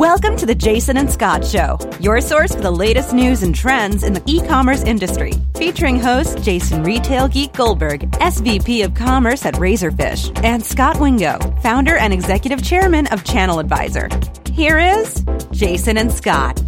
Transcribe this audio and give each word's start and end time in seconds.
Welcome 0.00 0.34
to 0.38 0.46
the 0.46 0.54
Jason 0.54 0.96
and 0.96 1.10
Scot 1.10 1.44
Show, 1.44 1.78
your 2.00 2.22
source 2.22 2.54
for 2.54 2.62
the 2.62 2.70
latest 2.70 3.12
news 3.12 3.42
and 3.42 3.54
trends 3.54 4.02
in 4.02 4.14
the 4.14 4.22
e 4.24 4.40
commerce 4.40 4.82
industry. 4.82 5.34
Featuring 5.56 6.00
host 6.00 6.42
Jason 6.42 6.82
Retail 6.82 7.28
Geek 7.28 7.52
Goldberg, 7.52 8.10
SVP 8.12 8.82
of 8.82 8.94
Commerce 8.94 9.44
at 9.44 9.56
Razorfish, 9.56 10.42
and 10.42 10.64
Scot 10.64 10.98
Wingo, 10.98 11.38
founder 11.62 11.98
and 11.98 12.14
executive 12.14 12.64
chairman 12.64 13.08
of 13.08 13.24
Channel 13.24 13.58
Advisor. 13.58 14.08
Here 14.50 14.78
is 14.78 15.22
Jason 15.52 15.98
and 15.98 16.10
Scot. 16.10 16.58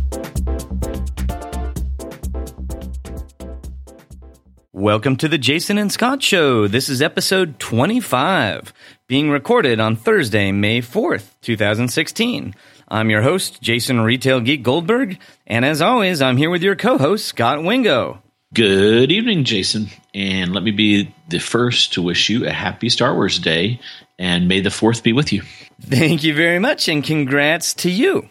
Welcome 4.75 5.17
to 5.17 5.29
the 5.29 5.39
Jason 5.39 5.79
and 5.79 5.91
Scot 5.91 6.23
Show. 6.23 6.69
This 6.69 6.91
is 6.91 7.01
episode 7.01 7.59
25, 7.59 8.75
being 9.07 9.31
recorded 9.31 9.81
on 9.81 9.97
Thursday, 9.97 10.53
May 10.53 10.83
4th, 10.83 11.31
2016. 11.41 12.55
I'm 12.93 13.09
your 13.09 13.23
host, 13.23 13.63
Jason 13.63 14.03
Retail 14.03 14.43
Geek 14.43 14.63
Goldberg, 14.63 15.19
and 15.47 15.65
as 15.65 15.81
always, 15.81 16.21
I'm 16.21 16.37
here 16.37 16.51
with 16.51 16.63
your 16.63 16.77
co 16.77 16.99
host, 16.99 17.25
Scot 17.25 17.65
Wingo. 17.65 18.23
Good 18.53 19.11
evening, 19.11 19.45
Jason, 19.45 19.89
and 20.13 20.53
let 20.53 20.63
me 20.63 20.73
be 20.73 21.15
the 21.31 21.39
first 21.39 21.95
to 21.95 22.03
wish 22.03 22.29
you 22.29 22.47
a 22.47 22.53
happy 22.53 22.91
Star 22.91 23.15
Wars 23.15 23.39
Day, 23.39 23.81
and 24.19 24.47
may 24.47 24.61
the 24.61 24.69
4th 24.69 25.03
be 25.03 25.15
with 25.15 25.33
you. 25.33 25.41
Thank 25.81 26.23
you 26.23 26.35
very 26.35 26.59
much, 26.59 26.87
and 26.87 27.03
congrats 27.03 27.73
to 27.77 27.91
you. 27.91 28.29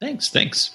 Thanks, 0.00 0.30
thanks. 0.30 0.70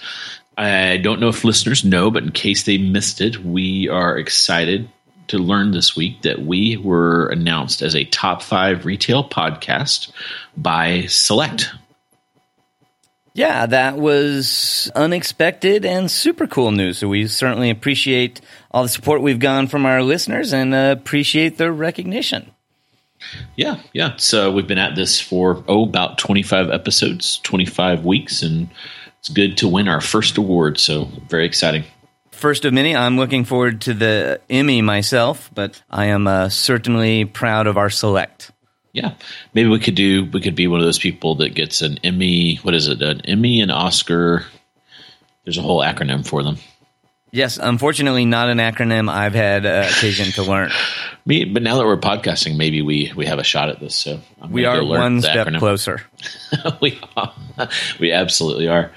I 0.55 0.97
don't 0.97 1.19
know 1.19 1.29
if 1.29 1.43
listeners 1.43 1.83
know, 1.83 2.11
but 2.11 2.21
in 2.21 2.31
case 2.31 2.65
they 2.65 2.77
missed 2.77 3.19
it, 3.19 3.43
we 3.43 3.89
are 3.89 4.15
excited 4.15 4.87
to 5.29 5.39
learn 5.39 5.71
this 5.71 5.95
week 5.95 6.21
that 6.21 6.43
we 6.43 6.77
were 6.77 7.29
announced 7.29 7.81
as 7.81 7.95
a 7.95 8.05
top 8.05 8.43
five 8.43 8.85
retail 8.85 9.27
podcast 9.27 10.11
by 10.55 11.07
Select, 11.07 11.71
yeah, 13.33 13.65
that 13.65 13.97
was 13.97 14.91
unexpected 14.95 15.85
and 15.85 16.09
super 16.09 16.47
cool 16.47 16.71
news. 16.71 16.97
So 16.97 17.07
we 17.07 17.27
certainly 17.27 17.69
appreciate 17.69 18.41
all 18.71 18.83
the 18.83 18.89
support 18.89 19.21
we've 19.21 19.39
gotten 19.39 19.67
from 19.67 19.85
our 19.85 20.03
listeners 20.03 20.53
and 20.53 20.73
uh, 20.73 20.95
appreciate 20.97 21.57
their 21.57 21.71
recognition. 21.71 22.51
Yeah, 23.55 23.81
yeah. 23.93 24.15
So 24.17 24.51
we've 24.51 24.67
been 24.67 24.77
at 24.77 24.95
this 24.95 25.19
for 25.19 25.63
oh 25.67 25.83
about 25.83 26.17
25 26.17 26.69
episodes, 26.69 27.39
25 27.39 28.05
weeks 28.05 28.41
and 28.41 28.69
it's 29.19 29.29
good 29.29 29.57
to 29.57 29.67
win 29.67 29.87
our 29.89 30.01
first 30.01 30.37
award, 30.37 30.79
so 30.79 31.05
very 31.27 31.45
exciting. 31.45 31.83
First 32.31 32.63
of 32.63 32.73
many. 32.73 32.95
I'm 32.95 33.17
looking 33.17 33.43
forward 33.43 33.81
to 33.81 33.93
the 33.93 34.39
Emmy 34.49 34.81
myself, 34.81 35.51
but 35.53 35.81
I 35.89 36.05
am 36.05 36.25
uh, 36.25 36.47
certainly 36.47 37.25
proud 37.25 37.67
of 37.67 37.77
our 37.77 37.89
select 37.89 38.51
yeah, 38.93 39.13
maybe 39.53 39.69
we 39.69 39.79
could 39.79 39.95
do. 39.95 40.25
We 40.25 40.41
could 40.41 40.55
be 40.55 40.67
one 40.67 40.79
of 40.79 40.85
those 40.85 40.99
people 40.99 41.35
that 41.35 41.53
gets 41.53 41.81
an 41.81 41.99
Emmy. 42.03 42.55
What 42.57 42.73
is 42.73 42.87
it? 42.87 43.01
An 43.01 43.21
Emmy, 43.21 43.61
an 43.61 43.71
Oscar. 43.71 44.45
There's 45.43 45.57
a 45.57 45.61
whole 45.61 45.81
acronym 45.81 46.25
for 46.25 46.43
them. 46.43 46.57
Yes, 47.31 47.59
unfortunately, 47.61 48.25
not 48.25 48.49
an 48.49 48.57
acronym 48.57 49.09
I've 49.09 49.35
had 49.35 49.65
uh, 49.65 49.87
occasion 49.87 50.31
to 50.33 50.43
learn. 50.43 50.71
Me, 51.25 51.45
but 51.45 51.61
now 51.61 51.77
that 51.77 51.85
we're 51.85 51.97
podcasting, 51.97 52.57
maybe 52.57 52.81
we 52.81 53.11
we 53.15 53.27
have 53.27 53.37
a 53.37 53.43
shot 53.43 53.69
at 53.69 53.79
this. 53.79 53.95
So 53.95 54.19
I'm 54.41 54.51
we 54.51 54.65
are 54.65 54.83
one 54.83 55.21
step 55.21 55.47
acronym. 55.47 55.59
closer. 55.59 56.01
we 56.81 56.99
are. 57.15 57.33
we 57.99 58.11
absolutely 58.11 58.67
are. 58.67 58.91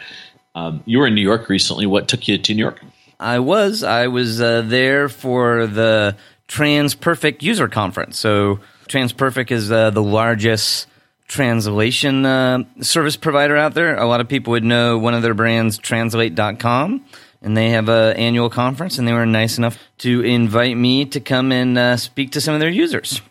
Um, 0.54 0.82
you 0.86 0.98
were 0.98 1.06
in 1.06 1.14
New 1.14 1.22
York 1.22 1.50
recently. 1.50 1.84
What 1.84 2.08
took 2.08 2.28
you 2.28 2.38
to 2.38 2.54
New 2.54 2.62
York? 2.62 2.80
I 3.20 3.38
was. 3.40 3.82
I 3.82 4.06
was 4.06 4.40
uh, 4.40 4.62
there 4.62 5.10
for 5.10 5.66
the 5.66 6.16
TransPerfect 6.48 7.42
User 7.42 7.68
Conference. 7.68 8.18
So 8.18 8.60
TransPerfect 8.88 9.50
is 9.50 9.70
uh, 9.70 9.90
the 9.90 10.02
largest 10.02 10.86
translation 11.28 12.26
uh, 12.26 12.64
service 12.80 13.16
provider 13.16 13.56
out 13.56 13.74
there. 13.74 13.96
A 13.96 14.06
lot 14.06 14.20
of 14.20 14.28
people 14.28 14.50
would 14.52 14.64
know 14.64 14.98
one 14.98 15.14
of 15.14 15.22
their 15.22 15.34
brands, 15.34 15.78
Translations.com, 15.78 17.04
and 17.40 17.56
they 17.56 17.70
have 17.70 17.88
an 17.88 18.16
annual 18.16 18.50
conference, 18.50 18.98
and 18.98 19.08
they 19.08 19.12
were 19.12 19.26
nice 19.26 19.56
enough 19.58 19.78
to 19.98 20.20
invite 20.22 20.76
me 20.76 21.04
to 21.06 21.20
come 21.20 21.50
and 21.50 21.78
uh, 21.78 21.96
speak 21.96 22.32
to 22.32 22.40
some 22.40 22.54
of 22.54 22.60
their 22.60 22.68
users. 22.68 23.22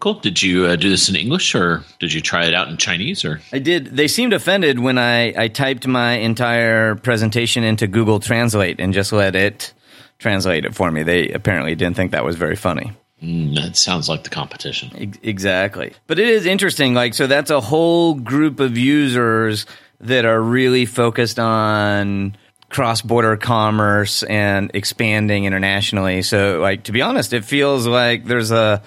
Cool. 0.00 0.14
Did 0.14 0.42
you 0.42 0.64
uh, 0.64 0.76
do 0.76 0.88
this 0.88 1.10
in 1.10 1.16
English 1.16 1.54
or 1.54 1.84
did 1.98 2.10
you 2.10 2.22
try 2.22 2.46
it 2.46 2.54
out 2.54 2.68
in 2.68 2.78
Chinese 2.78 3.22
or? 3.22 3.42
I 3.52 3.58
did. 3.58 3.84
They 3.84 4.08
seemed 4.08 4.32
offended 4.32 4.78
when 4.78 4.96
I, 4.96 5.34
I 5.36 5.48
typed 5.48 5.86
my 5.86 6.12
entire 6.12 6.94
presentation 6.94 7.64
into 7.64 7.86
Google 7.86 8.18
Translate 8.18 8.80
and 8.80 8.94
just 8.94 9.12
let 9.12 9.36
it 9.36 9.74
translate 10.18 10.64
it 10.64 10.74
for 10.74 10.90
me. 10.90 11.02
They 11.02 11.28
apparently 11.28 11.74
didn't 11.74 11.96
think 11.96 12.12
that 12.12 12.24
was 12.24 12.36
very 12.36 12.56
funny. 12.56 12.92
Mm, 13.22 13.54
that 13.54 13.76
sounds 13.76 14.08
like 14.08 14.24
the 14.24 14.30
competition. 14.30 15.18
Exactly. 15.22 15.92
But 16.06 16.18
it 16.18 16.28
is 16.28 16.46
interesting. 16.46 16.94
Like, 16.94 17.14
so 17.14 17.26
that's 17.26 17.50
a 17.50 17.60
whole 17.60 18.14
group 18.14 18.60
of 18.60 18.78
users 18.78 19.66
that 20.00 20.24
are 20.24 20.40
really 20.40 20.86
focused 20.86 21.38
on 21.38 22.36
cross 22.70 23.02
border 23.02 23.36
commerce 23.36 24.22
and 24.22 24.70
expanding 24.72 25.44
internationally. 25.44 26.22
So, 26.22 26.60
like, 26.60 26.84
to 26.84 26.92
be 26.92 27.02
honest, 27.02 27.32
it 27.32 27.44
feels 27.44 27.86
like 27.86 28.24
there's 28.24 28.52
a 28.52 28.82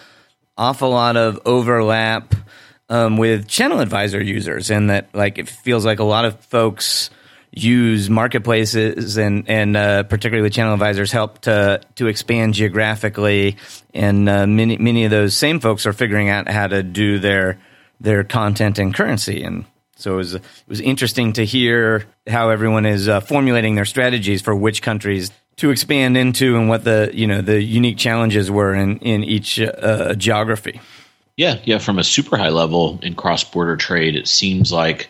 awful 0.57 0.89
lot 0.89 1.15
of 1.17 1.39
overlap 1.45 2.33
um, 2.89 3.17
with 3.17 3.47
channel 3.47 3.79
advisor 3.79 4.21
users, 4.21 4.71
and 4.71 4.89
that, 4.89 5.13
like, 5.13 5.37
it 5.37 5.47
feels 5.47 5.85
like 5.85 5.99
a 5.99 6.03
lot 6.03 6.25
of 6.25 6.39
folks 6.45 7.09
use 7.55 8.09
marketplaces 8.09 9.17
and 9.17 9.47
and 9.47 9.77
uh, 9.77 10.03
particularly 10.03 10.49
channel 10.49 10.73
advisors 10.73 11.11
help 11.11 11.39
to 11.39 11.79
to 11.95 12.07
expand 12.07 12.55
geographically 12.55 13.57
and 13.93 14.27
uh, 14.27 14.47
many 14.47 14.77
many 14.77 15.05
of 15.05 15.11
those 15.11 15.35
same 15.35 15.59
folks 15.59 15.85
are 15.85 15.93
figuring 15.93 16.29
out 16.29 16.49
how 16.49 16.67
to 16.67 16.81
do 16.81 17.19
their 17.19 17.59
their 18.01 18.23
content 18.23 18.79
and 18.79 18.95
currency 18.95 19.43
and 19.43 19.65
so 19.95 20.15
it 20.15 20.17
was 20.17 20.35
it 20.35 20.43
was 20.67 20.81
interesting 20.81 21.33
to 21.33 21.45
hear 21.45 22.05
how 22.27 22.49
everyone 22.49 22.85
is 22.87 23.07
uh, 23.07 23.19
formulating 23.19 23.75
their 23.75 23.85
strategies 23.85 24.41
for 24.41 24.55
which 24.55 24.81
countries 24.81 25.31
to 25.57 25.69
expand 25.69 26.17
into 26.17 26.57
and 26.57 26.67
what 26.67 26.83
the 26.83 27.11
you 27.13 27.27
know 27.27 27.41
the 27.41 27.61
unique 27.61 27.97
challenges 27.97 28.49
were 28.49 28.73
in 28.73 28.97
in 28.99 29.23
each 29.23 29.59
uh, 29.59 30.15
geography. 30.15 30.81
Yeah, 31.37 31.59
yeah. 31.63 31.77
From 31.79 31.99
a 31.99 32.03
super 32.03 32.37
high 32.37 32.49
level 32.49 32.99
in 33.01 33.15
cross 33.15 33.43
border 33.43 33.75
trade, 33.75 34.15
it 34.15 34.27
seems 34.27 34.71
like 34.71 35.09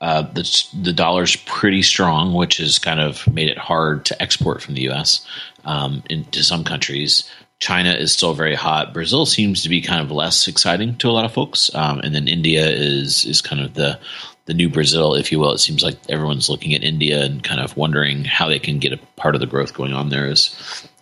uh, 0.00 0.22
the, 0.22 0.66
the 0.82 0.92
dollar's 0.92 1.36
pretty 1.36 1.82
strong, 1.82 2.34
which 2.34 2.58
has 2.58 2.78
kind 2.78 3.00
of 3.00 3.26
made 3.32 3.48
it 3.48 3.58
hard 3.58 4.04
to 4.06 4.22
export 4.22 4.62
from 4.62 4.74
the 4.74 4.82
U.S. 4.82 5.26
Um, 5.64 6.02
into 6.10 6.42
some 6.42 6.64
countries. 6.64 7.28
China 7.60 7.92
is 7.92 8.12
still 8.12 8.34
very 8.34 8.54
hot. 8.54 8.92
Brazil 8.92 9.24
seems 9.24 9.62
to 9.62 9.68
be 9.68 9.80
kind 9.80 10.02
of 10.02 10.10
less 10.10 10.48
exciting 10.48 10.96
to 10.96 11.08
a 11.08 11.12
lot 11.12 11.24
of 11.24 11.32
folks, 11.32 11.74
um, 11.74 12.00
and 12.00 12.14
then 12.14 12.28
India 12.28 12.66
is 12.66 13.24
is 13.24 13.40
kind 13.40 13.62
of 13.62 13.74
the 13.74 13.98
the 14.46 14.54
new 14.54 14.68
Brazil, 14.68 15.14
if 15.14 15.32
you 15.32 15.38
will. 15.38 15.52
It 15.52 15.58
seems 15.58 15.82
like 15.82 15.96
everyone's 16.08 16.50
looking 16.50 16.74
at 16.74 16.84
India 16.84 17.24
and 17.24 17.42
kind 17.42 17.60
of 17.60 17.76
wondering 17.76 18.24
how 18.24 18.48
they 18.48 18.58
can 18.58 18.78
get 18.78 18.92
a 18.92 18.98
part 19.16 19.34
of 19.34 19.40
the 19.40 19.46
growth 19.46 19.72
going 19.72 19.94
on 19.94 20.10
there. 20.10 20.28
Is 20.28 20.54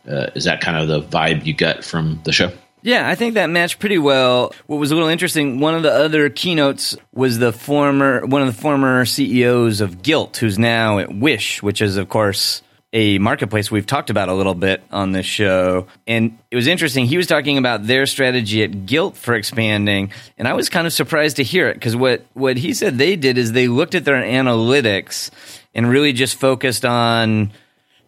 uh, 0.09 0.31
is 0.35 0.45
that 0.45 0.61
kind 0.61 0.77
of 0.77 0.89
the 0.89 1.03
vibe 1.03 1.45
you 1.47 1.53
get 1.53 1.85
from 1.85 2.21
the 2.25 2.33
show? 2.33 2.53
Yeah, 2.83 3.09
I 3.09 3.15
think 3.15 3.35
that 3.35 3.49
matched 3.49 3.79
pretty 3.79 3.99
well. 3.99 4.53
What 4.67 4.79
was 4.79 4.91
a 4.91 4.95
little 4.95 5.09
interesting, 5.09 5.61
one 5.61 5.75
of 5.75 5.85
the 5.85 5.93
other 5.93 6.29
keynotes 6.31 6.97
was 7.13 7.39
the 7.39 7.53
former 7.53 8.27
one 8.27 8.43
of 8.43 8.49
the 8.55 8.61
former 8.61 9.05
CEOs 9.05 9.81
of 9.81 10.03
Gilt, 10.03 10.37
who's 10.37 10.59
now 10.59 10.99
at 10.99 11.15
Wish, 11.15 11.63
which 11.63 11.81
is 11.81 11.97
of 11.97 12.09
course 12.09 12.63
a 12.93 13.19
marketplace 13.19 13.71
we've 13.71 13.87
talked 13.87 14.11
about 14.11 14.29
a 14.29 14.35
little 14.35 14.55
bit 14.55 14.83
on 14.91 15.13
this 15.13 15.25
show. 15.25 15.87
And 16.07 16.39
it 16.51 16.57
was 16.57 16.67
interesting. 16.67 17.07
He 17.07 17.17
was 17.17 17.27
talking 17.27 17.57
about 17.57 17.87
their 17.87 18.05
strategy 18.05 18.63
at 18.63 18.85
Gilt 18.85 19.17
for 19.17 19.35
expanding, 19.35 20.13
and 20.37 20.47
I 20.49 20.55
was 20.55 20.69
kind 20.69 20.87
of 20.87 20.93
surprised 20.93 21.37
to 21.37 21.45
hear 21.45 21.69
it 21.69 21.75
because 21.75 21.95
what 21.95 22.27
what 22.35 22.57
he 22.57 22.75
said 22.75 22.99
they 22.99 23.17
did 23.17 23.39
is 23.39 23.53
they 23.53 23.69
looked 23.69 23.95
at 23.95 24.05
their 24.05 24.21
analytics 24.23 25.31
and 25.75 25.89
really 25.89 26.13
just 26.13 26.37
focused 26.37 26.85
on 26.85 27.53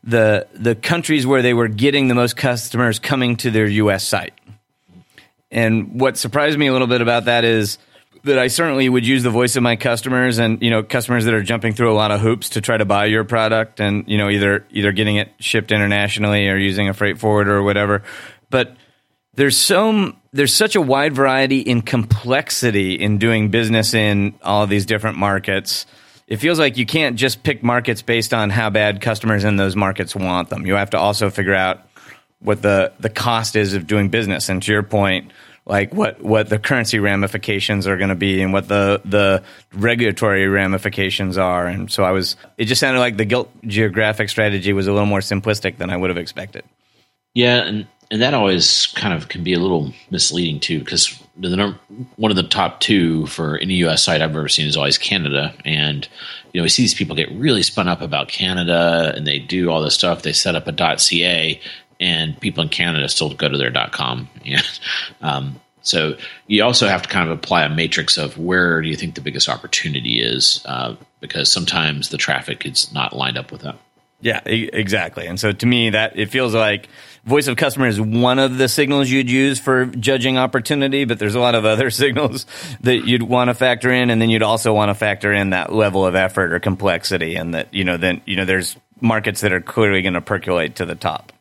the 0.03 0.47
the 0.53 0.75
countries 0.75 1.27
where 1.27 1.43
they 1.43 1.55
were 1.55 1.69
getting 1.69 2.09
the 2.09 2.15
most 2.15 2.37
customers 2.37 2.99
coming 2.99 3.37
to 3.37 3.53
their 3.53 3.67
US 3.67 4.07
site. 4.07 4.34
And 5.54 6.00
what 6.00 6.16
surprised 6.19 6.59
me 6.59 6.66
a 6.66 6.72
little 6.72 6.88
bit 6.88 7.00
about 7.00 7.26
that 7.26 7.44
is 7.44 7.78
that 8.25 8.38
I 8.38 8.48
certainly 8.48 8.88
would 8.88 9.06
use 9.06 9.22
the 9.22 9.31
voice 9.31 9.54
of 9.56 9.62
my 9.62 9.76
customers 9.76 10.38
and 10.38 10.60
you 10.60 10.70
know 10.70 10.82
customers 10.82 11.25
that 11.26 11.34
are 11.34 11.42
jumping 11.42 11.75
through 11.75 11.92
a 11.92 11.95
lot 11.95 12.10
of 12.10 12.21
hoops 12.21 12.51
to 12.51 12.60
try 12.60 12.77
to 12.77 12.84
buy 12.84 13.04
your 13.06 13.24
product 13.24 13.80
and 13.80 14.04
you 14.09 14.18
know 14.18 14.28
either 14.28 14.66
either 14.71 14.92
getting 14.92 15.16
it 15.16 15.30
shipped 15.39 15.71
internationally 15.71 16.48
or 16.48 16.56
using 16.56 16.89
a 16.89 16.95
freight 16.95 17.18
forwarder 17.18 17.54
or 17.54 17.62
whatever. 17.62 18.03
But 18.51 18.77
there's 19.34 19.56
so 19.56 20.15
there's 20.33 20.54
such 20.54 20.74
a 20.74 20.80
wide 20.80 21.15
variety 21.15 21.60
in 21.60 21.83
complexity 21.83 22.95
in 22.95 23.18
doing 23.18 23.50
business 23.50 23.95
in 23.95 24.34
all 24.42 24.66
these 24.66 24.86
different 24.86 25.18
markets. 25.18 25.86
It 26.27 26.39
feels 26.39 26.59
like 26.59 26.78
you 26.78 26.86
can't 26.86 27.16
just 27.16 27.42
pick 27.42 27.62
markets 27.62 28.00
based 28.03 28.33
on 28.33 28.50
how 28.50 28.71
bad 28.71 29.00
customers 29.03 29.45
in 29.45 29.57
those 29.57 29.77
markets 29.77 30.16
want 30.16 30.48
them. 30.48 30.66
You 30.66 30.74
have 30.74 30.91
to 30.91 30.98
also 30.98 31.30
figure 31.30 31.54
out 31.54 31.86
what 32.41 32.62
the 32.62 32.92
the 33.00 33.10
cost 33.10 33.57
is 33.57 33.74
of 33.74 33.86
doing 33.86 34.09
business. 34.09 34.48
And 34.48 34.62
to 34.62 34.72
your 34.72 34.83
point, 34.83 35.33
like 35.66 35.95
what 35.95 36.21
what 36.22 36.49
the 36.49 36.59
currency 36.59 36.99
ramifications 36.99 37.87
are 37.87 37.97
going 37.97 38.11
to 38.11 38.15
be 38.15 38.43
and 38.43 38.53
what 38.53 38.69
the 38.69 39.01
the 39.05 39.43
regulatory 39.72 40.47
ramifications 40.47 41.39
are. 41.39 41.66
And 41.66 41.91
so 41.91 42.05
I 42.05 42.11
was 42.11 42.37
it 42.59 42.66
just 42.66 42.81
sounded 42.81 43.01
like 43.01 43.16
the 43.16 43.25
Gilt 43.25 43.51
geographic 43.63 44.28
strategy 44.28 44.72
was 44.72 44.87
a 44.87 44.93
little 44.93 45.07
more 45.07 45.21
simplistic 45.21 45.78
than 45.78 45.91
I 45.91 45.97
would 45.97 46.11
have 46.11 46.19
expected. 46.19 46.65
Yeah, 47.34 47.63
and 47.63 47.87
and 48.11 48.21
that 48.21 48.34
always 48.34 48.89
kind 48.95 49.15
of 49.15 49.28
can 49.28 49.43
be 49.43 49.55
a 49.55 49.59
little 49.59 49.93
misleading 50.11 50.61
too 50.61 50.81
because 50.81 51.19
the 51.37 51.57
number, 51.57 51.78
one 52.17 52.31
of 52.31 52.37
the 52.37 52.45
top 52.45 52.81
two 52.81 53.27
for 53.27 53.59
any 53.59 53.75
U.S. 53.77 54.05
site 54.05 54.22
I've 54.22 54.31
ever 54.31 54.49
seen 54.49 54.67
is 54.67 54.77
always 54.77 54.99
Canada, 54.99 55.55
and 55.65 56.07
you 56.53 56.60
know 56.60 56.63
we 56.63 56.69
see 56.69 56.83
these 56.83 56.95
people 56.95 57.17
get 57.17 57.33
really 57.33 57.63
spun 57.63 57.89
up 57.89 58.03
about 58.03 58.28
Canada, 58.28 59.13
and 59.17 59.27
they 59.27 59.39
do 59.39 59.71
all 59.71 59.83
this 59.83 59.95
stuff. 59.95 60.22
They 60.22 60.33
set 60.33 60.55
up 60.55 60.69
a 60.69 60.99
.ca, 60.99 61.60
and 62.01 62.39
people 62.41 62.63
in 62.63 62.69
Canada 62.69 63.09
still 63.09 63.35
go 63.35 63.49
to 63.49 63.59
their 63.59 63.73
.com. 63.91 64.29
Yeah. 64.45 64.61
Um, 65.23 65.61
so 65.83 66.17
you 66.47 66.65
also 66.65 66.89
have 66.89 67.03
to 67.03 67.09
kind 67.09 67.31
of 67.31 67.39
apply 67.39 67.65
a 67.65 67.69
matrix 67.69 68.17
of 68.17 68.39
where 68.39 68.81
do 68.81 68.89
you 68.89 68.97
think 68.97 69.15
the 69.15 69.21
biggest 69.21 69.51
opportunity 69.51 70.23
is, 70.23 70.63
uh, 70.65 70.97
because 71.21 71.53
sometimes 71.53 72.09
the 72.09 72.17
traffic 72.17 72.65
is 72.65 72.91
not 72.93 73.15
lined 73.15 73.37
up 73.37 73.53
with 73.53 73.63
that. 73.63 73.77
Yeah, 74.25 74.41
exactly. 74.47 75.27
And 75.27 75.39
so 75.39 75.53
to 75.53 75.67
me, 75.67 75.91
that 75.91 76.19
it 76.19 76.31
feels 76.31 76.55
like 76.55 76.89
voice 77.27 77.47
of 77.47 77.59
customer 77.59 77.87
is 77.87 78.01
one 78.01 78.39
of 78.39 78.57
the 78.57 78.69
signals 78.71 79.11
you'd 79.11 79.31
use 79.31 79.59
for 79.59 79.85
judging 79.85 80.39
opportunity, 80.39 81.05
but 81.05 81.19
there's 81.19 81.35
a 81.35 81.41
lot 81.41 81.55
of 81.55 81.67
other 81.67 81.91
signals 81.91 82.47
that 82.81 83.07
you'd 83.07 83.23
want 83.23 83.49
to 83.49 83.55
factor 83.55 83.93
in, 83.93 84.09
and 84.09 84.23
then 84.23 84.31
you'd 84.31 84.43
also 84.43 84.73
want 84.73 84.89
to 84.89 84.95
factor 84.95 85.31
in 85.31 85.51
that 85.51 85.75
level 85.75 86.07
of 86.07 86.15
effort 86.15 86.55
or 86.55 86.59
complexity, 86.59 87.37
and 87.37 87.53
that 87.53 87.75
you 87.75 87.85
know 87.85 87.99
then 87.99 88.23
you 88.25 88.37
know 88.37 88.47
there's 88.47 88.77
markets 88.99 89.43
that 89.43 89.53
are 89.53 89.61
clearly 89.61 90.01
going 90.01 90.15
to 90.15 90.23
percolate 90.23 90.77
to 90.77 90.87
the 90.87 90.95
top. 90.95 91.34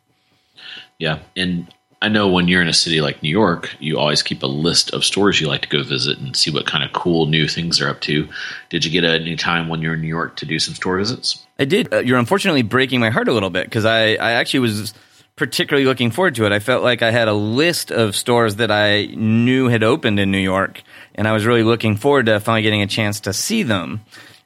Yeah, 0.98 1.20
and 1.36 1.72
I 2.04 2.08
know 2.08 2.28
when 2.28 2.48
you're 2.48 2.60
in 2.60 2.68
a 2.68 2.74
city 2.74 3.00
like 3.00 3.22
New 3.22 3.30
York, 3.30 3.74
you 3.80 3.98
always 3.98 4.22
keep 4.22 4.42
a 4.42 4.46
list 4.46 4.92
of 4.92 5.04
stores 5.04 5.40
you 5.40 5.48
like 5.48 5.62
to 5.62 5.68
go 5.68 5.82
visit 5.82 6.18
and 6.18 6.36
see 6.36 6.50
what 6.50 6.66
kind 6.66 6.84
of 6.84 6.92
cool 6.92 7.24
new 7.24 7.48
things 7.48 7.78
they're 7.78 7.88
up 7.88 8.02
to. 8.02 8.28
Did 8.68 8.84
you 8.84 8.90
get 8.90 9.04
any 9.04 9.36
time 9.36 9.68
when 9.68 9.80
you're 9.80 9.94
in 9.94 10.02
New 10.02 10.08
York 10.08 10.36
to 10.36 10.46
do 10.46 10.58
some 10.58 10.74
store 10.74 10.98
visits? 10.98 11.46
I 11.58 11.64
did. 11.64 11.92
Uh, 11.92 12.00
you're 12.00 12.18
unfortunately 12.18 12.60
breaking 12.60 13.00
my 13.00 13.08
heart 13.08 13.28
a 13.28 13.32
little 13.32 13.48
bit 13.48 13.64
because 13.64 13.86
I, 13.86 14.16
I 14.16 14.32
actually 14.32 14.60
was 14.60 14.92
particularly 15.36 15.86
looking 15.86 16.10
forward 16.10 16.34
to 16.34 16.44
it. 16.44 16.52
I 16.52 16.58
felt 16.58 16.82
like 16.82 17.00
I 17.00 17.10
had 17.10 17.26
a 17.26 17.32
list 17.32 17.90
of 17.90 18.14
stores 18.14 18.56
that 18.56 18.70
I 18.70 19.06
knew 19.06 19.68
had 19.68 19.82
opened 19.82 20.20
in 20.20 20.30
New 20.30 20.38
York, 20.38 20.82
and 21.14 21.26
I 21.26 21.32
was 21.32 21.46
really 21.46 21.62
looking 21.62 21.96
forward 21.96 22.26
to 22.26 22.38
finally 22.38 22.62
getting 22.62 22.82
a 22.82 22.86
chance 22.86 23.20
to 23.20 23.32
see 23.32 23.62
them. 23.62 24.02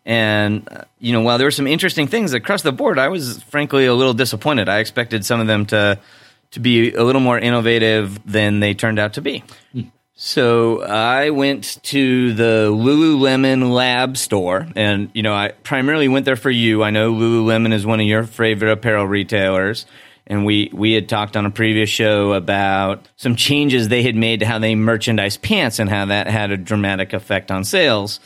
And, 0.06 0.66
uh, 0.70 0.84
you 1.00 1.12
know, 1.12 1.20
while 1.20 1.38
there 1.38 1.46
were 1.46 1.50
some 1.50 1.66
interesting 1.66 2.06
things 2.06 2.32
across 2.32 2.62
the 2.62 2.72
board, 2.72 2.98
I 2.98 3.08
was 3.08 3.42
frankly 3.42 3.84
a 3.86 3.94
little 3.94 4.14
disappointed. 4.14 4.68
I 4.68 4.78
expected 4.78 5.26
some 5.26 5.40
of 5.40 5.46
them 5.48 5.66
to 5.66 5.98
to 6.52 6.60
be 6.60 6.92
a 6.94 7.04
little 7.04 7.20
more 7.20 7.38
innovative 7.38 8.18
than 8.30 8.60
they 8.60 8.74
turned 8.74 8.98
out 8.98 9.14
to 9.14 9.20
be. 9.20 9.44
So 10.20 10.82
I 10.82 11.30
went 11.30 11.78
to 11.84 12.34
the 12.34 12.70
Lululemon 12.72 13.70
Lab 13.70 14.16
store, 14.16 14.66
and 14.74 15.10
you 15.14 15.22
know 15.22 15.32
I 15.32 15.52
primarily 15.62 16.08
went 16.08 16.24
there 16.24 16.34
for 16.34 16.50
you. 16.50 16.82
I 16.82 16.90
know 16.90 17.12
Lululemon 17.12 17.72
is 17.72 17.86
one 17.86 18.00
of 18.00 18.06
your 18.06 18.24
favorite 18.24 18.72
apparel 18.72 19.06
retailers, 19.06 19.86
and 20.26 20.44
we 20.44 20.70
we 20.72 20.92
had 20.92 21.08
talked 21.08 21.36
on 21.36 21.46
a 21.46 21.52
previous 21.52 21.88
show 21.88 22.32
about 22.32 23.08
some 23.14 23.36
changes 23.36 23.86
they 23.86 24.02
had 24.02 24.16
made 24.16 24.40
to 24.40 24.46
how 24.46 24.58
they 24.58 24.74
merchandise 24.74 25.36
pants 25.36 25.78
and 25.78 25.88
how 25.88 26.06
that 26.06 26.26
had 26.26 26.50
a 26.50 26.56
dramatic 26.56 27.12
effect 27.12 27.52
on 27.52 27.62
sales. 27.62 28.18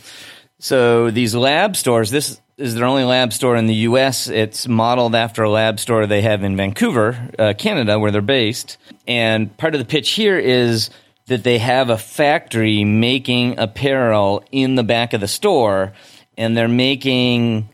So 0.61 1.11
these 1.11 1.35
lab 1.35 1.77
stores, 1.77 2.11
this 2.11 2.41
is 2.63 2.77
their 2.77 2.85
only 2.85 3.03
lab 3.03 3.33
store 3.33 3.57
in 3.57 3.67
the 3.67 3.75
U.S. 3.75 4.29
It's 4.29 4.69
modeled 4.69 5.17
after 5.17 5.43
a 5.43 5.51
lab 5.51 5.81
store 5.81 6.07
they 6.07 6.23
have 6.23 6.45
in 6.45 6.57
Vancouver, 6.57 7.31
uh, 7.37 7.55
Canada, 7.59 7.99
where 7.99 8.13
they're 8.13 8.23
based. 8.23 8.79
And 9.07 9.55
part 9.59 9.75
of 9.75 9.81
the 9.81 9.85
pitch 9.85 10.11
here 10.11 10.39
is 10.39 10.89
that 11.27 11.43
they 11.43 11.59
have 11.59 11.91
a 11.91 11.99
factory 11.99 12.85
making 12.85 13.59
apparel 13.59 14.45
in 14.53 14.77
the 14.77 14.85
back 14.85 15.13
of 15.13 15.21
the 15.21 15.29
store, 15.29 15.93
and 16.39 16.57
they're 16.57 16.69
making 16.69 17.69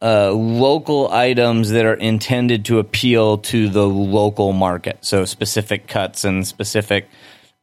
uh, 0.00 0.32
local 0.32 1.12
items 1.12 1.68
that 1.70 1.84
are 1.84 1.94
intended 1.94 2.64
to 2.64 2.78
appeal 2.78 3.38
to 3.38 3.68
the 3.68 3.86
local 3.86 4.54
market. 4.54 4.98
So 5.02 5.26
specific 5.26 5.86
cuts 5.86 6.24
and 6.24 6.46
specific 6.46 7.10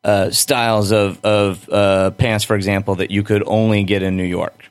uh, 0.03 0.29
styles 0.29 0.91
of 0.91 1.25
of 1.25 1.67
uh, 1.69 2.11
pants, 2.11 2.45
for 2.45 2.55
example, 2.55 2.95
that 2.95 3.09
you 3.09 3.23
could 3.23 3.41
only 3.47 3.83
get 3.83 4.03
in 4.03 4.15
New 4.15 4.23
York 4.23 4.63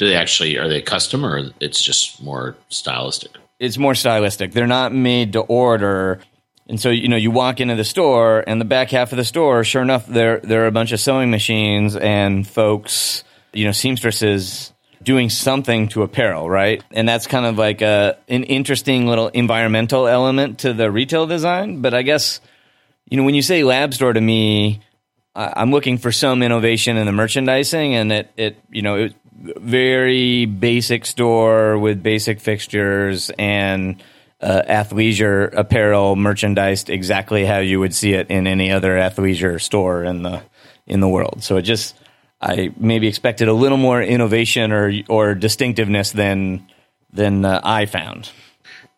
do 0.00 0.06
they 0.06 0.16
actually 0.16 0.56
are 0.56 0.66
they 0.66 0.80
custom 0.80 1.26
or 1.26 1.50
it's 1.60 1.82
just 1.82 2.22
more 2.22 2.56
stylistic? 2.70 3.32
It's 3.58 3.76
more 3.76 3.94
stylistic. 3.94 4.52
They're 4.52 4.66
not 4.66 4.94
made 4.94 5.34
to 5.34 5.40
order. 5.40 6.20
And 6.66 6.80
so, 6.80 6.88
you 6.88 7.08
know, 7.08 7.16
you 7.16 7.30
walk 7.30 7.60
into 7.60 7.74
the 7.74 7.84
store 7.84 8.42
and 8.46 8.58
the 8.58 8.64
back 8.64 8.90
half 8.90 9.12
of 9.12 9.18
the 9.18 9.26
store, 9.26 9.62
sure 9.62 9.82
enough, 9.82 10.06
there 10.06 10.40
there 10.40 10.64
are 10.64 10.68
a 10.68 10.72
bunch 10.72 10.92
of 10.92 11.00
sewing 11.00 11.30
machines 11.30 11.96
and 11.96 12.48
folks, 12.48 13.24
you 13.52 13.66
know, 13.66 13.72
seamstresses 13.72 14.72
doing 15.02 15.28
something 15.28 15.88
to 15.88 16.02
apparel, 16.02 16.48
right? 16.48 16.82
And 16.92 17.06
that's 17.06 17.26
kind 17.26 17.44
of 17.44 17.58
like 17.58 17.82
a 17.82 18.16
an 18.26 18.44
interesting 18.44 19.06
little 19.06 19.28
environmental 19.28 20.06
element 20.06 20.60
to 20.60 20.72
the 20.72 20.90
retail 20.90 21.26
design. 21.26 21.82
But 21.82 21.92
I 21.92 22.00
guess, 22.00 22.40
you 23.10 23.18
know, 23.18 23.24
when 23.24 23.34
you 23.34 23.42
say 23.42 23.64
lab 23.64 23.92
store 23.92 24.14
to 24.14 24.20
me, 24.20 24.80
I'm 25.34 25.70
looking 25.70 25.96
for 25.98 26.10
some 26.10 26.42
innovation 26.42 26.96
in 26.96 27.06
the 27.06 27.12
merchandising, 27.12 27.94
and 27.94 28.10
it, 28.10 28.30
it 28.36 28.58
you 28.70 28.82
know, 28.82 28.96
it, 28.96 29.14
very 29.40 30.46
basic 30.46 31.06
store 31.06 31.78
with 31.78 32.02
basic 32.02 32.40
fixtures 32.40 33.30
and 33.38 34.02
uh, 34.40 34.62
athleisure 34.68 35.52
apparel 35.54 36.16
merchandised 36.16 36.90
exactly 36.90 37.44
how 37.44 37.58
you 37.58 37.80
would 37.80 37.94
see 37.94 38.12
it 38.12 38.30
in 38.30 38.46
any 38.46 38.70
other 38.70 38.96
athleisure 38.96 39.60
store 39.60 40.04
in 40.04 40.22
the 40.22 40.42
in 40.86 41.00
the 41.00 41.08
world. 41.08 41.42
So 41.42 41.56
it 41.56 41.62
just 41.62 41.96
I 42.40 42.72
maybe 42.76 43.06
expected 43.06 43.48
a 43.48 43.52
little 43.52 43.78
more 43.78 44.02
innovation 44.02 44.72
or 44.72 44.92
or 45.08 45.34
distinctiveness 45.34 46.12
than 46.12 46.66
than 47.12 47.44
uh, 47.44 47.60
I 47.62 47.86
found. 47.86 48.30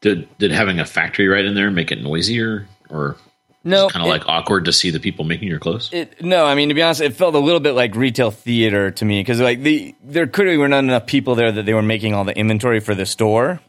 Did 0.01 0.29
did 0.39 0.53
having 0.53 0.81
a 0.81 0.85
factory 0.85 1.29
right 1.29 1.45
in 1.45 1.55
there 1.55 1.71
make 1.71 1.93
it 1.93 2.03
noisier 2.03 2.69
or 2.89 3.17
no, 3.65 3.85
It's 3.85 3.93
kind 3.93 4.05
of 4.05 4.09
like 4.09 4.27
awkward 4.27 4.65
to 4.65 4.73
see 4.73 4.91
the 4.91 5.01
people 5.01 5.25
making 5.25 5.49
your 5.49 5.59
clothes. 5.59 5.91
It, 5.93 6.23
no, 6.23 6.45
I 6.45 6.55
mean 6.55 6.69
to 6.69 6.75
be 6.75 6.83
honest, 6.83 7.01
it 7.01 7.15
felt 7.15 7.35
a 7.35 7.39
little 7.39 7.61
bit 7.61 7.73
like 7.73 7.95
retail 7.95 8.31
theater 8.31 8.91
to 8.91 9.05
me 9.05 9.21
because 9.21 9.41
like 9.41 9.63
the 9.63 9.95
there 10.03 10.27
clearly 10.27 10.57
were 10.57 10.69
not 10.69 10.81
enough 10.85 11.07
people 11.07 11.35
there 11.35 11.53
that 11.53 11.65
they 11.65 11.75
were 11.75 11.83
making 11.83 12.15
all 12.15 12.25
the 12.25 12.37
inventory 12.37 12.81
for 12.81 12.95
the 12.95 13.07
store, 13.07 13.61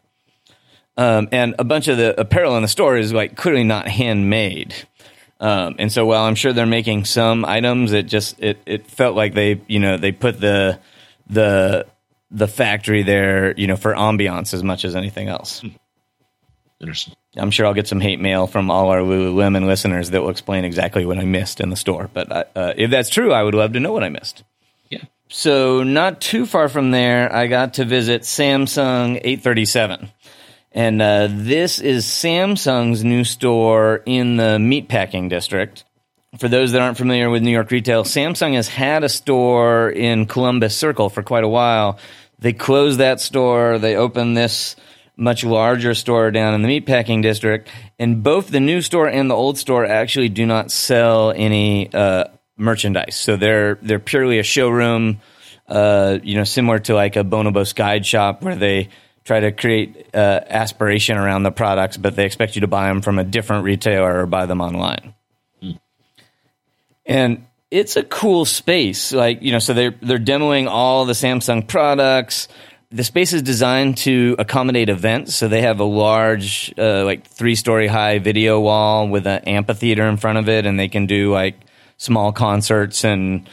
um, 0.98 1.30
and 1.31 1.56
a 1.60 1.63
bunch 1.63 1.88
of 1.88 1.98
the 1.98 2.19
apparel 2.19 2.56
in 2.56 2.62
the 2.62 2.68
store 2.68 2.98
is 2.98 3.13
like 3.13 3.36
clearly 3.36 3.63
not 3.63 3.88
handmade. 3.88 4.75
Um, 5.40 5.75
and 5.78 5.92
so 5.92 6.06
while 6.06 6.24
I'm 6.24 6.36
sure 6.36 6.54
they're 6.54 6.66
making 6.66 7.06
some 7.06 7.44
items, 7.46 7.92
it 7.92 8.07
just 8.07 8.39
it, 8.39 8.60
it 8.66 8.88
felt 8.88 9.16
like 9.16 9.34
they 9.34 9.62
you 9.68 9.80
know 9.80 9.98
they 9.98 10.12
put 10.12 10.39
the 10.39 10.80
the 11.30 11.86
the 12.31 12.48
factory 12.48 13.04
there 13.04 13.54
you 13.57 13.68
know 13.68 13.75
for 13.75 13.94
ambiance 13.94 14.54
as 14.54 14.63
much 14.63 14.86
as 14.86 14.96
anything 14.96 15.28
else. 15.28 15.60
Hmm. 15.62 15.68
Interesting. 16.80 17.13
I'm 17.36 17.52
sure 17.52 17.66
I'll 17.66 17.74
get 17.74 17.88
some 17.88 18.00
hate 18.00 18.20
mail 18.20 18.46
from 18.46 18.70
all 18.70 18.90
our 18.90 19.00
Lululemon 19.00 19.66
listeners 19.66 20.12
that 20.12 20.22
will 20.22 20.30
explain 20.30 20.66
exactly 20.66 21.06
what 21.06 21.18
I 21.18 21.26
missed 21.26 21.60
in 21.60 21.70
the 21.70 21.76
store. 21.76 22.10
But 22.14 22.32
uh, 22.56 22.74
if 22.78 22.92
that's 22.92 23.10
true, 23.10 23.34
I 23.34 23.42
would 23.42 23.56
love 23.56 23.74
to 23.74 23.80
know 23.80 23.92
what 23.92 24.04
I 24.04 24.10
missed. 24.10 24.44
Yeah. 24.90 25.04
So 25.30 25.84
not 25.84 26.22
too 26.22 26.46
far 26.46 26.70
from 26.70 26.92
there, 26.92 27.34
I 27.34 27.48
got 27.48 27.76
to 27.76 27.86
visit 27.86 28.22
Samsung 28.22 29.16
837. 29.24 30.12
And 30.74 31.02
uh, 31.02 31.28
this 31.30 31.80
is 31.80 32.06
Samsung's 32.06 33.04
new 33.04 33.24
store 33.24 34.02
in 34.06 34.38
the 34.38 34.58
meatpacking 34.60 35.30
district. 35.30 35.86
For 36.40 36.48
those 36.48 36.72
that 36.72 36.82
aren't 36.82 36.98
familiar 36.98 37.30
with 37.30 37.44
New 37.44 37.52
York 37.52 37.70
retail, 37.70 38.04
Samsung 38.04 38.56
has 38.56 38.68
had 38.68 39.04
a 39.04 39.10
store 39.10 39.90
in 39.90 40.25
Columbus 40.25 40.75
Circle 40.75 41.10
for 41.10 41.22
quite 41.22 41.44
a 41.44 41.50
while. 41.50 42.00
They 42.40 42.54
closed 42.54 43.00
that 43.00 43.22
store. 43.22 43.78
They 43.78 43.96
opened 43.96 44.36
this 44.36 44.75
much 45.15 45.43
larger 45.43 45.93
store 45.93 46.32
down 46.32 46.53
in 46.53 46.62
the 46.62 46.67
meatpacking 46.67 47.22
district. 47.22 47.70
And 48.00 48.24
both 48.24 48.48
the 48.48 48.60
new 48.60 48.82
store 48.82 49.08
and 49.08 49.29
the 49.29 49.36
old 49.36 49.58
store 49.58 49.86
actually 49.86 50.29
do 50.29 50.46
not 50.46 50.72
sell 50.72 51.32
any 51.32 51.93
uh, 51.93 52.25
merchandise. 52.58 53.15
So 53.15 53.36
they're 53.36 53.75
they're 53.82 54.00
purely 54.00 54.39
a 54.39 54.43
showroom, 54.43 55.22
uh, 55.67 56.20
you 56.24 56.36
know, 56.36 56.43
similar 56.43 56.79
to 56.79 56.96
like 56.96 57.15
a 57.15 57.24
Bonobos 57.24 57.75
guide 57.75 58.05
shop 58.05 58.41
where 58.41 58.55
they 58.55 58.89
try 59.24 59.39
to 59.39 59.51
create 59.51 60.08
uh, 60.13 60.41
aspiration 60.50 61.17
around 61.17 61.43
the 61.43 61.51
products, 61.51 61.96
but 61.96 62.15
they 62.15 62.25
expect 62.25 62.55
you 62.55 62.62
to 62.62 62.67
buy 62.67 62.88
them 62.88 63.01
from 63.01 63.20
a 63.20 63.24
different 63.24 63.63
retailer 63.63 64.22
or 64.22 64.25
buy 64.25 64.46
them 64.46 64.60
online. 64.60 65.13
Hmm. 65.62 65.72
And 67.05 67.46
it's 67.72 67.96
a 67.96 68.03
cool 68.03 68.46
space. 68.46 69.13
Like, 69.13 69.41
you 69.41 69.51
know, 69.51 69.60
so 69.60 69.74
they're 69.74 69.96
they're 70.01 70.20
demoing 70.20 70.67
all 70.67 71.05
the 71.05 71.13
Samsung 71.13 71.67
products 71.67 72.48
the 72.94 73.04
space 73.04 73.34
is 73.34 73.42
designed 73.42 73.98
to 73.98 74.36
accommodate 74.38 74.88
events. 74.88 75.34
So 75.34 75.48
they 75.48 75.62
have 75.62 75.80
a 75.80 75.84
large, 75.84 76.72
uh, 76.78 77.04
like 77.04 77.26
three 77.26 77.56
story 77.56 77.88
high 77.88 78.20
video 78.20 78.60
wall 78.60 79.08
with 79.08 79.26
an 79.26 79.44
amphitheater 79.46 80.04
in 80.04 80.18
front 80.18 80.38
of 80.38 80.48
it, 80.48 80.68
and 80.68 80.80
they 80.80 80.88
can 80.88 81.08
do 81.08 81.32
like 81.32 81.56
small 81.98 82.32
concerts 82.32 83.04
and 83.04 83.50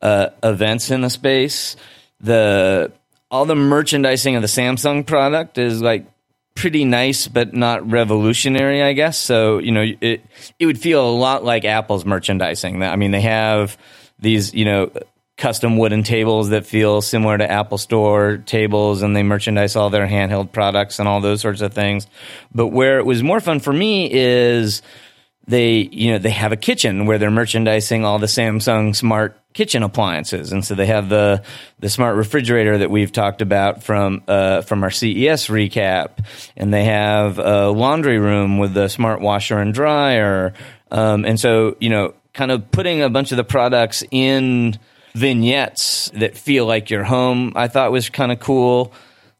uh, 0.00 0.28
events 0.44 0.92
in 0.92 1.00
the 1.00 1.10
space. 1.10 1.74
The 2.20 2.92
all 3.32 3.46
the 3.46 3.56
merchandising 3.56 4.36
of 4.36 4.42
the 4.42 4.48
Samsung 4.48 5.04
product 5.04 5.58
is 5.58 5.82
like 5.82 6.06
pretty 6.54 6.84
nice, 6.84 7.26
but 7.26 7.52
not 7.52 7.90
revolutionary, 7.90 8.80
I 8.80 8.92
guess. 8.92 9.18
So 9.18 9.58
you 9.58 9.72
know, 9.72 9.84
it 10.00 10.22
it 10.60 10.66
would 10.66 10.78
feel 10.78 11.04
a 11.04 11.10
lot 11.10 11.42
like 11.42 11.64
Apple's 11.64 12.04
merchandising. 12.04 12.80
I 12.80 12.94
mean, 12.94 13.10
they 13.10 13.22
have 13.22 13.76
these 14.20 14.54
you 14.54 14.64
know 14.64 14.92
custom 15.36 15.76
wooden 15.76 16.02
tables 16.02 16.50
that 16.50 16.64
feel 16.64 17.02
similar 17.02 17.36
to 17.36 17.50
Apple 17.50 17.78
Store 17.78 18.38
tables, 18.38 19.02
and 19.02 19.16
they 19.16 19.22
merchandise 19.22 19.76
all 19.76 19.90
their 19.90 20.06
handheld 20.06 20.52
products 20.52 20.98
and 20.98 21.08
all 21.08 21.20
those 21.20 21.40
sorts 21.40 21.60
of 21.60 21.74
things. 21.74 22.06
But 22.54 22.68
where 22.68 22.98
it 22.98 23.06
was 23.06 23.22
more 23.22 23.40
fun 23.40 23.60
for 23.60 23.72
me 23.72 24.10
is 24.12 24.82
they 25.46 25.88
you 25.92 26.12
know 26.12 26.18
they 26.18 26.30
have 26.30 26.52
a 26.52 26.56
kitchen 26.56 27.06
where 27.06 27.18
they're 27.18 27.30
merchandising 27.30 28.04
all 28.04 28.18
the 28.18 28.26
Samsung 28.26 28.94
smart 28.94 29.38
kitchen 29.52 29.82
appliances, 29.82 30.52
and 30.52 30.64
so 30.64 30.74
they 30.74 30.86
have 30.86 31.08
the 31.08 31.42
the 31.80 31.88
smart 31.88 32.16
refrigerator 32.16 32.78
that 32.78 32.90
we've 32.90 33.12
talked 33.12 33.42
about 33.42 33.82
from 33.82 34.22
uh, 34.28 34.62
from 34.62 34.82
our 34.82 34.90
CES 34.90 35.48
recap, 35.48 36.24
and 36.56 36.72
they 36.72 36.84
have 36.84 37.38
a 37.38 37.68
laundry 37.68 38.18
room 38.18 38.58
with 38.58 38.72
the 38.72 38.88
smart 38.88 39.20
washer 39.20 39.58
and 39.58 39.74
dryer, 39.74 40.54
um, 40.90 41.24
and 41.24 41.38
so 41.38 41.76
you 41.80 41.90
know 41.90 42.14
kind 42.32 42.50
of 42.50 42.70
putting 42.70 43.02
a 43.02 43.10
bunch 43.10 43.30
of 43.30 43.36
the 43.36 43.44
products 43.44 44.02
in 44.10 44.78
vignettes 45.14 46.10
that 46.14 46.36
feel 46.36 46.66
like 46.66 46.90
your 46.90 47.04
home. 47.04 47.52
I 47.54 47.68
thought 47.68 47.92
was 47.92 48.10
kind 48.10 48.32
of 48.32 48.40
cool. 48.40 48.92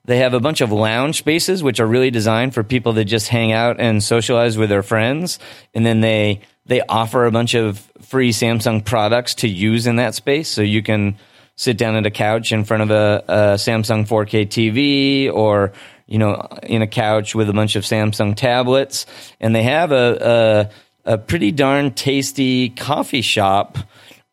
They 0.06 0.18
have 0.18 0.34
a 0.34 0.40
bunch 0.40 0.60
of 0.60 0.70
lounge 0.70 1.18
spaces, 1.18 1.62
which 1.62 1.80
are 1.80 1.86
really 1.86 2.10
designed 2.10 2.54
for 2.54 2.62
people 2.62 2.92
that 2.94 3.06
just 3.06 3.28
hang 3.28 3.52
out 3.52 3.80
and 3.80 4.02
socialize 4.02 4.56
with 4.56 4.68
their 4.68 4.82
friends. 4.82 5.38
And 5.74 5.84
then 5.84 6.00
they, 6.00 6.42
they 6.66 6.82
offer 6.82 7.24
a 7.24 7.32
bunch 7.32 7.54
of 7.54 7.78
free 8.02 8.30
Samsung 8.30 8.84
products 8.84 9.34
to 9.36 9.48
use 9.48 9.86
in 9.86 9.96
that 9.96 10.14
space. 10.14 10.48
So 10.48 10.62
you 10.62 10.82
can 10.82 11.16
sit 11.56 11.78
down 11.78 11.96
at 11.96 12.06
a 12.06 12.10
couch 12.10 12.52
in 12.52 12.64
front 12.64 12.82
of 12.82 12.90
a, 12.90 13.24
a 13.26 13.34
Samsung 13.54 14.06
4K 14.06 14.46
TV 14.46 15.32
or, 15.32 15.72
you 16.06 16.18
know, 16.18 16.48
in 16.62 16.82
a 16.82 16.86
couch 16.86 17.34
with 17.34 17.48
a 17.48 17.54
bunch 17.54 17.74
of 17.74 17.84
Samsung 17.84 18.36
tablets. 18.36 19.06
And 19.40 19.54
they 19.54 19.62
have 19.62 19.90
a, 19.90 20.70
a, 21.06 21.14
a 21.14 21.18
pretty 21.18 21.50
darn 21.50 21.92
tasty 21.92 22.68
coffee 22.68 23.22
shop 23.22 23.78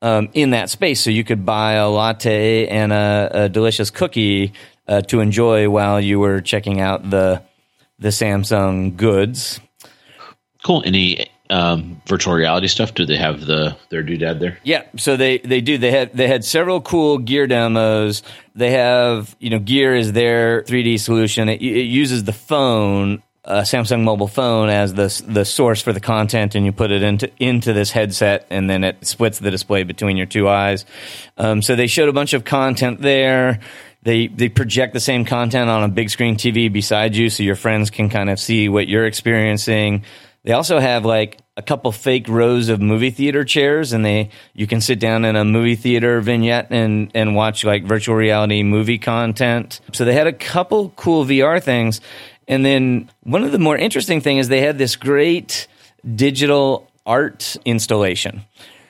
um, 0.02 0.30
in 0.34 0.52
that 0.52 0.70
space. 0.70 1.02
So 1.02 1.10
you 1.10 1.24
could 1.24 1.46
buy 1.46 1.74
a 1.74 1.90
latte 1.90 2.68
and 2.68 2.92
a, 2.92 3.30
a 3.46 3.50
delicious 3.50 3.90
cookie 3.90 4.54
uh, 4.88 5.02
to 5.02 5.20
enjoy 5.20 5.70
while 5.70 6.00
you 6.02 6.20
were 6.20 6.42
checking 6.42 6.82
out 6.82 7.10
the 7.10 7.42
the 8.00 8.10
Samsung 8.10 8.98
goods. 8.98 9.60
Cool. 10.64 10.84
Any 10.86 11.28
um, 11.52 12.02
virtual 12.08 12.34
reality 12.34 12.68
stuff? 12.68 12.94
Do 12.94 13.06
they 13.06 13.18
have 13.18 13.46
the 13.46 13.78
their 13.90 14.04
doodad 14.04 14.40
there? 14.40 14.58
Yeah, 14.64 14.84
so 14.98 15.18
they 15.18 15.40
they 15.40 15.62
do. 15.62 15.78
They 15.78 15.92
had 15.92 16.14
they 16.14 16.28
had 16.28 16.44
several 16.44 16.82
cool 16.82 17.18
gear 17.18 17.46
demos. 17.46 18.24
They 18.56 18.72
have 18.72 19.36
you 19.40 19.50
know 19.50 19.60
gear 19.60 19.96
is 19.96 20.14
their 20.14 20.64
3D 20.64 21.00
solution. 21.00 21.50
It, 21.50 21.62
it 21.62 21.86
uses 21.86 22.24
the 22.24 22.34
phone. 22.34 23.22
A 23.44 23.62
Samsung 23.62 24.04
mobile 24.04 24.28
phone 24.28 24.70
as 24.70 24.94
the 24.94 25.24
the 25.28 25.46
source 25.46 25.82
for 25.82 25.94
the 25.94 26.00
content, 26.00 26.54
and 26.54 26.64
you 26.64 26.72
put 26.72 26.92
it 26.92 27.02
into 27.02 27.32
into 27.40 27.74
this 27.74 27.90
headset, 27.90 28.46
and 28.52 28.70
then 28.70 28.84
it 28.84 29.06
splits 29.06 29.40
the 29.40 29.50
display 29.50 29.82
between 29.84 30.16
your 30.16 30.28
two 30.28 30.48
eyes. 30.48 30.86
Um, 31.38 31.64
so 31.64 31.76
they 31.76 31.88
showed 31.88 32.08
a 32.08 32.14
bunch 32.14 32.34
of 32.34 32.46
content 32.46 33.02
there 33.02 33.60
they 34.04 34.28
they 34.28 34.50
project 34.50 34.94
the 34.94 35.00
same 35.00 35.26
content 35.26 35.70
on 35.70 35.84
a 35.84 35.88
big 35.88 36.10
screen 36.10 36.36
TV 36.36 36.72
beside 36.72 37.16
you, 37.16 37.30
so 37.30 37.44
your 37.44 37.56
friends 37.56 37.90
can 37.90 38.10
kind 38.10 38.30
of 38.30 38.40
see 38.40 38.68
what 38.68 38.88
you're 38.88 39.06
experiencing. 39.06 40.04
They 40.44 40.54
also 40.54 40.80
have 40.80 41.06
like 41.06 41.40
a 41.56 41.62
couple 41.62 41.92
fake 41.92 42.28
rows 42.28 42.70
of 42.70 42.82
movie 42.82 43.12
theater 43.12 43.44
chairs, 43.44 43.94
and 43.94 44.04
they 44.04 44.30
you 44.56 44.66
can 44.66 44.82
sit 44.82 45.00
down 45.00 45.24
in 45.24 45.36
a 45.36 45.46
movie 45.46 45.76
theater 45.76 46.20
vignette 46.20 46.68
and 46.72 47.12
and 47.14 47.36
watch 47.36 47.64
like 47.64 47.84
virtual 47.84 48.16
reality 48.16 48.64
movie 48.64 48.98
content. 48.98 49.82
So 49.94 50.04
they 50.04 50.14
had 50.14 50.26
a 50.26 50.34
couple 50.34 50.90
cool 50.96 51.24
VR 51.24 51.62
things, 51.62 52.02
and 52.52 52.66
then 52.66 53.10
one 53.24 53.44
of 53.44 53.52
the 53.52 53.60
more 53.60 53.78
interesting 53.78 54.22
things 54.22 54.46
is 54.46 54.50
they 54.50 54.62
had 54.62 54.78
this 54.78 54.96
great 54.96 55.68
digital 56.16 56.88
art 57.06 57.56
installation. 57.66 58.42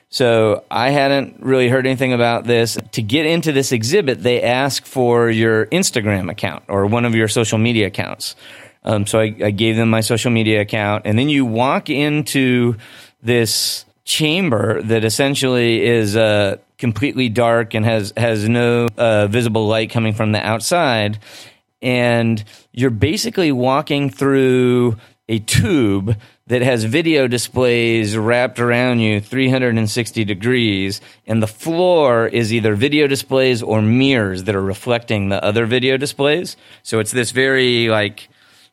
So 0.10 0.66
I 0.70 0.90
hadn't 0.90 1.42
really 1.42 1.70
heard 1.70 1.86
anything 1.86 2.12
about 2.12 2.44
this. 2.44 2.78
To 2.94 3.02
get 3.02 3.26
into 3.26 3.54
this 3.54 3.72
exhibit, 3.72 4.24
they 4.24 4.42
ask 4.42 4.86
for 4.86 5.30
your 5.30 5.68
Instagram 5.68 6.30
account 6.30 6.64
or 6.68 6.86
one 6.86 7.06
of 7.06 7.16
your 7.16 7.30
social 7.30 7.58
media 7.58 7.88
accounts. 7.88 8.36
Um, 8.84 9.06
so 9.06 9.20
I, 9.20 9.36
I 9.42 9.52
gave 9.52 9.78
them 9.78 9.90
my 9.90 10.02
social 10.02 10.32
media 10.32 10.60
account, 10.62 11.06
and 11.06 11.18
then 11.18 11.30
you 11.30 11.46
walk 11.46 11.90
into 11.90 12.76
this 13.22 13.86
chamber 14.06 14.82
that 14.82 15.06
essentially 15.06 15.86
is 15.86 16.18
uh, 16.18 16.58
completely 16.80 17.30
dark 17.30 17.76
and 17.76 17.86
has 17.86 18.12
has 18.18 18.50
no 18.50 18.88
uh, 18.98 19.28
visible 19.28 19.68
light 19.68 19.92
coming 19.92 20.14
from 20.14 20.32
the 20.32 20.44
outside, 20.44 21.20
and 21.82 22.44
you're 22.72 22.90
basically 22.90 23.52
walking 23.52 24.10
through 24.10 24.98
a 25.28 25.40
tube 25.40 26.18
that 26.48 26.62
has 26.62 26.84
video 26.84 27.26
displays 27.28 28.18
wrapped 28.18 28.60
around 28.60 29.00
you 29.00 29.22
360 29.22 30.26
degrees, 30.26 31.00
and 31.26 31.42
the 31.42 31.48
floor 31.48 32.28
is 32.28 32.54
either 32.54 32.76
video 32.76 33.08
displays 33.08 33.64
or 33.64 33.82
mirrors 33.82 34.44
that 34.44 34.56
are 34.56 34.62
reflecting 34.62 35.30
the 35.30 35.42
other 35.44 35.66
video 35.66 35.96
displays. 35.96 36.58
So 36.84 37.00
it's 37.00 37.12
this 37.12 37.32
very 37.32 37.88
like 37.88 38.28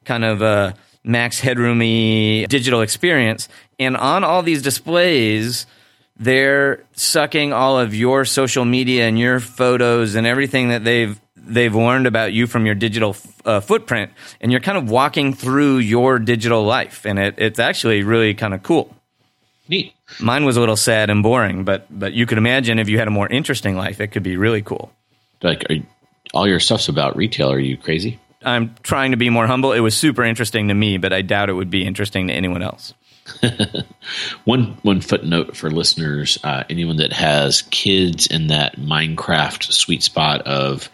kind 0.04 0.24
of 0.24 0.42
a 0.42 0.74
max 1.04 1.40
headroomy 1.40 2.48
digital 2.48 2.80
experience. 2.80 3.48
And 3.78 3.96
on 3.96 4.24
all 4.24 4.42
these 4.42 4.62
displays, 4.62 5.66
they're 6.16 6.84
sucking 6.94 7.52
all 7.52 7.78
of 7.78 7.94
your 7.94 8.24
social 8.24 8.64
media 8.64 9.06
and 9.06 9.16
your 9.16 9.38
photos 9.38 10.16
and 10.16 10.26
everything 10.26 10.70
that 10.70 10.82
they've 10.82 11.20
they've 11.46 11.74
learned 11.74 12.06
about 12.06 12.32
you 12.32 12.46
from 12.46 12.66
your 12.66 12.74
digital 12.74 13.16
uh, 13.44 13.60
footprint, 13.60 14.12
and 14.40 14.50
you're 14.50 14.60
kind 14.60 14.78
of 14.78 14.90
walking 14.90 15.32
through 15.34 15.78
your 15.78 16.18
digital 16.18 16.64
life, 16.64 17.04
and 17.04 17.18
it, 17.18 17.34
it's 17.38 17.58
actually 17.58 18.02
really 18.02 18.34
kind 18.34 18.54
of 18.54 18.62
cool. 18.62 18.94
Neat. 19.68 19.92
Mine 20.20 20.44
was 20.44 20.56
a 20.56 20.60
little 20.60 20.76
sad 20.76 21.10
and 21.10 21.22
boring, 21.22 21.64
but 21.64 21.86
but 21.90 22.12
you 22.14 22.26
could 22.26 22.38
imagine 22.38 22.78
if 22.78 22.88
you 22.88 22.98
had 22.98 23.08
a 23.08 23.10
more 23.10 23.28
interesting 23.28 23.76
life, 23.76 24.00
it 24.00 24.08
could 24.08 24.22
be 24.22 24.36
really 24.36 24.62
cool. 24.62 24.90
Like, 25.42 25.64
you, 25.70 25.84
all 26.32 26.48
your 26.48 26.60
stuff's 26.60 26.88
about 26.88 27.16
retail. 27.16 27.52
Are 27.52 27.58
you 27.58 27.76
crazy? 27.76 28.18
I'm 28.42 28.74
trying 28.82 29.10
to 29.10 29.16
be 29.16 29.30
more 29.30 29.46
humble. 29.46 29.72
It 29.72 29.80
was 29.80 29.96
super 29.96 30.24
interesting 30.24 30.68
to 30.68 30.74
me, 30.74 30.98
but 30.98 31.12
I 31.12 31.22
doubt 31.22 31.50
it 31.50 31.54
would 31.54 31.70
be 31.70 31.84
interesting 31.84 32.28
to 32.28 32.32
anyone 32.32 32.62
else. 32.62 32.94
one 34.44 34.78
one 34.82 35.00
footnote 35.00 35.56
for 35.56 35.70
listeners: 35.70 36.38
uh, 36.42 36.64
anyone 36.70 36.96
that 36.96 37.12
has 37.12 37.62
kids 37.62 38.26
in 38.26 38.48
that 38.48 38.76
Minecraft 38.76 39.70
sweet 39.70 40.02
spot 40.02 40.42
of 40.42 40.88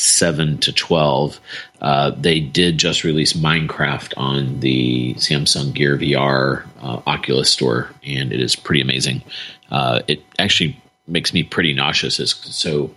seven 0.00 0.58
to 0.58 0.72
twelve, 0.72 1.40
uh, 1.80 2.10
they 2.10 2.40
did 2.40 2.78
just 2.78 3.04
release 3.04 3.34
Minecraft 3.34 4.14
on 4.16 4.60
the 4.60 5.14
Samsung 5.14 5.74
Gear 5.74 5.96
VR 5.98 6.66
uh, 6.80 7.00
Oculus 7.06 7.50
store, 7.50 7.90
and 8.04 8.32
it 8.32 8.40
is 8.40 8.56
pretty 8.56 8.80
amazing. 8.80 9.22
Uh, 9.70 10.00
it 10.08 10.22
actually 10.38 10.80
makes 11.06 11.34
me 11.34 11.42
pretty 11.42 11.74
nauseous. 11.74 12.18
It's 12.18 12.34
so 12.54 12.94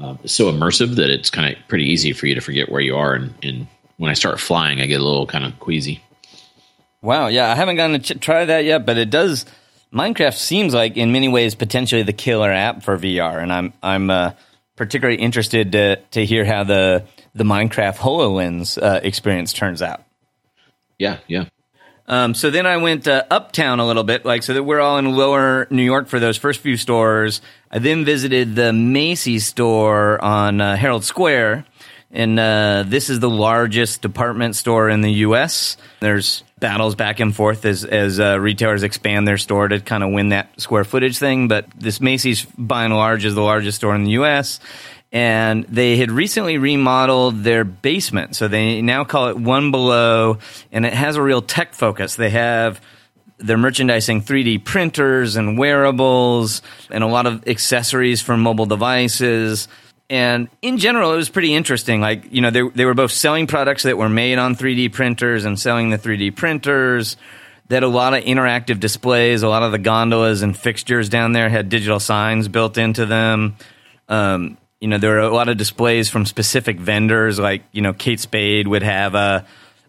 uh, 0.00 0.16
so 0.24 0.50
immersive 0.50 0.94
that 0.96 1.10
it's 1.10 1.30
kind 1.30 1.52
of 1.52 1.68
pretty 1.68 1.84
easy 1.84 2.12
for 2.12 2.26
you 2.26 2.34
to 2.34 2.40
forget 2.40 2.70
where 2.70 2.80
you 2.80 2.96
are, 2.96 3.14
and, 3.14 3.34
and 3.42 3.66
when 3.96 4.10
I 4.10 4.14
start 4.14 4.38
flying, 4.38 4.80
I 4.80 4.86
get 4.86 5.00
a 5.00 5.04
little 5.04 5.26
kind 5.26 5.44
of 5.44 5.58
queasy. 5.58 6.00
Wow, 7.02 7.26
yeah, 7.26 7.50
I 7.50 7.56
haven't 7.56 7.76
gotten 7.76 8.00
to 8.00 8.14
ch- 8.14 8.20
try 8.20 8.44
that 8.44 8.64
yet, 8.64 8.86
but 8.86 8.96
it 8.96 9.10
does. 9.10 9.44
Minecraft 9.92 10.36
seems 10.36 10.74
like, 10.74 10.96
in 10.96 11.12
many 11.12 11.28
ways, 11.28 11.54
potentially 11.54 12.02
the 12.02 12.12
killer 12.12 12.52
app 12.52 12.82
for 12.82 12.96
VR, 12.96 13.42
and 13.42 13.52
I'm 13.52 13.72
I'm 13.82 14.10
uh, 14.10 14.32
particularly 14.78 15.20
interested 15.20 15.72
to 15.72 15.96
to 16.12 16.24
hear 16.24 16.44
how 16.44 16.64
the 16.64 17.04
the 17.34 17.44
Minecraft 17.44 17.96
Hololens 17.96 18.82
uh, 18.82 19.00
experience 19.02 19.52
turns 19.52 19.82
out. 19.82 20.04
Yeah, 20.98 21.18
yeah. 21.26 21.44
Um, 22.06 22.32
so 22.32 22.50
then 22.50 22.64
I 22.64 22.78
went 22.78 23.06
uh, 23.06 23.24
uptown 23.30 23.80
a 23.80 23.86
little 23.86 24.02
bit, 24.02 24.24
like 24.24 24.42
so 24.42 24.54
that 24.54 24.62
we're 24.62 24.80
all 24.80 24.96
in 24.96 25.14
Lower 25.14 25.66
New 25.70 25.82
York 25.82 26.08
for 26.08 26.18
those 26.18 26.38
first 26.38 26.60
few 26.60 26.78
stores. 26.78 27.42
I 27.70 27.80
then 27.80 28.06
visited 28.06 28.54
the 28.54 28.72
Macy's 28.72 29.44
store 29.44 30.22
on 30.24 30.62
uh, 30.62 30.76
Herald 30.76 31.04
Square, 31.04 31.66
and 32.10 32.38
uh, 32.38 32.84
this 32.86 33.10
is 33.10 33.20
the 33.20 33.28
largest 33.28 34.00
department 34.00 34.56
store 34.56 34.88
in 34.88 35.02
the 35.02 35.12
U.S. 35.12 35.76
There's 36.00 36.42
battles 36.58 36.94
back 36.94 37.20
and 37.20 37.34
forth 37.34 37.64
as 37.64 37.84
as 37.84 38.18
uh, 38.18 38.40
retailers 38.40 38.82
expand 38.82 39.28
their 39.28 39.36
store 39.36 39.68
to 39.68 39.80
kind 39.80 40.02
of 40.02 40.10
win 40.12 40.30
that 40.30 40.58
square 40.60 40.84
footage 40.84 41.18
thing. 41.18 41.48
But 41.48 41.66
this 41.76 42.00
Macy's, 42.00 42.44
by 42.56 42.84
and 42.84 42.94
large, 42.94 43.24
is 43.24 43.34
the 43.34 43.42
largest 43.42 43.78
store 43.78 43.94
in 43.94 44.04
the 44.04 44.12
U.S. 44.12 44.58
And 45.12 45.64
they 45.64 45.96
had 45.96 46.10
recently 46.10 46.58
remodeled 46.58 47.42
their 47.42 47.64
basement, 47.64 48.36
so 48.36 48.46
they 48.46 48.82
now 48.82 49.04
call 49.04 49.28
it 49.28 49.38
One 49.38 49.70
Below, 49.70 50.38
and 50.70 50.84
it 50.84 50.92
has 50.92 51.16
a 51.16 51.22
real 51.22 51.40
tech 51.40 51.74
focus. 51.74 52.16
They 52.16 52.30
have 52.30 52.80
they're 53.38 53.56
merchandising 53.56 54.22
3D 54.22 54.64
printers 54.64 55.36
and 55.36 55.58
wearables, 55.58 56.60
and 56.90 57.04
a 57.04 57.06
lot 57.06 57.26
of 57.26 57.46
accessories 57.46 58.20
for 58.20 58.36
mobile 58.36 58.66
devices 58.66 59.68
and 60.10 60.48
in 60.62 60.78
general, 60.78 61.12
it 61.12 61.16
was 61.16 61.28
pretty 61.28 61.54
interesting. 61.54 62.00
Like, 62.00 62.32
you 62.32 62.40
know, 62.40 62.50
they, 62.50 62.62
they 62.62 62.84
were 62.84 62.94
both 62.94 63.12
selling 63.12 63.46
products 63.46 63.82
that 63.82 63.98
were 63.98 64.08
made 64.08 64.38
on 64.38 64.56
3D 64.56 64.92
printers 64.92 65.44
and 65.44 65.58
selling 65.58 65.90
the 65.90 65.98
3D 65.98 66.34
printers. 66.34 67.16
Had 67.70 67.82
a 67.82 67.88
lot 67.88 68.14
of 68.14 68.24
interactive 68.24 68.80
displays. 68.80 69.42
A 69.42 69.48
lot 69.48 69.62
of 69.62 69.72
the 69.72 69.78
gondolas 69.78 70.40
and 70.40 70.56
fixtures 70.56 71.10
down 71.10 71.32
there 71.32 71.50
had 71.50 71.68
digital 71.68 72.00
signs 72.00 72.48
built 72.48 72.78
into 72.78 73.04
them. 73.04 73.56
Um, 74.08 74.56
you 74.80 74.88
know, 74.88 74.96
there 74.96 75.10
were 75.10 75.18
a 75.18 75.34
lot 75.34 75.50
of 75.50 75.58
displays 75.58 76.08
from 76.08 76.24
specific 76.24 76.78
vendors. 76.78 77.38
Like, 77.38 77.64
you 77.72 77.82
know, 77.82 77.92
Kate 77.92 78.20
Spade 78.20 78.66
would 78.66 78.82
have 78.82 79.14
a, 79.14 79.44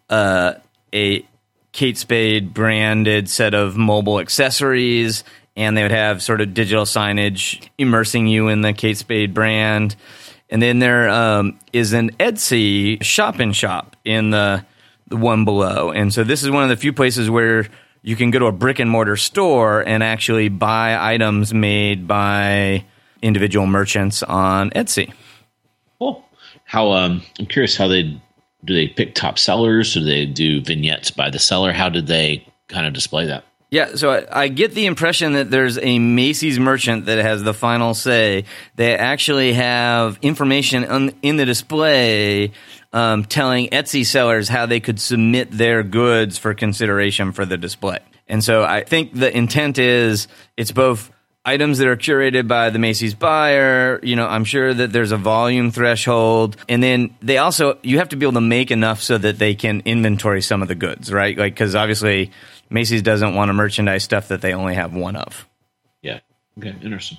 a, 0.10 0.56
a 0.94 1.26
Kate 1.72 1.98
Spade 1.98 2.54
branded 2.54 3.30
set 3.30 3.54
of 3.54 3.78
mobile 3.78 4.20
accessories 4.20 5.24
and 5.60 5.76
they 5.76 5.84
would 5.84 5.92
have 5.92 6.24
sort 6.24 6.40
of 6.40 6.54
digital 6.54 6.86
signage 6.86 7.68
immersing 7.78 8.28
you 8.28 8.48
in 8.48 8.62
the 8.62 8.72
Kate 8.72 8.96
Spade 8.96 9.34
brand. 9.34 9.98
And 10.50 10.62
then 10.62 10.80
there 10.80 11.10
um, 11.10 11.60
is 11.74 11.92
an 11.92 12.12
Etsy 12.12 13.04
shop 13.04 13.42
in 13.42 13.52
shop 13.52 13.98
in 14.06 14.32
the 14.32 14.66
the 15.08 15.18
one 15.18 15.44
below, 15.44 15.90
and 15.90 16.14
so 16.14 16.24
this 16.24 16.44
is 16.44 16.52
one 16.52 16.62
of 16.62 16.70
the 16.70 16.78
few 16.78 16.94
places 16.94 17.32
where 17.32 17.68
you 18.04 18.16
can 18.16 18.30
go 18.30 18.38
to 18.38 18.46
a 18.46 18.52
brick 18.52 18.78
and 18.78 18.90
mortar 18.90 19.18
store 19.18 19.82
and 19.82 20.04
actually 20.04 20.50
buy 20.50 21.14
items 21.14 21.52
made 21.52 22.08
by 22.08 22.86
individual 23.22 23.66
merchants 23.66 24.22
on 24.22 24.70
Etsy. 24.70 25.12
Cool. 25.98 26.24
How 26.64 26.92
um, 26.92 27.24
I'm 27.40 27.48
curious 27.48 27.76
how 27.76 27.88
they 27.88 28.22
do 28.64 28.74
they 28.76 28.88
pick 28.88 29.16
top 29.16 29.40
sellers? 29.40 29.96
Do 29.96 30.04
they 30.04 30.28
do 30.28 30.62
vignettes 30.62 31.10
by 31.10 31.32
the 31.32 31.40
seller? 31.40 31.74
How 31.74 31.90
did 31.90 32.06
they 32.06 32.46
kind 32.68 32.86
of 32.86 32.94
display 32.94 33.26
that? 33.26 33.44
Yeah, 33.72 33.96
so 33.96 34.10
I, 34.10 34.44
I, 34.44 34.48
get 34.48 34.74
the 34.74 34.88
impression 34.88 35.34
that 35.34 35.52
there's 35.52 35.78
a 35.78 36.00
Macy's 36.00 36.58
merchant 36.58 37.06
that 37.06 37.20
has 37.20 37.44
the 37.44 37.54
final 37.54 37.94
say. 37.94 38.46
They 38.76 38.96
actually 38.96 39.54
have 39.54 40.18
information 40.24 40.86
on, 40.86 41.12
in 41.22 41.38
the 41.38 41.46
display 41.46 42.52
um, 42.94 43.26
telling 43.26 43.68
Etsy 43.68 44.04
sellers 44.04 44.50
how 44.50 44.66
they 44.66 44.80
could 44.80 45.00
submit 45.00 45.52
their 45.52 45.84
goods 45.84 46.40
for 46.40 46.56
consideration 46.56 47.32
for 47.32 47.46
the 47.46 47.58
display. 47.58 48.00
And 48.28 48.44
so 48.44 48.64
I 48.64 48.84
think 48.84 49.14
the 49.14 49.36
intent 49.36 49.78
is 49.78 50.28
it's 50.58 50.72
both 50.72 51.12
items 51.50 51.80
that 51.80 51.88
are 51.88 51.98
curated 51.98 52.48
by 52.48 52.70
the 52.70 52.80
Macy's 52.80 53.16
buyer. 53.16 54.00
You 54.04 54.16
know, 54.16 54.28
I'm 54.28 54.46
sure 54.46 54.74
that 54.74 54.92
there's 54.94 55.12
a 55.12 55.18
volume 55.18 55.72
threshold. 55.72 56.58
And 56.68 56.84
then 56.84 57.16
they 57.22 57.38
also, 57.38 57.78
you 57.82 57.98
have 57.98 58.10
to 58.10 58.16
be 58.16 58.26
able 58.26 58.34
to 58.34 58.42
make 58.42 58.72
enough 58.72 59.02
so 59.02 59.18
that 59.18 59.40
they 59.40 59.56
can 59.56 59.82
inventory 59.86 60.42
some 60.42 60.62
of 60.62 60.68
the 60.68 60.76
goods, 60.76 61.12
right? 61.12 61.38
Like, 61.38 61.54
because 61.54 61.76
obviously 61.76 62.32
Macy's 62.70 63.02
doesn't 63.02 63.34
want 63.34 63.50
to 63.50 63.54
merchandise 63.54 64.04
stuff 64.04 64.28
that 64.28 64.42
they 64.42 64.54
only 64.54 64.76
have 64.76 64.94
one 64.94 65.16
of. 65.16 65.48
Yeah. 66.02 66.20
Okay. 66.58 66.76
Interesting. 66.82 67.18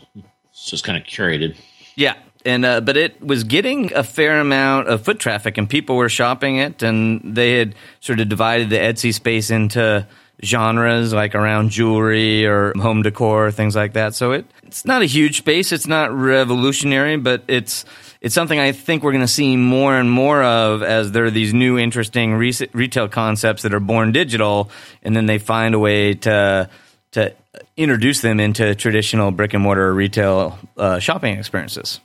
So 0.53 0.75
it's 0.75 0.83
kind 0.83 0.97
of 0.97 1.05
curated. 1.05 1.57
Yeah. 1.97 2.15
And 2.47 2.65
uh, 2.65 2.81
but 2.81 2.97
it 2.97 3.21
was 3.21 3.45
getting 3.45 3.93
a 3.93 4.03
fair 4.03 4.41
amount 4.41 4.89
of 4.89 5.05
foot 5.05 5.19
traffic, 5.19 5.59
and 5.59 5.69
people 5.69 5.97
were 5.97 6.09
shopping 6.09 6.57
it, 6.57 6.83
and 6.83 7.37
they 7.37 7.59
had 7.59 7.75
sort 8.01 8.19
of 8.19 8.31
divided 8.31 8.71
the 8.71 8.79
Etsy 8.79 9.13
space 9.13 9.51
into 9.51 10.07
genres 10.43 11.13
like 11.13 11.35
around 11.35 11.71
jewelry 11.71 12.47
or 12.47 12.73
home 12.77 13.03
decor, 13.03 13.51
things 13.51 13.77
like 13.77 13.93
that. 13.95 14.15
So 14.15 14.33
it 14.33 14.47
it's 14.65 14.85
not 14.85 15.03
a 15.03 15.07
huge 15.07 15.39
space. 15.39 15.73
It's 15.73 15.87
not 15.87 16.13
revolutionary, 16.13 17.17
but 17.17 17.43
it's 17.49 17.85
it's 18.21 18.35
something 18.35 18.59
I 18.59 18.73
think 18.73 19.03
we're 19.03 19.13
going 19.13 19.23
to 19.25 19.29
see 19.29 19.57
more 19.57 19.95
and 19.97 20.11
more 20.11 20.43
of 20.43 20.83
as 20.83 21.13
there 21.13 21.25
are 21.25 21.31
these 21.31 21.55
new 21.55 21.79
interesting 21.79 22.35
re- 22.35 22.55
retail 22.73 23.09
concepts 23.09 23.63
that 23.63 23.73
are 23.73 23.81
born 23.81 24.13
digital, 24.13 24.71
and 25.03 25.17
then 25.17 25.27
they 25.27 25.39
find 25.39 25.75
a 25.75 25.79
way 25.79 26.15
to 26.15 26.69
to 27.13 27.35
introduce 27.77 28.21
them 28.21 28.39
into 28.39 28.75
traditional 28.75 29.31
brick 29.31 29.55
and 29.55 29.63
mortar 29.63 29.93
retail 29.93 30.59
uh, 30.77 30.99
shopping 30.99 31.39
experiences. 31.39 32.01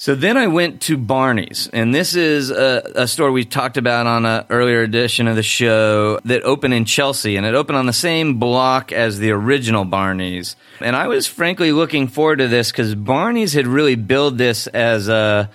So 0.00 0.14
then 0.14 0.36
I 0.36 0.46
went 0.46 0.80
to 0.82 0.96
Barney's, 0.96 1.68
and 1.72 1.92
this 1.92 2.14
is 2.14 2.50
a, 2.50 2.88
a 2.94 3.08
store 3.08 3.32
we 3.32 3.44
talked 3.44 3.76
about 3.76 4.06
on 4.06 4.24
an 4.24 4.44
earlier 4.48 4.82
edition 4.82 5.26
of 5.26 5.34
the 5.34 5.42
show 5.42 6.20
that 6.24 6.44
opened 6.44 6.72
in 6.72 6.84
Chelsea, 6.84 7.34
and 7.34 7.44
it 7.44 7.56
opened 7.56 7.78
on 7.78 7.86
the 7.86 7.92
same 7.92 8.38
block 8.38 8.92
as 8.92 9.18
the 9.18 9.32
original 9.32 9.84
Barney's. 9.84 10.54
And 10.78 10.94
I 10.94 11.08
was 11.08 11.26
frankly 11.26 11.72
looking 11.72 12.06
forward 12.06 12.36
to 12.36 12.46
this 12.46 12.70
because 12.70 12.94
Barney's 12.94 13.54
had 13.54 13.66
really 13.66 13.96
built 13.96 14.36
this 14.36 14.68
as 14.68 15.08
a 15.08 15.50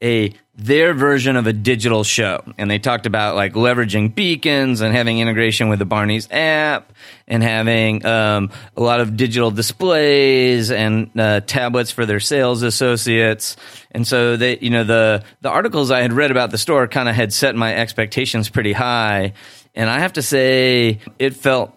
a 0.00 0.32
their 0.58 0.92
version 0.92 1.36
of 1.36 1.46
a 1.46 1.52
digital 1.52 2.02
show. 2.02 2.42
And 2.58 2.68
they 2.68 2.80
talked 2.80 3.06
about 3.06 3.36
like 3.36 3.52
leveraging 3.52 4.12
beacons 4.16 4.80
and 4.80 4.92
having 4.92 5.20
integration 5.20 5.68
with 5.68 5.78
the 5.78 5.84
Barney's 5.84 6.28
app 6.32 6.92
and 7.28 7.44
having 7.44 8.04
um, 8.04 8.50
a 8.76 8.82
lot 8.82 9.00
of 9.00 9.16
digital 9.16 9.52
displays 9.52 10.72
and 10.72 11.10
uh, 11.18 11.40
tablets 11.42 11.92
for 11.92 12.04
their 12.06 12.18
sales 12.18 12.64
associates. 12.64 13.56
And 13.92 14.04
so 14.04 14.36
they, 14.36 14.58
you 14.58 14.70
know, 14.70 14.82
the, 14.82 15.22
the 15.42 15.48
articles 15.48 15.92
I 15.92 16.02
had 16.02 16.12
read 16.12 16.32
about 16.32 16.50
the 16.50 16.58
store 16.58 16.88
kind 16.88 17.08
of 17.08 17.14
had 17.14 17.32
set 17.32 17.54
my 17.54 17.72
expectations 17.72 18.48
pretty 18.48 18.72
high. 18.72 19.34
And 19.76 19.88
I 19.88 20.00
have 20.00 20.14
to 20.14 20.22
say, 20.22 20.98
it 21.20 21.36
felt 21.36 21.72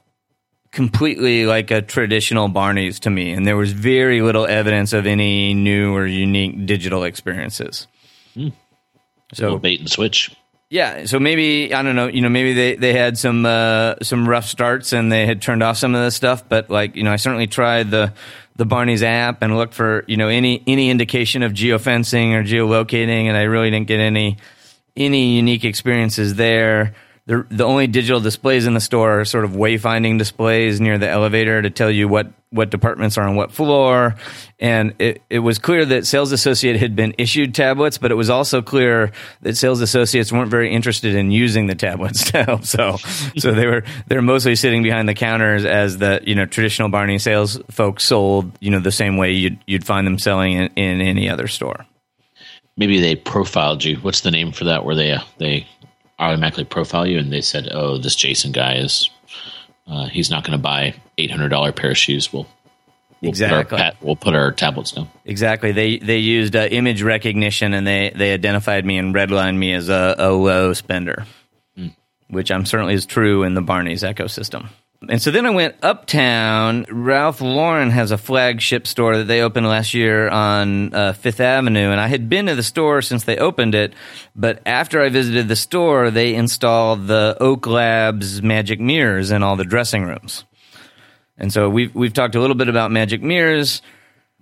completely 0.72 1.46
like 1.46 1.70
a 1.70 1.84
traditional 1.84 2.48
Barney's 2.48 3.00
to 3.02 3.12
me. 3.12 3.32
And 3.32 3.46
there 3.46 3.58
was 3.58 3.74
very 3.74 4.24
little 4.24 4.48
evidence 4.48 4.92
of 4.92 5.06
any 5.06 5.54
new 5.54 5.96
or 5.96 6.08
unique 6.08 6.66
digital 6.66 7.04
experiences. 7.04 7.86
Hmm. 8.34 8.50
So 9.34 9.58
bait 9.58 9.80
and 9.80 9.90
switch. 9.90 10.36
Yeah, 10.70 11.06
so 11.06 11.20
maybe 11.20 11.74
I 11.74 11.82
don't 11.84 11.98
know. 11.98 12.08
You 12.08 12.22
know, 12.22 12.30
maybe 12.30 12.54
they, 12.54 12.76
they 12.76 12.94
had 12.94 13.18
some 13.18 13.46
uh, 13.46 13.96
some 14.02 14.28
rough 14.28 14.46
starts 14.46 14.94
and 14.94 15.12
they 15.12 15.26
had 15.26 15.42
turned 15.42 15.62
off 15.62 15.78
some 15.78 15.96
of 15.96 16.02
the 16.02 16.12
stuff. 16.12 16.48
But 16.48 16.70
like 16.70 16.96
you 16.96 17.04
know, 17.04 17.12
I 17.12 17.18
certainly 17.18 17.48
tried 17.48 17.92
the 17.92 18.14
the 18.56 18.66
Barney's 18.66 19.04
app 19.04 19.42
and 19.42 19.58
looked 19.58 19.74
for 19.74 20.06
you 20.08 20.16
know 20.16 20.30
any 20.30 20.64
any 20.66 20.90
indication 20.90 21.44
of 21.44 21.52
geofencing 21.52 22.34
or 22.34 22.44
geolocating, 22.44 23.26
and 23.26 23.36
I 23.36 23.44
really 23.44 23.70
didn't 23.70 23.88
get 23.88 24.00
any 24.00 24.38
any 24.96 25.36
unique 25.36 25.66
experiences 25.66 26.36
there 26.36 26.94
the 27.26 27.46
the 27.50 27.64
only 27.64 27.88
digital 27.88 28.20
displays 28.20 28.66
in 28.66 28.74
the 28.74 28.80
store 28.80 29.22
are 29.22 29.26
sort 29.26 29.46
of 29.46 29.52
wayfinding 29.52 30.18
displays 30.18 30.82
near 30.82 30.98
the 30.98 31.10
elevator 31.10 31.62
to 31.62 31.70
tell 31.70 31.92
you 31.92 32.08
what 32.08 32.32
what 32.50 32.70
departments 32.70 33.18
are 33.18 33.26
on 33.28 33.36
what 33.36 33.52
floor. 33.52 34.16
And 34.60 34.94
it, 35.00 35.22
it 35.30 35.40
was 35.40 35.58
clear 35.58 35.86
that 35.86 36.06
sales 36.06 36.34
associate 36.34 36.76
had 36.76 36.98
been 36.98 37.16
issued 37.18 37.56
tablets, 37.56 37.98
but 37.98 38.12
it 38.12 38.16
was 38.16 38.30
also 38.30 38.62
clear 38.62 39.14
that 39.42 39.56
sales 39.56 39.80
associates 39.80 40.34
weren't 40.34 40.52
very 40.52 40.74
interested 40.74 41.16
in 41.16 41.32
using 41.32 41.68
the 41.68 41.76
tablets 41.76 42.30
to 42.32 42.44
help. 42.44 42.66
So 42.66 42.98
so 43.38 43.54
they 43.54 43.68
were 43.68 43.84
they're 44.08 44.22
mostly 44.22 44.56
sitting 44.56 44.84
behind 44.84 45.08
the 45.08 45.14
counters 45.14 45.64
as 45.64 45.98
the 45.98 46.22
you 46.26 46.36
know 46.36 46.46
traditional 46.46 46.90
Barney 46.90 47.20
sales 47.20 47.60
folks 47.70 48.04
sold 48.04 48.52
you 48.60 48.72
know 48.72 48.80
the 48.80 48.92
same 48.92 49.18
way 49.18 49.32
you'd 49.32 49.60
you'd 49.68 49.86
find 49.86 50.06
them 50.06 50.18
selling 50.18 50.54
in, 50.54 50.68
in 50.76 51.02
any 51.02 51.30
other 51.30 51.48
store. 51.48 51.86
Maybe 52.78 53.00
they 53.00 53.16
profiled 53.16 53.84
you. 53.84 53.98
What's 53.98 54.22
the 54.22 54.32
name 54.32 54.52
for 54.52 54.64
that? 54.66 54.84
Where 54.86 54.96
they 54.96 55.12
uh, 55.12 55.22
they 55.38 55.68
automatically 56.22 56.64
profile 56.64 57.06
you 57.06 57.20
and 57.20 57.34
they 57.34 57.42
said, 57.42 57.70
"Oh, 57.72 57.98
this 57.98 58.16
Jason 58.16 58.52
guy 58.52 58.76
is 58.76 59.10
uh, 59.88 60.06
he's 60.08 60.30
not 60.30 60.44
going 60.44 60.58
to 60.58 60.62
buy 60.62 60.94
eight 61.18 61.32
hundred 61.32 61.50
dollar 61.50 61.72
pair 61.72 61.92
of 61.92 61.98
shoes." 61.98 62.32
We'll 62.32 62.48
We'll 63.22 63.30
exactly. 63.30 63.78
Put 63.78 63.86
our, 63.86 63.94
we'll 64.02 64.16
put 64.16 64.34
our 64.34 64.52
tablets 64.52 64.94
down. 64.94 65.08
Exactly. 65.26 65.72
They 65.72 66.00
they 66.00 66.18
used 66.18 66.56
uh, 66.56 66.68
image 66.72 67.04
recognition 67.04 67.74
and 67.74 67.86
they, 67.86 68.12
they 68.16 68.34
identified 68.34 68.84
me 68.84 68.98
and 68.98 69.14
redlined 69.14 69.58
me 69.58 69.74
as 69.74 69.90
a, 69.90 70.16
a 70.18 70.32
low 70.32 70.74
spender, 70.74 71.26
mm. 71.78 71.96
which 72.30 72.50
I'm 72.52 72.66
certainly 72.66 72.96
is 72.96 73.06
true 73.06 73.44
in 73.44 73.54
the 73.54 73.62
Barney's 73.62 74.02
ecosystem. 74.02 74.70
And 75.10 75.20
so 75.20 75.32
then 75.32 75.48
I 75.48 75.50
went 75.50 75.76
uptown. 75.82 76.86
Ralph 76.88 77.42
Lauren 77.42 77.90
has 77.90 78.12
a 78.12 78.20
flagship 78.20 78.86
store 78.86 79.18
that 79.18 79.24
they 79.24 79.42
opened 79.42 79.68
last 79.68 79.96
year 79.96 80.30
on 80.30 80.94
uh, 80.94 81.14
Fifth 81.14 81.40
Avenue, 81.40 81.90
and 81.90 82.00
I 82.00 82.08
had 82.08 82.30
been 82.30 82.46
to 82.46 82.56
the 82.56 82.62
store 82.62 83.02
since 83.02 83.24
they 83.24 83.38
opened 83.38 83.74
it. 83.74 83.94
But 84.36 84.62
after 84.66 85.02
I 85.02 85.10
visited 85.10 85.48
the 85.48 85.56
store, 85.56 86.12
they 86.12 86.36
installed 86.36 87.08
the 87.08 87.36
Oak 87.40 87.66
Labs 87.66 88.44
magic 88.44 88.80
mirrors 88.80 89.32
in 89.32 89.42
all 89.42 89.56
the 89.56 89.66
dressing 89.66 90.04
rooms. 90.04 90.46
And 91.36 91.52
so 91.52 91.68
we've 91.68 91.94
we've 91.96 92.14
talked 92.14 92.36
a 92.36 92.40
little 92.40 92.56
bit 92.56 92.70
about 92.70 92.92
magic 92.92 93.24
mirrors. 93.24 93.82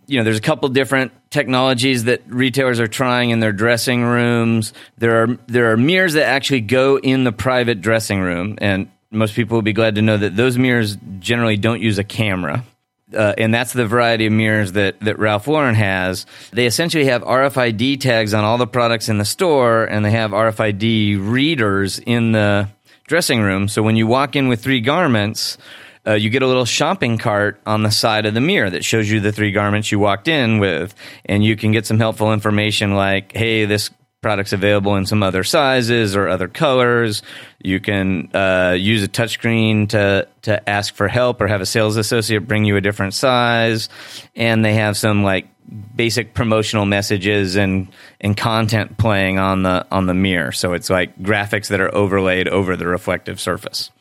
You 0.08 0.18
know, 0.18 0.26
there's 0.26 0.40
a 0.40 0.42
couple 0.42 0.68
different 0.70 1.14
technologies 1.30 2.04
that 2.06 2.24
retailers 2.28 2.82
are 2.82 2.88
trying 2.88 3.30
in 3.30 3.40
their 3.40 3.54
dressing 3.54 4.04
rooms. 4.04 4.74
There 4.98 5.24
are 5.24 5.38
there 5.48 5.72
are 5.72 5.78
mirrors 5.78 6.14
that 6.14 6.26
actually 6.26 6.62
go 6.62 7.00
in 7.00 7.24
the 7.24 7.32
private 7.32 7.80
dressing 7.80 8.20
room, 8.20 8.58
and 8.60 8.92
most 9.12 9.36
people 9.36 9.56
will 9.56 9.64
be 9.64 9.74
glad 9.74 9.96
to 9.96 10.02
know 10.02 10.18
that 10.18 10.36
those 10.36 10.58
mirrors 10.58 10.98
generally 11.20 11.58
don't 11.58 11.82
use 11.82 11.98
a 11.98 12.04
camera. 12.04 12.64
Uh, 13.12 13.34
and 13.40 13.52
that's 13.52 13.74
the 13.74 13.88
variety 13.88 14.28
of 14.28 14.34
mirrors 14.34 14.74
that, 14.74 15.00
that 15.00 15.18
Ralph 15.18 15.48
Lauren 15.48 15.74
has. 15.74 16.28
They 16.52 16.68
essentially 16.68 17.06
have 17.06 17.24
RFID 17.24 18.00
tags 18.02 18.36
on 18.36 18.44
all 18.44 18.60
the 18.60 18.68
products 18.68 19.10
in 19.10 19.18
the 19.18 19.26
store, 19.26 19.86
and 19.86 20.06
they 20.06 20.12
have 20.12 20.30
RFID 20.30 21.18
readers 21.20 21.98
in 21.98 22.34
the 22.34 22.70
dressing 23.08 23.42
room. 23.42 23.68
So 23.68 23.82
when 23.82 23.96
you 23.96 24.06
walk 24.06 24.36
in 24.36 24.48
with 24.48 24.62
three 24.62 24.82
garments, 24.82 25.58
uh, 26.06 26.14
you 26.14 26.30
get 26.30 26.44
a 26.44 26.48
little 26.48 26.66
shopping 26.66 27.18
cart 27.18 27.60
on 27.66 27.82
the 27.82 27.90
side 27.90 28.28
of 28.28 28.36
the 28.36 28.42
mirror 28.42 28.70
that 28.70 28.86
shows 28.86 29.10
you 29.10 29.20
the 29.20 29.32
three 29.32 29.52
garments 29.52 29.92
you 29.92 29.98
walked 29.98 30.28
in 30.28 30.60
with, 30.60 30.94
and 31.26 31.44
you 31.44 31.56
can 31.56 31.72
get 31.72 31.88
some 31.88 31.98
helpful 31.98 32.32
information 32.32 32.94
like, 32.94 33.36
"Hey, 33.36 33.66
this 33.66 33.90
products 34.22 34.54
available 34.54 34.96
in 34.96 35.06
some 35.06 35.24
other 35.24 35.44
sizes 35.44 36.16
or 36.16 36.28
other 36.28 36.48
colors. 36.48 37.22
You 37.62 37.80
can 37.80 38.30
uh, 38.34 38.76
use 38.78 39.04
a 39.04 39.08
touchscreen 39.08 39.90
to 39.90 40.28
to 40.44 40.70
ask 40.70 40.94
for 40.94 41.08
help 41.08 41.42
or 41.42 41.48
have 41.48 41.62
a 41.62 41.66
sales 41.66 41.98
associate 41.98 42.48
bring 42.48 42.66
you 42.66 42.76
a 42.78 42.82
different 42.82 43.14
size. 43.14 43.90
And 44.36 44.64
they 44.64 44.76
have 44.76 44.98
some 44.98 45.24
like 45.24 45.48
basic 45.96 46.34
promotional 46.34 46.86
messages 46.86 47.56
and 47.56 47.88
and 48.20 48.36
content 48.36 48.98
playing 48.98 49.40
on 49.40 49.64
the 49.64 49.86
on 49.92 50.06
the 50.06 50.14
mirror. 50.14 50.52
So 50.52 50.74
it's 50.74 50.90
like 50.90 51.18
graphics 51.20 51.68
that 51.68 51.80
are 51.80 51.94
overlaid 51.94 52.48
over 52.48 52.76
the 52.76 52.88
reflective 52.88 53.40
surface 53.40 53.92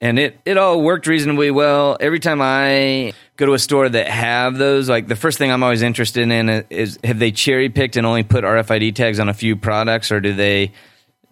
and 0.00 0.18
it 0.18 0.38
it 0.44 0.56
all 0.56 0.80
worked 0.80 1.06
reasonably 1.06 1.50
well. 1.50 1.96
Every 2.00 2.20
time 2.20 2.40
I 2.40 3.12
go 3.36 3.46
to 3.46 3.54
a 3.54 3.58
store 3.58 3.88
that 3.88 4.08
have 4.08 4.56
those, 4.56 4.88
like 4.88 5.08
the 5.08 5.16
first 5.16 5.38
thing 5.38 5.52
I'm 5.52 5.62
always 5.62 5.82
interested 5.82 6.30
in 6.30 6.48
is 6.70 6.98
have 7.04 7.18
they 7.18 7.32
cherry 7.32 7.68
picked 7.68 7.96
and 7.96 8.06
only 8.06 8.22
put 8.22 8.44
RFID 8.44 8.94
tags 8.94 9.20
on 9.20 9.28
a 9.28 9.34
few 9.34 9.56
products, 9.56 10.10
or 10.10 10.20
do 10.20 10.32
they 10.32 10.72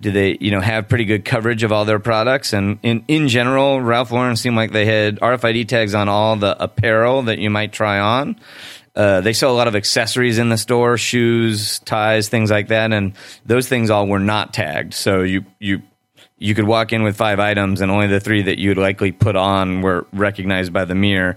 do 0.01 0.11
they 0.13 0.37
you 0.41 0.51
know 0.51 0.61
have 0.61 0.89
pretty 0.89 1.07
good 1.07 1.25
coverage 1.25 1.63
of 1.63 1.73
all 1.73 1.87
their 1.87 1.99
products? 1.99 2.53
And 2.53 2.79
in 2.83 3.05
in 3.09 3.29
general, 3.29 3.81
Ralph 3.81 4.11
Lauren 4.11 4.37
seemed 4.37 4.57
like 4.57 4.73
they 4.73 4.85
had 4.85 5.19
RFID 5.21 5.67
tags 5.69 5.95
on 5.95 6.09
all 6.09 6.37
the 6.37 6.63
apparel 6.63 7.23
that 7.23 7.39
you 7.39 7.49
might 7.49 7.73
try 7.73 7.99
on. 7.99 8.39
Uh, 8.95 9.21
they 9.21 9.33
sell 9.33 9.53
a 9.53 9.57
lot 9.57 9.69
of 9.69 9.77
accessories 9.77 10.39
in 10.39 10.49
the 10.49 10.59
store, 10.59 10.99
shoes, 10.99 11.79
ties, 11.81 12.29
things 12.29 12.51
like 12.51 12.69
that, 12.69 12.93
and 12.93 13.13
those 13.47 13.69
things 13.69 13.91
all 13.91 14.09
were 14.09 14.19
not 14.19 14.53
tagged. 14.53 14.93
So 14.93 15.23
you 15.23 15.45
you 15.59 15.83
you 16.39 16.55
could 16.55 16.67
walk 16.67 16.93
in 16.93 17.03
with 17.03 17.17
five 17.17 17.41
items 17.41 17.81
and 17.81 17.91
only 17.91 18.07
the 18.07 18.21
three 18.21 18.43
that 18.43 18.59
you 18.59 18.71
would 18.71 18.79
likely 18.79 19.13
put 19.13 19.37
on 19.37 19.83
were 19.83 20.07
recognized 20.13 20.73
by 20.73 20.85
the 20.85 20.95
mirror. 20.95 21.37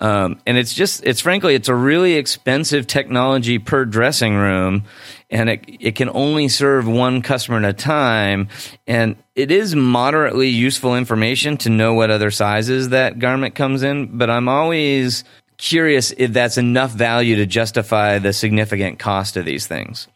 Um, 0.00 0.40
and 0.46 0.56
it's 0.56 0.72
just, 0.72 1.04
it's 1.04 1.20
frankly, 1.20 1.54
it's 1.54 1.68
a 1.68 1.74
really 1.74 2.14
expensive 2.14 2.86
technology 2.86 3.58
per 3.58 3.84
dressing 3.84 4.34
room, 4.34 4.84
and 5.28 5.50
it 5.50 5.64
it 5.78 5.94
can 5.94 6.08
only 6.08 6.48
serve 6.48 6.88
one 6.88 7.20
customer 7.20 7.58
at 7.58 7.64
a 7.64 7.72
time. 7.74 8.48
And 8.86 9.16
it 9.34 9.50
is 9.50 9.74
moderately 9.76 10.48
useful 10.48 10.96
information 10.96 11.58
to 11.58 11.68
know 11.68 11.92
what 11.92 12.10
other 12.10 12.30
sizes 12.30 12.88
that 12.88 13.18
garment 13.18 13.54
comes 13.54 13.82
in. 13.82 14.16
But 14.16 14.30
I'm 14.30 14.48
always 14.48 15.22
curious 15.58 16.12
if 16.12 16.32
that's 16.32 16.56
enough 16.56 16.92
value 16.92 17.36
to 17.36 17.44
justify 17.44 18.18
the 18.18 18.32
significant 18.32 18.98
cost 18.98 19.36
of 19.36 19.44
these 19.44 19.66
things. 19.66 20.08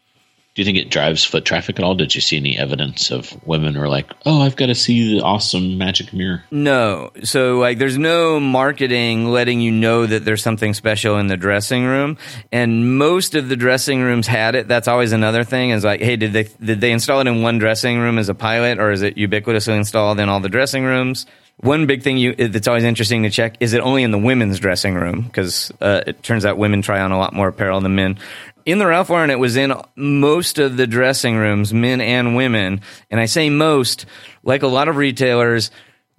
Do 0.55 0.61
you 0.61 0.65
think 0.65 0.77
it 0.77 0.89
drives 0.89 1.25
foot 1.25 1.43
traffic 1.43 1.77
at 1.77 1.83
all? 1.83 1.95
Did 1.95 2.15
you 2.15 2.21
see 2.21 2.37
any 2.37 2.57
evidence 2.57 3.11
of 3.11 3.35
women 3.45 3.75
who 3.75 3.81
are 3.81 3.89
like, 3.89 4.09
"Oh, 4.25 4.41
I've 4.41 4.55
got 4.55 4.67
to 4.67 4.75
see 4.75 5.15
the 5.17 5.21
awesome 5.21 5.77
magic 5.77 6.13
mirror"? 6.13 6.45
No. 6.49 7.11
So 7.23 7.59
like 7.59 7.77
there's 7.77 7.97
no 7.97 8.39
marketing 8.39 9.27
letting 9.27 9.59
you 9.59 9.71
know 9.71 10.05
that 10.05 10.23
there's 10.23 10.41
something 10.41 10.73
special 10.73 11.17
in 11.17 11.27
the 11.27 11.35
dressing 11.35 11.83
room 11.83 12.17
and 12.53 12.97
most 12.97 13.35
of 13.35 13.49
the 13.49 13.57
dressing 13.57 13.99
rooms 13.99 14.27
had 14.27 14.55
it. 14.55 14.69
That's 14.69 14.87
always 14.87 15.11
another 15.11 15.43
thing 15.43 15.71
is 15.71 15.83
like, 15.83 15.99
"Hey, 15.99 16.15
did 16.15 16.31
they 16.31 16.47
did 16.63 16.79
they 16.79 16.93
install 16.93 17.19
it 17.19 17.27
in 17.27 17.41
one 17.41 17.57
dressing 17.57 17.99
room 17.99 18.17
as 18.17 18.29
a 18.29 18.33
pilot 18.33 18.79
or 18.79 18.91
is 18.91 19.01
it 19.01 19.17
ubiquitously 19.17 19.75
installed 19.75 20.21
in 20.21 20.29
all 20.29 20.39
the 20.39 20.47
dressing 20.47 20.85
rooms?" 20.85 21.25
One 21.57 21.85
big 21.85 22.03
thing 22.03 22.17
you 22.17 22.33
that's 22.35 22.67
always 22.67 22.83
interesting 22.83 23.23
to 23.23 23.29
check 23.29 23.55
is 23.61 23.73
it 23.73 23.79
only 23.79 24.03
in 24.03 24.11
the 24.11 24.17
women's 24.17 24.59
dressing 24.59 24.93
room 24.93 25.21
because 25.21 25.71
uh, 25.79 26.01
it 26.05 26.21
turns 26.21 26.45
out 26.45 26.57
women 26.57 26.81
try 26.81 26.99
on 26.99 27.11
a 27.11 27.17
lot 27.17 27.33
more 27.33 27.47
apparel 27.47 27.79
than 27.79 27.95
men 27.95 28.17
in 28.65 28.79
the 28.79 28.87
Ralph 28.87 29.09
Lauren, 29.09 29.29
it 29.29 29.39
was 29.39 29.55
in 29.55 29.73
most 29.95 30.57
of 30.57 30.75
the 30.75 30.87
dressing 30.87 31.37
rooms, 31.37 31.73
men 31.73 32.01
and 32.01 32.35
women. 32.35 32.81
And 33.11 33.19
I 33.19 33.25
say 33.25 33.49
most, 33.49 34.05
like 34.43 34.63
a 34.63 34.67
lot 34.67 34.87
of 34.87 34.97
retailers, 34.97 35.69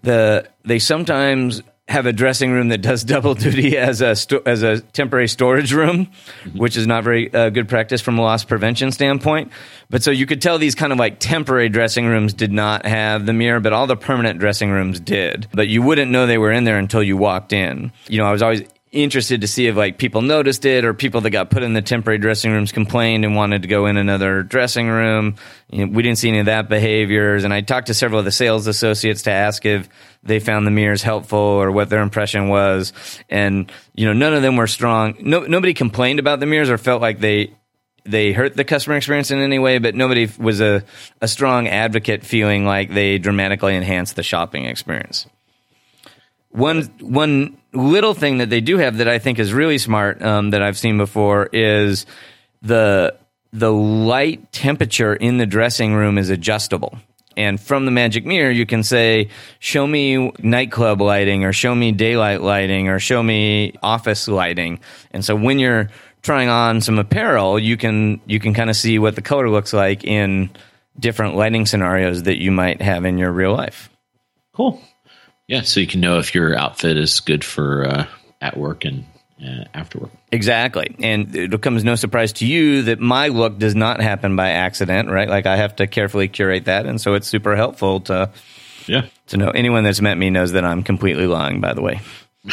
the 0.03 0.49
they 0.65 0.79
sometimes 0.79 1.63
have 1.89 2.07
a 2.07 2.13
dressing 2.13 2.51
room 2.51 2.69
that 2.69 2.79
does 2.79 3.05
double 3.05 3.35
duty 3.35 3.77
as 3.77 4.01
a 4.01 4.15
sto- 4.15 4.43
as 4.47 4.63
a 4.63 4.81
temporary 4.81 5.29
storage 5.29 5.73
room, 5.73 6.09
which 6.55 6.77
is 6.77 6.87
not 6.87 7.03
very 7.05 7.33
uh, 7.33 7.51
good 7.51 7.69
practice 7.69 8.01
from 8.01 8.19
a 8.19 8.23
loss 8.23 8.45
prevention 8.45 8.93
standpoint. 8.93 9.51
But 9.91 10.03
so 10.03 10.11
you 10.13 10.27
could 10.27 10.41
tell 10.41 10.59
these 10.59 10.75
kind 10.75 10.93
of 10.93 10.99
like 10.99 11.19
temporary 11.19 11.69
dressing 11.69 12.07
rooms 12.07 12.33
did 12.33 12.53
not 12.53 12.87
have 12.87 13.27
the 13.27 13.33
mirror, 13.33 13.61
but 13.61 13.73
all 13.73 13.87
the 13.87 13.97
permanent 13.97 14.39
dressing 14.39 14.71
rooms 14.71 15.01
did. 15.01 15.49
But 15.53 15.69
you 15.69 15.83
wouldn't 15.83 16.11
know 16.11 16.27
they 16.27 16.39
were 16.39 16.53
in 16.53 16.65
there 16.65 16.79
until 16.79 17.03
you 17.03 17.17
walked 17.17 17.53
in. 17.53 17.93
You 18.09 18.19
know, 18.19 18.27
I 18.27 18.33
was 18.33 18.43
always 18.43 18.63
interested 18.93 19.41
to 19.41 19.49
see 19.49 19.67
if 19.67 19.77
like 19.77 19.99
people 19.99 20.23
noticed 20.23 20.65
it 20.65 20.85
or 20.85 20.95
people 20.95 21.21
that 21.21 21.31
got 21.31 21.51
put 21.51 21.63
in 21.63 21.73
the 21.73 21.83
temporary 21.83 22.19
dressing 22.19 22.53
rooms 22.53 22.73
complained 22.73 23.25
and 23.25 23.35
wanted 23.35 23.63
to 23.63 23.69
go 23.69 23.87
in 23.87 23.97
another 23.97 24.43
dressing 24.43 24.89
room. 24.89 25.37
You 25.71 25.87
know, 25.87 25.93
we 25.93 26.03
didn't 26.03 26.19
see 26.19 26.29
any 26.29 26.39
of 26.39 26.47
that 26.47 26.69
behaviors. 26.69 27.45
And 27.45 27.53
I 27.53 27.61
talked 27.61 27.89
to 27.89 27.95
several 27.95 28.21
of 28.21 28.25
the 28.25 28.33
sales 28.33 28.67
associates 28.67 29.23
to 29.23 29.33
ask 29.33 29.67
if 29.67 29.89
they 30.23 30.41
found 30.41 30.67
the 30.67 30.71
mirrors 30.71 31.03
helpful 31.03 31.39
or 31.39 31.71
what 31.73 31.91
their 31.91 32.03
impression 32.03 32.49
was. 32.49 32.93
And, 33.29 33.71
you 33.95 34.07
know, 34.07 34.13
none 34.13 34.35
of 34.35 34.43
them 34.43 34.57
were 34.57 34.67
strong. 34.67 35.17
No, 35.21 35.41
nobody 35.41 35.75
complained 35.75 36.21
about 36.21 36.41
the 36.41 36.47
mirrors 36.47 36.71
or 36.71 36.79
felt 36.79 37.03
like 37.03 37.19
they, 37.19 37.55
they 38.05 38.33
hurt 38.33 38.57
the 38.57 38.65
customer 38.65 38.97
experience 38.97 39.33
in 39.33 39.41
any 39.41 39.59
way, 39.59 39.79
but 39.79 39.97
nobody 39.97 40.29
was 40.39 40.61
a, 40.61 40.85
a 41.21 41.27
strong 41.27 41.67
advocate 41.67 42.25
feeling 42.25 42.65
like 42.65 42.93
they 42.93 43.19
dramatically 43.19 43.75
enhanced 43.75 44.15
the 44.15 44.23
shopping 44.23 44.65
experience. 44.65 45.27
One 46.57 46.85
one 47.01 47.59
little 47.75 48.15
thing 48.15 48.39
that 48.39 48.49
they 48.49 48.63
do 48.63 48.79
have 48.79 48.97
that 48.97 49.09
I 49.09 49.19
think 49.19 49.39
is 49.39 49.53
really 49.53 49.77
smart 49.77 50.23
um, 50.23 50.51
that 50.51 50.63
I've 50.63 50.79
seen 50.79 50.97
before 50.97 51.51
is 51.53 52.07
the 52.63 53.15
the 53.53 53.71
light 53.71 54.53
temperature 54.53 55.15
in 55.15 55.37
the 55.37 55.45
dressing 55.45 55.95
room 55.95 56.17
is 56.17 56.31
adjustable. 56.31 56.99
And 57.37 57.61
from 57.61 57.85
the 57.85 57.91
magic 57.91 58.25
mirror, 58.25 58.51
you 58.51 58.65
can 58.65 58.83
say, 58.83 59.29
show 59.59 59.87
me 59.87 60.33
nightclub 60.39 61.03
lighting 61.03 61.45
or 61.45 61.53
show 61.53 61.75
me 61.75 61.93
daylight 61.93 62.41
lighting 62.41 62.89
or 62.89 62.99
show 62.99 63.23
me 63.23 63.75
office 63.83 64.27
lighting. 64.27 64.81
And 65.11 65.23
so 65.23 65.37
when 65.37 65.59
you're 65.59 65.91
trying 66.23 66.49
on 66.49 66.81
some 66.81 66.99
apparel, 66.99 67.59
you 67.59 67.77
can, 67.77 68.23
you 68.25 68.41
can 68.41 68.55
kind 68.55 68.71
of 68.71 68.77
see 68.77 68.99
what 68.99 69.17
the 69.17 69.23
color 69.23 69.51
looks 69.51 69.75
like 69.75 70.03
in 70.05 70.49
different 70.99 71.37
lighting 71.37 71.67
scenarios 71.67 72.23
that 72.23 72.41
you 72.41 72.51
might 72.51 72.81
have 72.81 73.05
in 73.05 73.19
your 73.19 73.31
real 73.31 73.53
life. 73.53 73.91
Cool. 74.55 74.81
Yeah, 75.49 75.63
so 75.63 75.81
you 75.81 75.87
can 75.87 76.01
know 76.01 76.19
if 76.19 76.35
your 76.35 76.57
outfit 76.59 76.97
is 76.97 77.21
good 77.21 77.45
for 77.45 77.87
uh, 77.87 78.07
at 78.41 78.57
work 78.57 78.85
and 78.85 79.05
uh, 79.41 79.65
after 79.75 79.99
work. 80.01 80.11
Exactly. 80.33 80.97
And 80.99 81.35
it 81.37 81.63
comes 81.63 81.85
no 81.85 81.95
surprise 81.95 82.33
to 82.35 82.47
you 82.47 82.83
that 82.83 82.99
my 82.99 83.29
look 83.29 83.59
does 83.59 83.75
not 83.75 84.01
happen 84.01 84.35
by 84.35 84.51
accident, 84.51 85.09
right? 85.09 85.29
Like 85.29 85.47
I 85.47 85.57
have 85.57 85.77
to 85.77 85.87
carefully 85.87 86.29
curate 86.29 86.65
that. 86.65 86.87
And 86.87 87.01
so 87.01 87.15
it's 87.15 87.29
super 87.29 87.55
helpful 87.55 88.01
to, 88.03 88.31
yeah. 88.87 89.07
to 89.29 89.37
know 89.37 89.51
anyone 89.51 89.85
that's 89.85 90.01
met 90.01 90.19
me 90.19 90.31
knows 90.31 90.53
that 90.53 90.65
I'm 90.65 90.83
completely 90.83 91.27
lying, 91.27 91.61
by 91.61 91.75
the 91.75 91.83
way. 91.83 92.01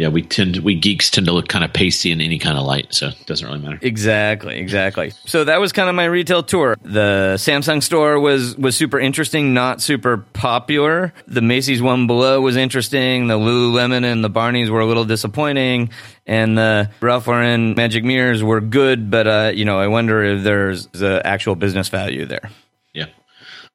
yeah, 0.00 0.08
we 0.08 0.22
tend 0.22 0.54
to, 0.54 0.62
we 0.62 0.76
geeks 0.76 1.10
tend 1.10 1.26
to 1.26 1.32
look 1.32 1.48
kind 1.48 1.62
of 1.62 1.74
pasty 1.74 2.10
in 2.10 2.22
any 2.22 2.38
kind 2.38 2.56
of 2.56 2.64
light, 2.64 2.86
so 2.94 3.08
it 3.08 3.26
doesn't 3.26 3.46
really 3.46 3.60
matter. 3.60 3.78
Exactly, 3.82 4.56
exactly. 4.56 5.12
So 5.26 5.44
that 5.44 5.60
was 5.60 5.72
kind 5.72 5.90
of 5.90 5.94
my 5.94 6.06
retail 6.06 6.42
tour. 6.42 6.78
The 6.80 7.34
Samsung 7.36 7.82
store 7.82 8.18
was 8.18 8.56
was 8.56 8.74
super 8.74 8.98
interesting, 8.98 9.52
not 9.52 9.82
super 9.82 10.16
popular. 10.32 11.12
The 11.26 11.42
Macy's 11.42 11.82
one 11.82 12.06
below 12.06 12.40
was 12.40 12.56
interesting. 12.56 13.26
The 13.26 13.36
Lululemon 13.38 14.10
and 14.10 14.24
the 14.24 14.30
Barney's 14.30 14.70
were 14.70 14.80
a 14.80 14.86
little 14.86 15.04
disappointing, 15.04 15.90
and 16.26 16.56
the 16.56 16.90
Ralph 17.02 17.26
Lauren 17.26 17.74
Magic 17.74 18.02
Mirrors 18.02 18.42
were 18.42 18.62
good, 18.62 19.10
but 19.10 19.26
uh, 19.26 19.52
you 19.54 19.66
know, 19.66 19.78
I 19.78 19.88
wonder 19.88 20.24
if 20.24 20.44
there's 20.44 20.86
the 20.86 21.20
actual 21.26 21.56
business 21.56 21.90
value 21.90 22.24
there. 22.24 22.48
Yeah. 22.94 23.08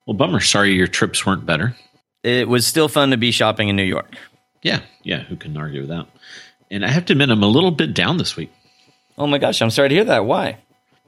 Well, 0.08 0.18
bummer. 0.18 0.40
Sorry 0.40 0.74
your 0.74 0.88
trips 0.88 1.24
weren't 1.24 1.46
better. 1.46 1.76
It 2.24 2.48
was 2.48 2.66
still 2.66 2.88
fun 2.88 3.12
to 3.12 3.18
be 3.18 3.30
shopping 3.30 3.70
in 3.70 3.76
New 3.76 3.84
York. 3.84 4.18
Yeah, 4.62 4.82
yeah, 5.04 5.24
who 5.24 5.36
can 5.36 5.56
argue 5.58 5.82
with 5.82 5.90
that? 5.90 6.08
And 6.72 6.84
I 6.84 6.90
have 6.90 7.06
to 7.06 7.14
admit, 7.14 7.30
I'm 7.30 7.44
a 7.44 7.48
little 7.48 7.72
bit 7.72 7.94
down 7.94 8.18
this 8.18 8.36
week. 8.36 8.52
Oh 9.18 9.28
my 9.28 9.38
gosh, 9.38 9.62
I'm 9.62 9.70
sorry 9.70 9.90
to 9.90 9.96
hear 9.96 10.04
that. 10.06 10.26
Why? 10.26 10.58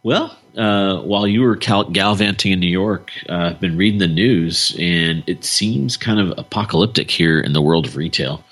Well, 0.03 0.38
uh, 0.55 1.01
while 1.01 1.27
you 1.27 1.41
were 1.41 1.55
gal- 1.55 1.89
gallivanting 1.89 2.51
in 2.51 2.60
New 2.60 2.67
York, 2.67 3.12
uh, 3.27 3.51
I've 3.51 3.60
been 3.60 3.77
reading 3.77 3.99
the 3.99 4.07
news, 4.07 4.75
and 4.79 5.23
it 5.27 5.43
seems 5.43 5.97
kind 5.97 6.19
of 6.19 6.38
apocalyptic 6.38 7.12
here 7.12 7.39
in 7.39 7.53
the 7.53 7.62
world 7.62 7.88
of 7.88 7.97
retail. 7.97 8.43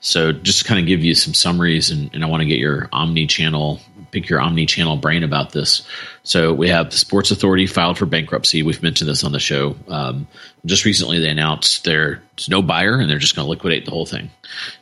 So, 0.00 0.32
just 0.32 0.60
to 0.60 0.64
kind 0.66 0.78
of 0.78 0.86
give 0.86 1.02
you 1.02 1.14
some 1.14 1.34
summaries, 1.34 1.90
and, 1.90 2.14
and 2.14 2.22
I 2.22 2.28
want 2.28 2.42
to 2.42 2.46
get 2.46 2.58
your 2.58 2.88
omni-channel 2.92 3.80
pick 4.10 4.28
your 4.28 4.40
omni-channel 4.40 4.96
brain 4.96 5.22
about 5.22 5.52
this. 5.52 5.82
So 6.22 6.52
we 6.52 6.68
have 6.68 6.90
the 6.90 6.96
Sports 6.96 7.30
Authority 7.30 7.66
filed 7.66 7.98
for 7.98 8.06
bankruptcy. 8.06 8.62
We've 8.62 8.82
mentioned 8.82 9.08
this 9.08 9.24
on 9.24 9.32
the 9.32 9.40
show. 9.40 9.76
Um, 9.88 10.26
just 10.66 10.84
recently, 10.84 11.18
they 11.18 11.30
announced 11.30 11.84
there's 11.84 12.48
no 12.48 12.60
buyer 12.62 12.98
and 12.98 13.08
they're 13.08 13.18
just 13.18 13.34
going 13.34 13.46
to 13.46 13.50
liquidate 13.50 13.84
the 13.84 13.90
whole 13.90 14.06
thing. 14.06 14.30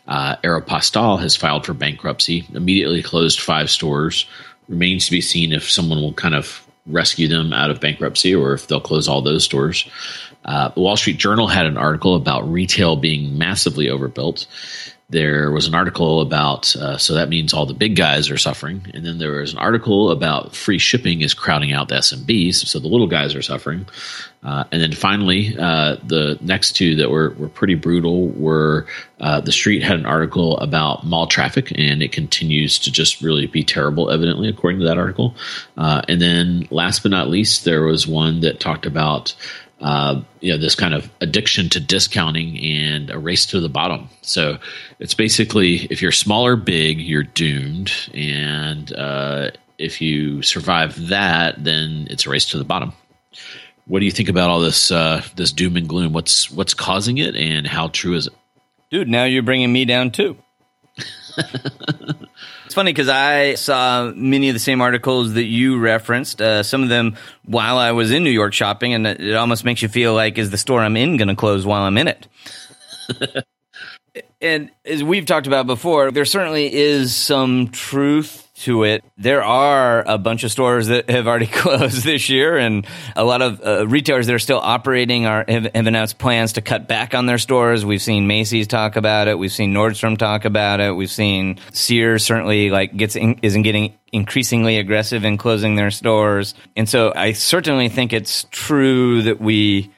Uh, 0.07 0.37
Aeropostale 0.37 1.21
has 1.21 1.37
filed 1.37 1.65
for 1.65 1.75
bankruptcy. 1.75 2.47
Immediately 2.53 3.03
closed 3.03 3.41
five 3.41 3.71
stores. 3.71 4.27
Remains 4.69 5.07
to 5.07 5.13
be 5.13 5.21
seen 5.21 5.53
if 5.53 5.71
someone 5.71 6.01
will 6.01 6.13
kind 6.13 6.35
of 6.35 6.67
rescue 6.87 7.29
them 7.29 7.53
out 7.53 7.71
of 7.71 7.81
bankruptcy 7.81 8.35
or 8.35 8.55
if 8.55 8.67
they'll 8.67 8.81
close 8.81 9.09
all 9.09 9.23
those 9.23 9.45
stores. 9.45 9.89
Uh, 10.45 10.71
the 10.71 10.81
Wall 10.81 10.97
Street 10.97 11.19
Journal 11.19 11.47
had 11.47 11.67
an 11.67 11.77
article 11.77 12.17
about 12.17 12.51
retail 12.51 12.97
being 12.97 13.37
massively 13.39 13.89
overbuilt 13.91 14.47
there 15.11 15.51
was 15.51 15.67
an 15.67 15.75
article 15.75 16.21
about 16.21 16.77
uh, 16.77 16.99
so 16.99 17.15
that 17.15 17.31
means 17.31 17.55
all 17.55 17.65
the 17.65 17.73
big 17.73 17.97
guys 17.97 18.31
are 18.31 18.37
suffering. 18.37 18.85
And 18.93 19.07
then 19.07 19.17
there 19.17 19.41
was 19.41 19.55
an 19.55 19.59
article 19.59 20.11
about 20.11 20.55
free 20.55 20.79
shipping 20.79 21.23
is 21.23 21.33
crowding 21.33 21.73
out 21.73 21.89
the 21.89 21.97
smbs 21.97 22.57
so 22.67 22.79
the 22.79 22.89
little 22.89 23.07
guys 23.07 23.35
are 23.35 23.41
suffering. 23.41 23.87
Uh, 24.43 24.65
and 24.71 24.83
then 24.83 24.93
finally 24.93 25.57
uh, 25.59 25.97
the 26.05 26.39
next 26.43 26.73
two 26.73 26.97
that 26.97 27.11
were, 27.11 27.31
were 27.31 27.49
pretty 27.49 27.75
brutal 27.75 28.29
were 28.29 28.87
uh, 29.19 29.41
the 29.41 29.51
street 29.51 29.83
had 29.83 29.99
an 29.99 30.05
article 30.05 30.59
about 30.59 31.07
mall 31.07 31.27
traffic 31.27 31.73
and 31.75 32.03
it 32.03 32.13
continues 32.13 32.79
to 32.79 32.93
just 32.93 33.23
really 33.23 33.47
be 33.47 33.65
terrible 33.65 34.11
evidently 34.11 34.49
according 34.49 34.79
to 34.79 34.87
that 34.87 34.99
article. 34.99 35.35
Uh, 35.79 36.03
and 36.07 36.21
then 36.21 36.69
last 36.71 37.03
but 37.03 37.11
not 37.11 37.31
least 37.31 37.65
there 37.65 37.83
was 37.83 38.07
one 38.07 38.41
that 38.41 38.61
talked 38.61 38.85
about 38.85 39.35
uh, 39.81 40.21
you 40.41 40.53
know 40.53 40.59
this 40.59 40.75
kind 40.75 40.95
of 40.95 41.09
addiction 41.21 41.69
to 41.71 41.81
discounting 41.81 42.59
and 42.59 43.11
a 43.11 43.19
race 43.19 43.47
to 43.47 43.61
the 43.61 43.69
bottom. 43.69 44.09
So 44.23 44.59
it's 44.99 45.15
basically 45.15 45.87
if 45.91 46.03
you're 46.03 46.13
small 46.13 46.47
or 46.47 46.57
big, 46.57 47.01
you're 47.01 47.23
doomed, 47.23 47.93
and 48.13 48.93
uh, 48.93 49.51
if 49.79 50.01
you 50.01 50.43
survive 50.43 51.09
that, 51.09 51.63
then 51.63 52.09
it's 52.11 52.27
a 52.27 52.31
race 52.31 52.47
to 52.51 52.59
the 52.59 52.65
bottom. 52.65 52.93
What 53.87 54.01
do 54.01 54.05
you 54.05 54.13
think 54.13 54.29
about 54.29 54.51
all 54.51 54.61
this 54.61 54.91
uh, 54.91 55.23
this 55.37 55.53
doom 55.53 55.77
and 55.77 55.89
gloom? 55.89 56.13
What's 56.13 56.51
what's 56.51 56.75
causing 56.75 57.19
it, 57.19 57.37
and 57.37 57.67
how 57.67 57.89
true 57.89 58.15
is 58.15 58.27
it? 58.27 58.35
Dude, 58.91 59.09
now 59.09 59.25
you're 59.25 59.43
bringing 59.43 59.73
me 59.73 59.85
down 59.85 60.11
too. 60.11 60.37
It's 62.69 62.75
funny 62.75 62.93
because 62.93 63.09
I 63.09 63.55
saw 63.55 64.13
many 64.15 64.51
of 64.51 64.55
the 64.55 64.59
same 64.59 64.83
articles 64.83 65.33
that 65.33 65.47
you 65.47 65.79
referenced. 65.79 66.43
Uh, 66.43 66.63
some 66.63 66.83
of 66.83 66.91
them 66.91 67.17
while 67.47 67.79
I 67.79 67.93
was 67.93 68.11
in 68.11 68.25
New 68.25 68.31
York 68.31 68.53
shopping, 68.53 68.93
and 68.93 69.07
it 69.07 69.35
almost 69.37 69.65
makes 69.65 69.81
you 69.81 69.89
feel 69.89 70.13
like 70.13 70.37
is 70.37 70.51
the 70.51 70.59
store 70.59 70.83
I'm 70.83 70.95
in 70.95 71.17
going 71.17 71.29
to 71.29 71.35
close 71.35 71.65
while 71.65 71.85
I'm 71.85 71.97
in 71.97 72.09
it. 72.09 72.27
and 74.43 74.71
as 74.85 75.03
we've 75.03 75.25
talked 75.25 75.47
about 75.47 75.67
before, 75.67 76.11
there 76.11 76.27
certainly 76.27 76.71
is 76.71 77.17
some 77.17 77.69
truth 77.69 78.47
to 78.61 78.85
it, 78.85 79.05
there 79.17 79.43
are 79.43 80.03
a 80.07 80.19
bunch 80.19 80.45
of 80.45 80.51
stores 80.51 80.89
that 80.89 81.11
have 81.11 81.27
already 81.27 81.47
closed 81.53 82.05
this 82.05 82.29
year, 82.29 82.57
and 82.57 82.87
a 83.17 83.25
lot 83.25 83.43
of 83.43 83.61
uh, 83.65 83.87
retailers 83.87 84.27
that 84.27 84.35
are 84.35 84.39
still 84.39 84.59
operating 84.59 85.27
are 85.27 85.45
have, 85.49 85.65
have, 85.75 85.87
announced 85.87 86.19
plans 86.19 86.55
to 86.55 86.61
cut 86.61 86.89
back 86.89 87.15
on 87.15 87.27
their 87.27 87.39
stores. 87.39 87.85
We've 87.85 88.03
seen 88.03 88.27
Macy's 88.27 88.67
talk 88.67 88.97
about 88.97 89.29
it. 89.29 89.39
We've 89.39 89.53
seen 89.53 89.73
Nordstrom 89.73 90.19
talk 90.19 90.45
about 90.45 90.81
it. 90.81 90.93
We've 90.93 91.11
seen 91.11 91.59
Sears 91.73 92.25
certainly 92.25 92.71
like 92.71 92.97
gets 92.97 93.17
in, 93.17 93.39
isn't 93.43 93.63
getting 93.63 93.95
increasingly 94.13 94.79
aggressive 94.79 95.25
in 95.25 95.37
closing 95.37 95.75
their 95.75 95.91
stores, 95.91 96.55
and 96.77 96.89
so 96.89 97.13
I 97.15 97.33
certainly 97.33 97.89
think 97.89 98.13
it's 98.13 98.47
true 98.51 99.23
that 99.23 99.41
we 99.41 99.91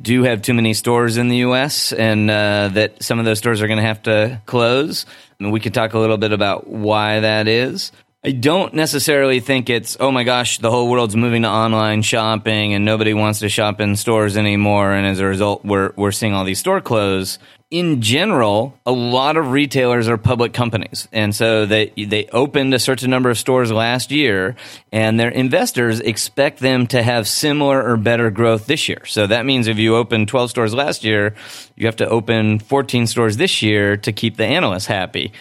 do 0.00 0.24
have 0.24 0.42
too 0.42 0.54
many 0.54 0.74
stores 0.74 1.16
in 1.16 1.28
the 1.28 1.38
U.S. 1.38 1.92
and 1.92 2.30
uh, 2.30 2.68
that 2.72 3.02
some 3.02 3.18
of 3.18 3.24
those 3.24 3.38
stores 3.38 3.62
are 3.62 3.66
going 3.66 3.78
to 3.78 3.84
have 3.84 4.02
to 4.04 4.40
close. 4.46 5.06
And 5.38 5.52
we 5.52 5.60
could 5.60 5.74
talk 5.74 5.94
a 5.94 5.98
little 5.98 6.18
bit 6.18 6.32
about 6.32 6.66
why 6.66 7.20
that 7.20 7.48
is. 7.48 7.92
I 8.26 8.30
don't 8.30 8.72
necessarily 8.72 9.40
think 9.40 9.68
it's, 9.68 9.98
oh 10.00 10.10
my 10.10 10.24
gosh, 10.24 10.56
the 10.56 10.70
whole 10.70 10.88
world's 10.88 11.14
moving 11.14 11.42
to 11.42 11.48
online 11.48 12.00
shopping 12.00 12.72
and 12.72 12.82
nobody 12.82 13.12
wants 13.12 13.40
to 13.40 13.50
shop 13.50 13.82
in 13.82 13.96
stores 13.96 14.38
anymore. 14.38 14.92
And 14.94 15.06
as 15.06 15.20
a 15.20 15.26
result, 15.26 15.62
we're, 15.62 15.92
we're 15.94 16.10
seeing 16.10 16.32
all 16.32 16.44
these 16.44 16.58
store 16.58 16.80
close. 16.80 17.38
In 17.70 18.00
general, 18.00 18.78
a 18.86 18.92
lot 18.92 19.36
of 19.36 19.50
retailers 19.50 20.08
are 20.08 20.16
public 20.16 20.54
companies. 20.54 21.06
And 21.12 21.34
so 21.34 21.66
they, 21.66 21.88
they 21.88 22.26
opened 22.28 22.72
a 22.72 22.78
certain 22.78 23.10
number 23.10 23.28
of 23.28 23.36
stores 23.36 23.70
last 23.70 24.10
year 24.10 24.56
and 24.90 25.20
their 25.20 25.28
investors 25.28 26.00
expect 26.00 26.60
them 26.60 26.86
to 26.88 27.02
have 27.02 27.28
similar 27.28 27.86
or 27.86 27.98
better 27.98 28.30
growth 28.30 28.64
this 28.64 28.88
year. 28.88 29.04
So 29.04 29.26
that 29.26 29.44
means 29.44 29.66
if 29.66 29.76
you 29.76 29.96
opened 29.96 30.28
12 30.28 30.48
stores 30.48 30.72
last 30.72 31.04
year, 31.04 31.34
you 31.76 31.84
have 31.84 31.96
to 31.96 32.08
open 32.08 32.58
14 32.58 33.06
stores 33.06 33.36
this 33.36 33.60
year 33.60 33.98
to 33.98 34.12
keep 34.12 34.38
the 34.38 34.46
analysts 34.46 34.86
happy. 34.86 35.32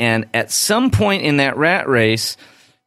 And 0.00 0.26
at 0.32 0.50
some 0.50 0.90
point 0.90 1.22
in 1.22 1.36
that 1.36 1.58
rat 1.58 1.86
race, 1.86 2.38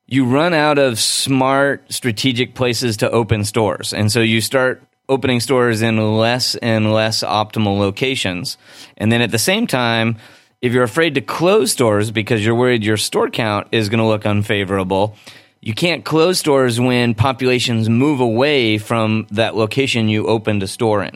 you 0.07 0.25
run 0.25 0.53
out 0.53 0.79
of 0.79 0.99
smart, 0.99 1.93
strategic 1.93 2.55
places 2.55 2.97
to 2.97 3.11
open 3.11 3.45
stores. 3.45 3.93
And 3.93 4.11
so 4.11 4.19
you 4.19 4.41
start 4.41 4.81
opening 5.07 5.39
stores 5.39 5.83
in 5.83 6.17
less 6.17 6.55
and 6.55 6.91
less 6.91 7.23
optimal 7.23 7.77
locations. 7.77 8.57
And 8.97 9.11
then 9.11 9.21
at 9.21 9.31
the 9.31 9.37
same 9.37 9.67
time, 9.67 10.17
if 10.59 10.73
you're 10.73 10.83
afraid 10.83 11.13
to 11.15 11.21
close 11.21 11.71
stores 11.71 12.09
because 12.09 12.43
you're 12.43 12.55
worried 12.55 12.83
your 12.83 12.97
store 12.97 13.29
count 13.29 13.67
is 13.71 13.89
going 13.89 13.99
to 13.99 14.05
look 14.05 14.25
unfavorable, 14.25 15.15
you 15.61 15.75
can't 15.75 16.03
close 16.03 16.39
stores 16.39 16.79
when 16.79 17.13
populations 17.13 17.89
move 17.89 18.21
away 18.21 18.79
from 18.79 19.27
that 19.31 19.55
location 19.55 20.09
you 20.09 20.25
opened 20.25 20.63
a 20.63 20.67
store 20.67 21.03
in. 21.03 21.15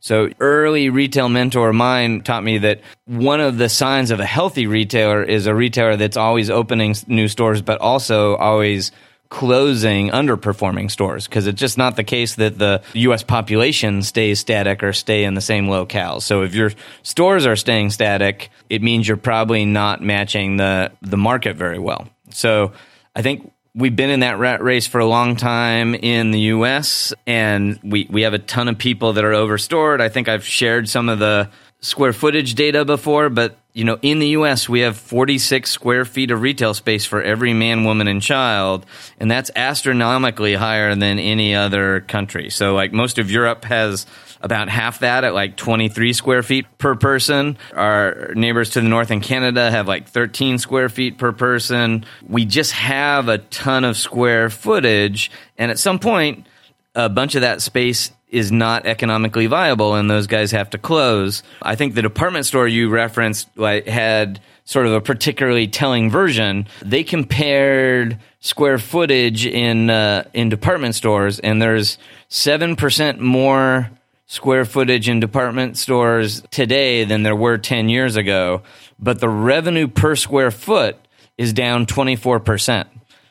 So 0.00 0.30
early 0.40 0.90
retail 0.90 1.28
mentor 1.28 1.70
of 1.70 1.74
mine 1.74 2.22
taught 2.22 2.44
me 2.44 2.58
that 2.58 2.80
one 3.06 3.40
of 3.40 3.58
the 3.58 3.68
signs 3.68 4.10
of 4.10 4.20
a 4.20 4.26
healthy 4.26 4.66
retailer 4.66 5.22
is 5.22 5.46
a 5.46 5.54
retailer 5.54 5.96
that's 5.96 6.16
always 6.16 6.50
opening 6.50 6.94
new 7.06 7.28
stores, 7.28 7.62
but 7.62 7.80
also 7.80 8.36
always 8.36 8.92
closing 9.28 10.08
underperforming 10.08 10.90
stores 10.90 11.26
because 11.26 11.46
it's 11.46 11.60
just 11.60 11.76
not 11.76 11.96
the 11.96 12.04
case 12.04 12.36
that 12.36 12.58
the 12.58 12.82
US 12.94 13.22
population 13.22 14.02
stays 14.02 14.40
static 14.40 14.82
or 14.82 14.92
stay 14.92 15.24
in 15.24 15.34
the 15.34 15.40
same 15.40 15.68
locale. 15.68 16.20
So 16.20 16.42
if 16.42 16.54
your 16.54 16.72
stores 17.02 17.44
are 17.44 17.56
staying 17.56 17.90
static, 17.90 18.50
it 18.70 18.82
means 18.82 19.06
you're 19.06 19.18
probably 19.18 19.64
not 19.66 20.00
matching 20.00 20.56
the 20.56 20.92
the 21.02 21.18
market 21.18 21.56
very 21.56 21.78
well. 21.78 22.08
So 22.30 22.72
I 23.14 23.22
think 23.22 23.52
we've 23.78 23.94
been 23.94 24.10
in 24.10 24.20
that 24.20 24.38
rat 24.38 24.60
race 24.60 24.88
for 24.88 24.98
a 24.98 25.06
long 25.06 25.36
time 25.36 25.94
in 25.94 26.32
the 26.32 26.40
US 26.40 27.14
and 27.26 27.78
we, 27.84 28.08
we 28.10 28.22
have 28.22 28.34
a 28.34 28.38
ton 28.38 28.66
of 28.66 28.76
people 28.76 29.12
that 29.12 29.24
are 29.24 29.32
overstored. 29.32 30.00
I 30.00 30.08
think 30.08 30.28
I've 30.28 30.44
shared 30.44 30.88
some 30.88 31.08
of 31.08 31.20
the 31.20 31.48
square 31.80 32.12
footage 32.12 32.54
data 32.54 32.84
before, 32.84 33.28
but 33.28 33.56
you 33.72 33.84
know, 33.84 33.98
in 34.02 34.18
the 34.18 34.28
US 34.28 34.68
we 34.68 34.80
have 34.80 34.96
46 34.96 35.70
square 35.70 36.04
feet 36.04 36.30
of 36.30 36.42
retail 36.42 36.74
space 36.74 37.06
for 37.06 37.22
every 37.22 37.54
man, 37.54 37.84
woman, 37.84 38.08
and 38.08 38.20
child, 38.20 38.84
and 39.20 39.30
that's 39.30 39.50
astronomically 39.54 40.54
higher 40.54 40.94
than 40.94 41.18
any 41.18 41.54
other 41.54 42.00
country. 42.00 42.50
So 42.50 42.74
like 42.74 42.92
most 42.92 43.18
of 43.18 43.30
Europe 43.30 43.64
has 43.64 44.06
about 44.40 44.68
half 44.68 45.00
that 45.00 45.24
at 45.24 45.34
like 45.34 45.56
23 45.56 46.12
square 46.12 46.42
feet 46.42 46.66
per 46.78 46.94
person. 46.94 47.58
Our 47.74 48.32
neighbors 48.34 48.70
to 48.70 48.80
the 48.80 48.88
north 48.88 49.10
in 49.10 49.20
Canada 49.20 49.70
have 49.70 49.88
like 49.88 50.08
13 50.08 50.58
square 50.58 50.88
feet 50.88 51.18
per 51.18 51.32
person. 51.32 52.04
We 52.26 52.44
just 52.44 52.72
have 52.72 53.28
a 53.28 53.38
ton 53.38 53.84
of 53.84 53.96
square 53.96 54.50
footage. 54.50 55.30
And 55.56 55.70
at 55.70 55.78
some 55.78 55.98
point, 55.98 56.46
a 56.94 57.08
bunch 57.08 57.34
of 57.34 57.42
that 57.42 57.62
space 57.62 58.10
is 58.30 58.52
not 58.52 58.86
economically 58.86 59.46
viable 59.46 59.94
and 59.94 60.10
those 60.10 60.26
guys 60.26 60.50
have 60.50 60.70
to 60.70 60.78
close. 60.78 61.42
I 61.62 61.74
think 61.74 61.94
the 61.94 62.02
department 62.02 62.46
store 62.46 62.68
you 62.68 62.88
referenced 62.88 63.48
like 63.56 63.86
had 63.86 64.40
sort 64.64 64.86
of 64.86 64.92
a 64.92 65.00
particularly 65.00 65.66
telling 65.66 66.10
version. 66.10 66.66
They 66.82 67.04
compared 67.04 68.18
square 68.40 68.78
footage 68.78 69.46
in 69.46 69.90
uh, 69.90 70.28
in 70.34 70.48
department 70.48 70.94
stores 70.94 71.40
and 71.40 71.60
there's 71.60 71.98
7% 72.30 73.18
more 73.18 73.90
square 74.26 74.66
footage 74.66 75.08
in 75.08 75.20
department 75.20 75.78
stores 75.78 76.42
today 76.50 77.04
than 77.04 77.22
there 77.22 77.34
were 77.34 77.56
10 77.56 77.88
years 77.88 78.14
ago, 78.14 78.62
but 78.98 79.20
the 79.20 79.28
revenue 79.28 79.88
per 79.88 80.14
square 80.14 80.50
foot 80.50 80.96
is 81.38 81.54
down 81.54 81.86
24%. 81.86 82.86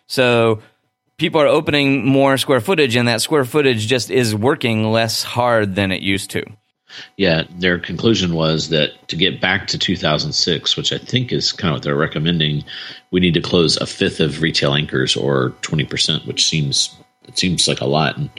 So 0.07 0.63
people 1.17 1.41
are 1.41 1.47
opening 1.47 2.05
more 2.05 2.37
square 2.37 2.61
footage, 2.61 2.95
and 2.95 3.07
that 3.07 3.21
square 3.21 3.45
footage 3.45 3.87
just 3.87 4.09
is 4.09 4.35
working 4.35 4.91
less 4.91 5.23
hard 5.23 5.75
than 5.75 5.91
it 5.91 6.01
used 6.01 6.31
to. 6.31 6.43
Yeah, 7.17 7.43
their 7.57 7.79
conclusion 7.79 8.33
was 8.33 8.69
that 8.69 9.07
to 9.09 9.15
get 9.15 9.41
back 9.41 9.67
to 9.67 9.77
2006, 9.77 10.77
which 10.77 10.93
I 10.93 10.97
think 10.97 11.33
is 11.33 11.51
kind 11.51 11.71
of 11.71 11.75
what 11.75 11.83
they're 11.83 11.95
recommending, 11.95 12.63
we 13.11 13.19
need 13.19 13.33
to 13.33 13.41
close 13.41 13.77
a 13.77 13.85
fifth 13.85 14.19
of 14.19 14.41
retail 14.41 14.73
anchors 14.73 15.15
or 15.15 15.51
20%, 15.63 16.25
which 16.25 16.47
seems 16.47 16.95
it 17.27 17.37
seems 17.37 17.67
like 17.67 17.81
a 17.81 17.85
lot. 17.85 18.17
And 18.17 18.29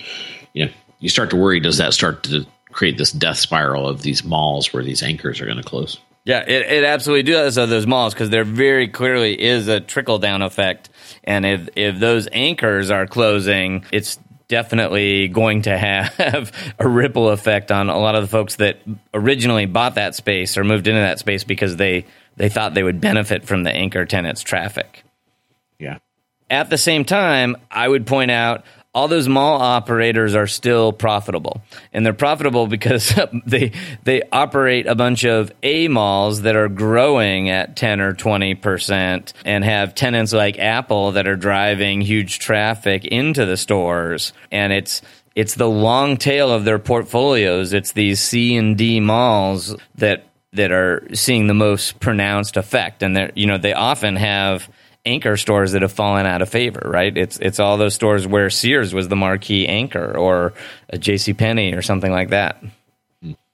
you 0.55 0.64
know, 0.64 0.73
you 0.99 1.09
start 1.09 1.31
to 1.31 1.37
worry 1.37 1.61
does 1.61 1.77
that 1.77 1.93
start 1.93 2.23
to 2.25 2.47
create 2.73 2.97
this 2.97 3.12
death 3.12 3.37
spiral 3.37 3.87
of 3.87 4.03
these 4.03 4.25
malls 4.25 4.73
where 4.73 4.83
these 4.83 5.03
anchors 5.03 5.41
are 5.41 5.47
going 5.47 5.59
to 5.59 5.62
close? 5.62 5.99
Yeah, 6.25 6.41
it, 6.41 6.71
it 6.71 6.85
absolutely 6.85 7.31
does 7.31 7.57
of 7.57 7.69
those 7.69 7.87
malls 7.87 8.14
because 8.14 8.31
there 8.31 8.45
very 8.45 8.88
clearly 8.88 9.41
is 9.41 9.69
a 9.69 9.81
trickle 9.81 10.19
down 10.19 10.43
effect. 10.43 10.91
And 11.29 11.45
if, 11.45 11.69
if 11.77 11.99
those 11.99 12.27
anchors 12.33 12.91
are 12.91 13.07
closing, 13.07 13.85
it's 13.93 14.19
definitely 14.49 15.29
going 15.29 15.61
to 15.62 15.77
have 15.77 16.53
a 16.79 16.88
ripple 16.88 17.29
effect 17.29 17.71
on 17.71 17.91
a 17.91 17.99
lot 17.99 18.14
of 18.14 18.23
the 18.23 18.29
folks 18.29 18.57
that 18.57 18.79
originally 19.12 19.67
bought 19.67 19.97
that 19.97 20.14
space 20.14 20.57
or 20.57 20.64
moved 20.64 20.87
into 20.88 21.01
that 21.01 21.19
space 21.19 21.45
because 21.45 21.77
they, 21.77 22.07
they 22.37 22.49
thought 22.49 22.73
they 22.73 22.83
would 22.83 23.03
benefit 23.03 23.45
from 23.45 23.62
the 23.62 23.71
anchor 23.71 24.07
tenants' 24.07 24.41
traffic. 24.41 25.05
Yeah. 25.79 25.99
At 26.49 26.71
the 26.71 26.79
same 26.79 27.05
time, 27.05 27.59
I 27.71 27.87
would 27.87 28.07
point 28.07 28.31
out 28.31 28.64
all 28.94 29.07
those 29.07 29.29
mall 29.29 29.61
operators 29.61 30.35
are 30.35 30.46
still 30.46 30.92
profitable, 30.92 31.61
and 31.92 32.05
they're 32.05 32.12
profitable 32.12 32.66
because 32.66 33.12
they 33.46 33.72
they 34.05 34.22
operate 34.33 34.87
a 34.87 34.94
bunch 34.94 35.24
of 35.24 35.53
A 35.62 35.88
malls 35.88 36.42
that 36.42 36.57
are 36.57 36.68
growing 36.68 37.51
at 37.51 37.77
ten 37.77 38.01
or 38.01 38.14
twenty 38.14 38.55
percent, 38.55 39.33
and 39.44 39.64
have 39.64 39.94
tenants 39.94 40.33
like 40.33 40.59
Apple 40.59 41.12
that 41.12 41.29
are 41.29 41.37
driving 41.37 42.01
huge 42.01 42.38
traffic 42.38 43.05
into 43.05 43.44
the 43.44 43.57
stores, 43.57 44.33
and 44.51 44.72
it's 44.72 45.03
it's 45.35 45.55
the 45.55 45.68
long 45.68 46.16
tail 46.16 46.51
of 46.51 46.64
their 46.64 46.79
portfolios. 46.79 47.72
It's 47.72 47.92
these 47.92 48.20
C 48.20 48.57
and 48.57 48.77
D 48.77 49.01
malls 49.01 49.77
that 49.96 50.24
that 50.55 50.72
are 50.72 51.07
seeing 51.12 51.46
the 51.46 51.55
most 51.55 52.01
pronounced 52.01 52.57
effect, 52.57 53.03
and 53.03 53.14
they 53.14 53.31
you 53.35 53.46
know 53.46 53.59
they 53.59 53.74
often 53.74 54.16
have 54.16 54.68
anchor 55.09 55.37
stores 55.37 55.73
that 55.73 55.83
have 55.83 55.92
fallen 55.92 56.27
out 56.27 56.42
of 56.42 56.49
favor, 56.49 56.83
right? 56.85 57.16
It's 57.16 57.38
it's 57.38 57.59
all 57.59 57.77
those 57.77 57.94
stores 57.94 58.27
where 58.27 58.51
Sears 58.51 58.94
was 58.94 59.09
the 59.09 59.16
marquee 59.16 59.66
anchor 59.66 60.16
or 60.16 60.47
uh, 60.47 60.53
a 60.90 60.99
J.C. 60.99 61.35
Penney 61.35 61.73
or 61.73 61.83
something 61.83 62.12
like 62.12 62.31
that. 62.31 62.62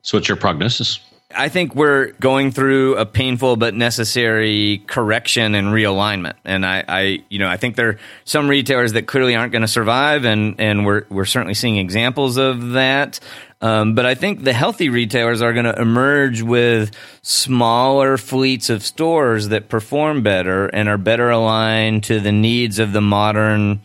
So, 0.03 0.19
what's 0.19 0.29
your 0.29 0.37
prognosis? 0.37 1.01
I 1.37 1.49
think 1.49 1.75
we're 1.75 2.13
going 2.13 2.53
through 2.53 2.97
a 2.97 3.07
painful 3.07 3.57
but 3.57 3.75
necessary 3.75 4.83
correction 4.87 5.55
and 5.55 5.69
realignment. 5.69 6.35
And 6.45 6.65
I, 6.65 6.85
I 6.87 7.25
you 7.29 7.39
know, 7.39 7.49
I 7.49 7.57
think 7.57 7.77
there 7.77 7.89
are 7.89 7.99
some 8.25 8.49
retailers 8.49 8.93
that 8.93 9.07
clearly 9.07 9.35
aren't 9.35 9.53
going 9.53 9.63
to 9.63 9.69
survive, 9.69 10.25
and 10.25 10.61
and 10.61 10.87
we're 10.87 11.05
we're 11.09 11.25
certainly 11.25 11.55
seeing 11.55 11.77
examples 11.77 12.37
of 12.37 12.73
that. 12.73 13.21
Um, 13.65 13.95
but 13.95 14.05
I 14.05 14.15
think 14.15 14.45
the 14.45 14.53
healthy 14.53 14.91
retailers 14.91 15.41
are 15.41 15.55
going 15.55 15.65
to 15.65 15.81
emerge 15.81 16.43
with 16.43 16.91
smaller 17.23 18.19
fleets 18.19 18.69
of 18.69 18.83
stores 18.83 19.49
that 19.49 19.71
perform 19.71 20.23
better 20.23 20.67
and 20.67 20.87
are 20.87 20.99
better 20.99 21.31
aligned 21.31 22.05
to 22.05 22.21
the 22.21 22.31
needs 22.31 22.79
of 22.79 22.93
the 22.93 23.01
modern 23.01 23.81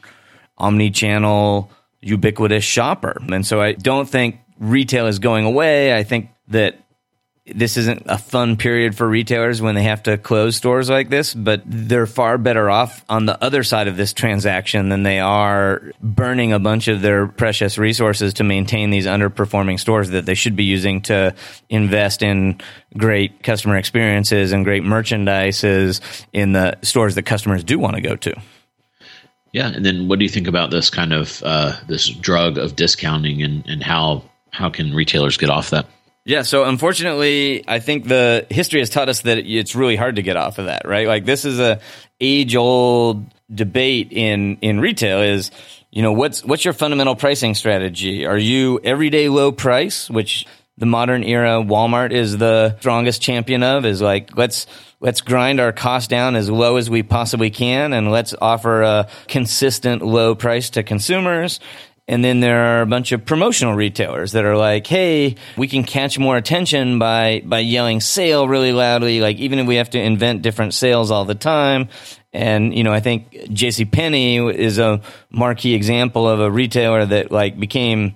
omni-channel 0.57 1.71
ubiquitous 2.01 2.65
shopper. 2.65 3.21
And 3.31 3.47
so 3.47 3.61
I 3.61 3.71
don't 3.71 4.09
think 4.09 4.39
retail 4.59 5.07
is 5.07 5.19
going 5.19 5.45
away. 5.45 5.95
I 5.95 6.03
think 6.03 6.31
that 6.49 6.77
this 7.53 7.77
isn't 7.77 8.03
a 8.05 8.17
fun 8.17 8.57
period 8.57 8.95
for 8.95 9.07
retailers 9.07 9.61
when 9.61 9.75
they 9.75 9.83
have 9.83 10.03
to 10.03 10.17
close 10.17 10.55
stores 10.55 10.89
like 10.89 11.09
this, 11.09 11.33
but 11.33 11.61
they're 11.65 12.05
far 12.05 12.37
better 12.37 12.69
off 12.69 13.03
on 13.09 13.25
the 13.25 13.41
other 13.43 13.63
side 13.63 13.87
of 13.87 13.97
this 13.97 14.13
transaction 14.13 14.89
than 14.89 15.03
they 15.03 15.19
are 15.19 15.81
burning 16.01 16.53
a 16.53 16.59
bunch 16.59 16.87
of 16.87 17.01
their 17.01 17.27
precious 17.27 17.77
resources 17.77 18.33
to 18.35 18.43
maintain 18.43 18.89
these 18.89 19.05
underperforming 19.05 19.79
stores 19.79 20.09
that 20.09 20.25
they 20.25 20.35
should 20.35 20.55
be 20.55 20.63
using 20.63 21.01
to 21.01 21.33
invest 21.69 22.21
in 22.21 22.59
great 22.97 23.43
customer 23.43 23.77
experiences 23.77 24.51
and 24.51 24.65
great 24.65 24.83
merchandises 24.83 26.25
in 26.33 26.53
the 26.53 26.77
stores 26.81 27.15
that 27.15 27.23
customers 27.23 27.63
do 27.63 27.77
want 27.77 27.95
to 27.95 28.01
go 28.01 28.15
to. 28.15 28.33
Yeah, 29.51 29.69
and 29.69 29.85
then 29.85 30.07
what 30.07 30.19
do 30.19 30.25
you 30.25 30.29
think 30.29 30.47
about 30.47 30.69
this 30.69 30.89
kind 30.89 31.11
of 31.11 31.41
uh, 31.43 31.75
this 31.87 32.07
drug 32.07 32.57
of 32.57 32.75
discounting 32.75 33.41
and, 33.41 33.67
and 33.67 33.83
how 33.83 34.23
how 34.51 34.69
can 34.69 34.93
retailers 34.93 35.37
get 35.37 35.49
off 35.49 35.71
that? 35.71 35.87
Yeah, 36.29 36.43
so 36.43 36.63
unfortunately, 36.65 37.63
I 37.67 37.79
think 37.79 38.07
the 38.07 38.45
history 38.51 38.81
has 38.81 38.91
taught 38.91 39.09
us 39.09 39.21
that 39.21 39.39
it's 39.39 39.73
really 39.73 39.95
hard 39.95 40.17
to 40.17 40.21
get 40.21 40.37
off 40.37 40.59
of 40.59 40.67
that, 40.67 40.83
right? 40.85 41.07
Like 41.07 41.25
this 41.25 41.43
is 41.43 41.59
a 41.59 41.79
age 42.21 42.55
old 42.55 43.25
debate 43.51 44.09
in 44.11 44.57
in 44.61 44.79
retail 44.79 45.23
is 45.23 45.49
you 45.89 46.03
know 46.03 46.11
what's 46.11 46.45
what's 46.45 46.63
your 46.63 46.75
fundamental 46.75 47.15
pricing 47.15 47.55
strategy? 47.55 48.27
Are 48.27 48.37
you 48.37 48.79
everyday 48.83 49.27
low 49.27 49.51
price, 49.51 50.07
which 50.07 50.45
the 50.77 50.85
modern 50.85 51.23
era 51.23 51.63
Walmart 51.63 52.11
is 52.11 52.37
the 52.37 52.77
strongest 52.77 53.23
champion 53.23 53.63
of 53.63 53.83
is 53.83 53.99
like 53.99 54.37
let's 54.37 54.67
let's 54.99 55.21
grind 55.21 55.59
our 55.59 55.71
cost 55.71 56.11
down 56.11 56.35
as 56.35 56.47
low 56.47 56.77
as 56.77 56.91
we 56.91 57.01
possibly 57.01 57.49
can 57.49 57.91
and 57.91 58.11
let's 58.11 58.35
offer 58.39 58.83
a 58.83 59.07
consistent 59.27 60.03
low 60.03 60.35
price 60.35 60.69
to 60.71 60.83
consumers 60.83 61.59
and 62.09 62.25
then 62.25 62.39
there 62.39 62.63
are 62.63 62.81
a 62.81 62.87
bunch 62.87 63.11
of 63.11 63.23
promotional 63.23 63.75
retailers 63.75 64.31
that 64.31 64.43
are 64.43 64.57
like, 64.57 64.87
hey, 64.87 65.35
we 65.55 65.67
can 65.67 65.83
catch 65.83 66.17
more 66.17 66.37
attention 66.37 66.97
by, 66.97 67.43
by 67.45 67.59
yelling 67.59 68.01
sale 68.01 68.47
really 68.47 68.71
loudly. 68.71 69.21
Like, 69.21 69.37
even 69.37 69.59
if 69.59 69.67
we 69.67 69.75
have 69.75 69.91
to 69.91 70.01
invent 70.01 70.41
different 70.41 70.73
sales 70.73 71.11
all 71.11 71.25
the 71.25 71.35
time. 71.35 71.87
And, 72.33 72.73
you 72.73 72.83
know, 72.83 72.91
I 72.91 72.99
think 72.99 73.31
JC 73.31 73.89
Penney 73.91 74.37
is 74.37 74.79
a 74.79 75.01
marquee 75.29 75.75
example 75.75 76.27
of 76.27 76.39
a 76.39 76.49
retailer 76.49 77.05
that 77.05 77.31
like 77.31 77.59
became 77.59 78.15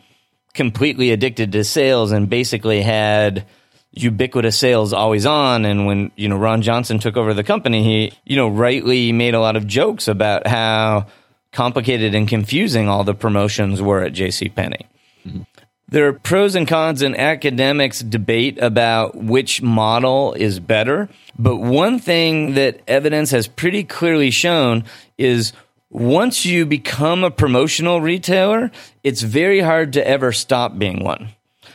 completely 0.56 1.12
addicted 1.12 1.51
to 1.51 1.63
sales 1.63 2.12
and 2.12 2.27
basically 2.27 2.82
had 2.82 3.45
ubiquitous 3.91 4.58
sales 4.58 4.91
always 4.91 5.27
on. 5.27 5.65
And 5.65 5.86
when, 5.86 6.12
you 6.15 6.29
know, 6.29 6.38
Ron 6.38 6.63
Johnson 6.63 6.97
took 6.97 7.15
over 7.15 7.36
the 7.36 7.43
company, 7.43 7.84
he, 7.84 8.17
you 8.25 8.38
know, 8.38 8.47
rightly 8.47 9.12
made 9.12 9.36
a 9.36 9.39
lot 9.39 9.56
of 9.56 9.67
jokes 9.67 10.08
about 10.08 10.47
how, 10.47 11.06
complicated 11.53 12.13
and 12.13 12.27
confusing 12.27 12.89
all 12.89 13.03
the 13.03 13.13
promotions 13.13 13.81
were 13.81 14.01
at 14.03 14.13
J.C. 14.13 14.49
Penney. 14.49 14.87
Mm-hmm. 15.25 15.43
There 15.87 16.07
are 16.07 16.13
pros 16.13 16.55
and 16.55 16.67
cons, 16.67 17.03
and 17.03 17.15
academics 17.15 17.99
debate 17.99 18.57
about 18.59 19.15
which 19.15 19.61
model 19.61 20.33
is 20.33 20.59
better. 20.59 21.07
But 21.37 21.57
one 21.57 21.99
thing 21.99 22.55
that 22.55 22.81
evidence 22.87 23.29
has 23.29 23.47
pretty 23.47 23.83
clearly 23.83 24.31
shown 24.31 24.85
is 25.19 25.53
once 25.91 26.45
you 26.45 26.65
become 26.65 27.23
a 27.23 27.29
promotional 27.29 28.01
retailer, 28.01 28.71
it's 29.03 29.21
very 29.21 29.59
hard 29.59 29.93
to 29.93 30.07
ever 30.07 30.31
stop 30.31 30.79
being 30.79 31.03
one. 31.03 31.29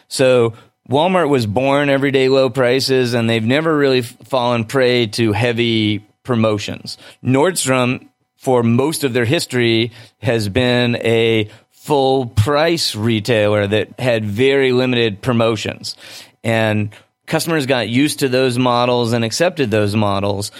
So 0.08 0.54
Walmart 0.90 1.28
was 1.28 1.46
born 1.46 1.88
everyday 1.88 2.28
low 2.28 2.50
prices, 2.50 3.14
and 3.14 3.30
they've 3.30 3.44
never 3.44 3.76
really 3.76 4.02
fallen 4.02 4.64
prey 4.64 5.06
to 5.06 5.32
heavy 5.32 6.00
promotions. 6.24 6.98
Nordstrom 7.22 8.08
for 8.38 8.62
most 8.62 9.04
of 9.04 9.12
their 9.12 9.24
history 9.24 9.90
has 10.22 10.48
been 10.48 10.96
a 10.96 11.50
full 11.72 12.26
price 12.26 12.94
retailer 12.94 13.66
that 13.66 13.98
had 13.98 14.24
very 14.24 14.72
limited 14.72 15.20
promotions. 15.20 15.96
And 16.44 16.90
customers 17.26 17.66
got 17.66 17.88
used 17.88 18.20
to 18.20 18.28
those 18.28 18.56
models 18.56 19.12
and 19.12 19.24
accepted 19.24 19.70
those 19.70 19.96
models. 19.96 20.52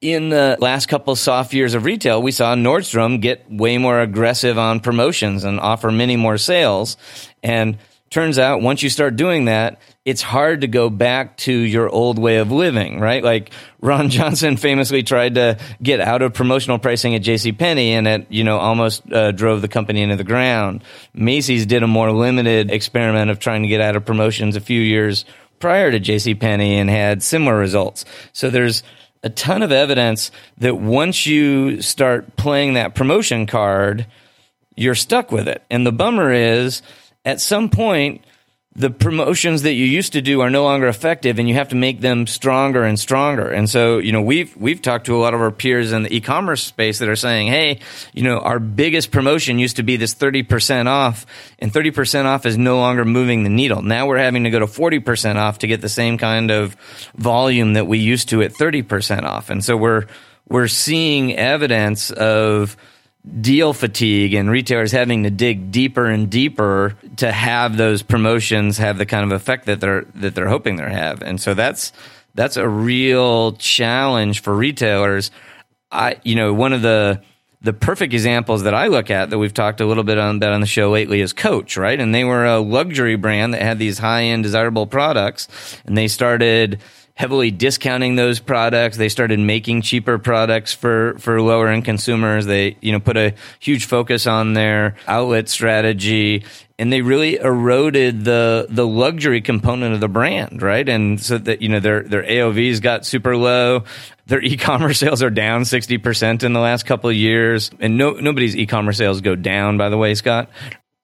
In 0.00 0.30
the 0.30 0.56
last 0.60 0.86
couple 0.86 1.14
soft 1.14 1.54
years 1.54 1.74
of 1.74 1.84
retail, 1.84 2.20
we 2.20 2.32
saw 2.32 2.54
Nordstrom 2.54 3.20
get 3.20 3.50
way 3.50 3.78
more 3.78 4.00
aggressive 4.00 4.58
on 4.58 4.80
promotions 4.80 5.44
and 5.44 5.60
offer 5.60 5.92
many 5.92 6.16
more 6.16 6.38
sales. 6.38 6.96
And 7.42 7.78
turns 8.10 8.38
out 8.38 8.62
once 8.62 8.82
you 8.82 8.90
start 8.90 9.16
doing 9.16 9.46
that, 9.46 9.80
it's 10.04 10.22
hard 10.22 10.60
to 10.60 10.68
go 10.68 10.88
back 10.88 11.36
to 11.38 11.52
your 11.52 11.88
old 11.88 12.18
way 12.18 12.36
of 12.36 12.52
living, 12.52 13.00
right? 13.00 13.22
Like 13.22 13.50
Ron 13.80 14.08
Johnson 14.10 14.56
famously 14.56 15.02
tried 15.02 15.34
to 15.34 15.58
get 15.82 16.00
out 16.00 16.22
of 16.22 16.32
promotional 16.32 16.78
pricing 16.78 17.14
at 17.14 17.22
J.C. 17.22 17.52
Penney, 17.52 17.92
and 17.92 18.06
it, 18.06 18.26
you 18.30 18.44
know, 18.44 18.58
almost 18.58 19.10
uh, 19.12 19.32
drove 19.32 19.62
the 19.62 19.68
company 19.68 20.02
into 20.02 20.16
the 20.16 20.24
ground. 20.24 20.84
Macy's 21.12 21.66
did 21.66 21.82
a 21.82 21.88
more 21.88 22.12
limited 22.12 22.70
experiment 22.70 23.30
of 23.30 23.38
trying 23.38 23.62
to 23.62 23.68
get 23.68 23.80
out 23.80 23.96
of 23.96 24.04
promotions 24.04 24.54
a 24.54 24.60
few 24.60 24.80
years 24.80 25.24
prior 25.58 25.90
to 25.90 25.98
J.C. 25.98 26.34
Penney 26.34 26.76
and 26.76 26.88
had 26.88 27.22
similar 27.22 27.56
results. 27.56 28.04
So 28.32 28.50
there's 28.50 28.82
a 29.22 29.30
ton 29.30 29.62
of 29.62 29.72
evidence 29.72 30.30
that 30.58 30.76
once 30.76 31.26
you 31.26 31.82
start 31.82 32.36
playing 32.36 32.74
that 32.74 32.94
promotion 32.94 33.46
card, 33.46 34.06
you're 34.76 34.94
stuck 34.94 35.32
with 35.32 35.48
it. 35.48 35.64
And 35.70 35.84
the 35.84 35.92
bummer 35.92 36.32
is 36.32 36.82
at 37.26 37.40
some 37.40 37.68
point, 37.68 38.22
the 38.76 38.90
promotions 38.90 39.62
that 39.62 39.72
you 39.72 39.86
used 39.86 40.12
to 40.12 40.20
do 40.20 40.42
are 40.42 40.50
no 40.50 40.62
longer 40.62 40.86
effective 40.86 41.38
and 41.38 41.48
you 41.48 41.54
have 41.54 41.70
to 41.70 41.76
make 41.76 42.00
them 42.00 42.26
stronger 42.26 42.84
and 42.84 43.00
stronger. 43.00 43.48
And 43.48 43.68
so, 43.70 43.98
you 43.98 44.12
know, 44.12 44.20
we've 44.20 44.54
we've 44.54 44.82
talked 44.82 45.06
to 45.06 45.16
a 45.16 45.18
lot 45.18 45.32
of 45.32 45.40
our 45.40 45.50
peers 45.50 45.92
in 45.92 46.02
the 46.02 46.14
e-commerce 46.14 46.62
space 46.62 46.98
that 46.98 47.08
are 47.08 47.16
saying, 47.16 47.48
"Hey, 47.48 47.80
you 48.12 48.22
know, 48.22 48.38
our 48.38 48.58
biggest 48.58 49.10
promotion 49.10 49.58
used 49.58 49.76
to 49.76 49.82
be 49.82 49.96
this 49.96 50.14
30% 50.14 50.88
off, 50.88 51.24
and 51.58 51.72
30% 51.72 52.26
off 52.26 52.44
is 52.44 52.58
no 52.58 52.76
longer 52.76 53.06
moving 53.06 53.44
the 53.44 53.50
needle. 53.50 53.80
Now 53.80 54.06
we're 54.06 54.18
having 54.18 54.44
to 54.44 54.50
go 54.50 54.58
to 54.58 54.66
40% 54.66 55.36
off 55.36 55.60
to 55.60 55.66
get 55.66 55.80
the 55.80 55.88
same 55.88 56.18
kind 56.18 56.50
of 56.50 56.76
volume 57.16 57.72
that 57.72 57.86
we 57.86 57.98
used 57.98 58.28
to 58.28 58.42
at 58.42 58.52
30% 58.52 59.24
off." 59.24 59.48
And 59.48 59.64
so 59.64 59.76
we're 59.76 60.04
we're 60.48 60.68
seeing 60.68 61.34
evidence 61.34 62.10
of 62.10 62.76
deal 63.40 63.72
fatigue 63.72 64.34
and 64.34 64.50
retailers 64.50 64.92
having 64.92 65.24
to 65.24 65.30
dig 65.30 65.70
deeper 65.70 66.06
and 66.06 66.30
deeper 66.30 66.96
to 67.16 67.32
have 67.32 67.76
those 67.76 68.02
promotions 68.02 68.78
have 68.78 68.98
the 68.98 69.06
kind 69.06 69.24
of 69.24 69.32
effect 69.32 69.66
that 69.66 69.80
they're 69.80 70.04
that 70.14 70.34
they're 70.34 70.48
hoping 70.48 70.76
they 70.76 70.88
have. 70.88 71.22
And 71.22 71.40
so 71.40 71.54
that's 71.54 71.92
that's 72.34 72.56
a 72.56 72.68
real 72.68 73.52
challenge 73.52 74.42
for 74.42 74.54
retailers. 74.54 75.30
I 75.90 76.20
you 76.22 76.34
know, 76.36 76.54
one 76.54 76.72
of 76.72 76.82
the 76.82 77.22
the 77.62 77.72
perfect 77.72 78.12
examples 78.12 78.62
that 78.62 78.74
I 78.74 78.86
look 78.86 79.10
at 79.10 79.30
that 79.30 79.38
we've 79.38 79.54
talked 79.54 79.80
a 79.80 79.86
little 79.86 80.04
bit 80.04 80.18
on 80.18 80.38
that 80.38 80.52
on 80.52 80.60
the 80.60 80.66
show 80.66 80.90
lately 80.90 81.20
is 81.20 81.32
Coach, 81.32 81.76
right? 81.76 81.98
And 81.98 82.14
they 82.14 82.22
were 82.22 82.44
a 82.44 82.60
luxury 82.60 83.16
brand 83.16 83.54
that 83.54 83.62
had 83.62 83.78
these 83.78 83.98
high 83.98 84.24
end 84.24 84.44
desirable 84.44 84.86
products 84.86 85.48
and 85.84 85.96
they 85.98 86.06
started 86.06 86.80
heavily 87.16 87.50
discounting 87.50 88.14
those 88.14 88.38
products. 88.38 88.98
They 88.98 89.08
started 89.08 89.40
making 89.40 89.82
cheaper 89.82 90.18
products 90.18 90.74
for, 90.74 91.16
for 91.18 91.40
lower 91.40 91.68
end 91.68 91.86
consumers. 91.86 92.44
They, 92.44 92.76
you 92.82 92.92
know, 92.92 93.00
put 93.00 93.16
a 93.16 93.34
huge 93.58 93.86
focus 93.86 94.26
on 94.26 94.52
their 94.52 94.96
outlet 95.08 95.48
strategy 95.48 96.44
and 96.78 96.92
they 96.92 97.00
really 97.00 97.36
eroded 97.36 98.24
the, 98.24 98.66
the 98.68 98.86
luxury 98.86 99.40
component 99.40 99.94
of 99.94 100.00
the 100.00 100.08
brand, 100.08 100.60
right? 100.60 100.86
And 100.86 101.18
so 101.18 101.38
that, 101.38 101.62
you 101.62 101.70
know, 101.70 101.80
their, 101.80 102.02
their 102.02 102.22
AOVs 102.22 102.82
got 102.82 103.06
super 103.06 103.34
low. 103.34 103.84
Their 104.26 104.40
e-commerce 104.42 104.98
sales 104.98 105.22
are 105.22 105.30
down 105.30 105.62
60% 105.62 106.44
in 106.44 106.52
the 106.52 106.60
last 106.60 106.84
couple 106.84 107.08
of 107.08 107.16
years. 107.16 107.70
And 107.80 107.96
no, 107.96 108.10
nobody's 108.10 108.54
e-commerce 108.54 108.98
sales 108.98 109.22
go 109.22 109.34
down, 109.34 109.78
by 109.78 109.88
the 109.88 109.96
way, 109.96 110.14
Scot. 110.14 110.50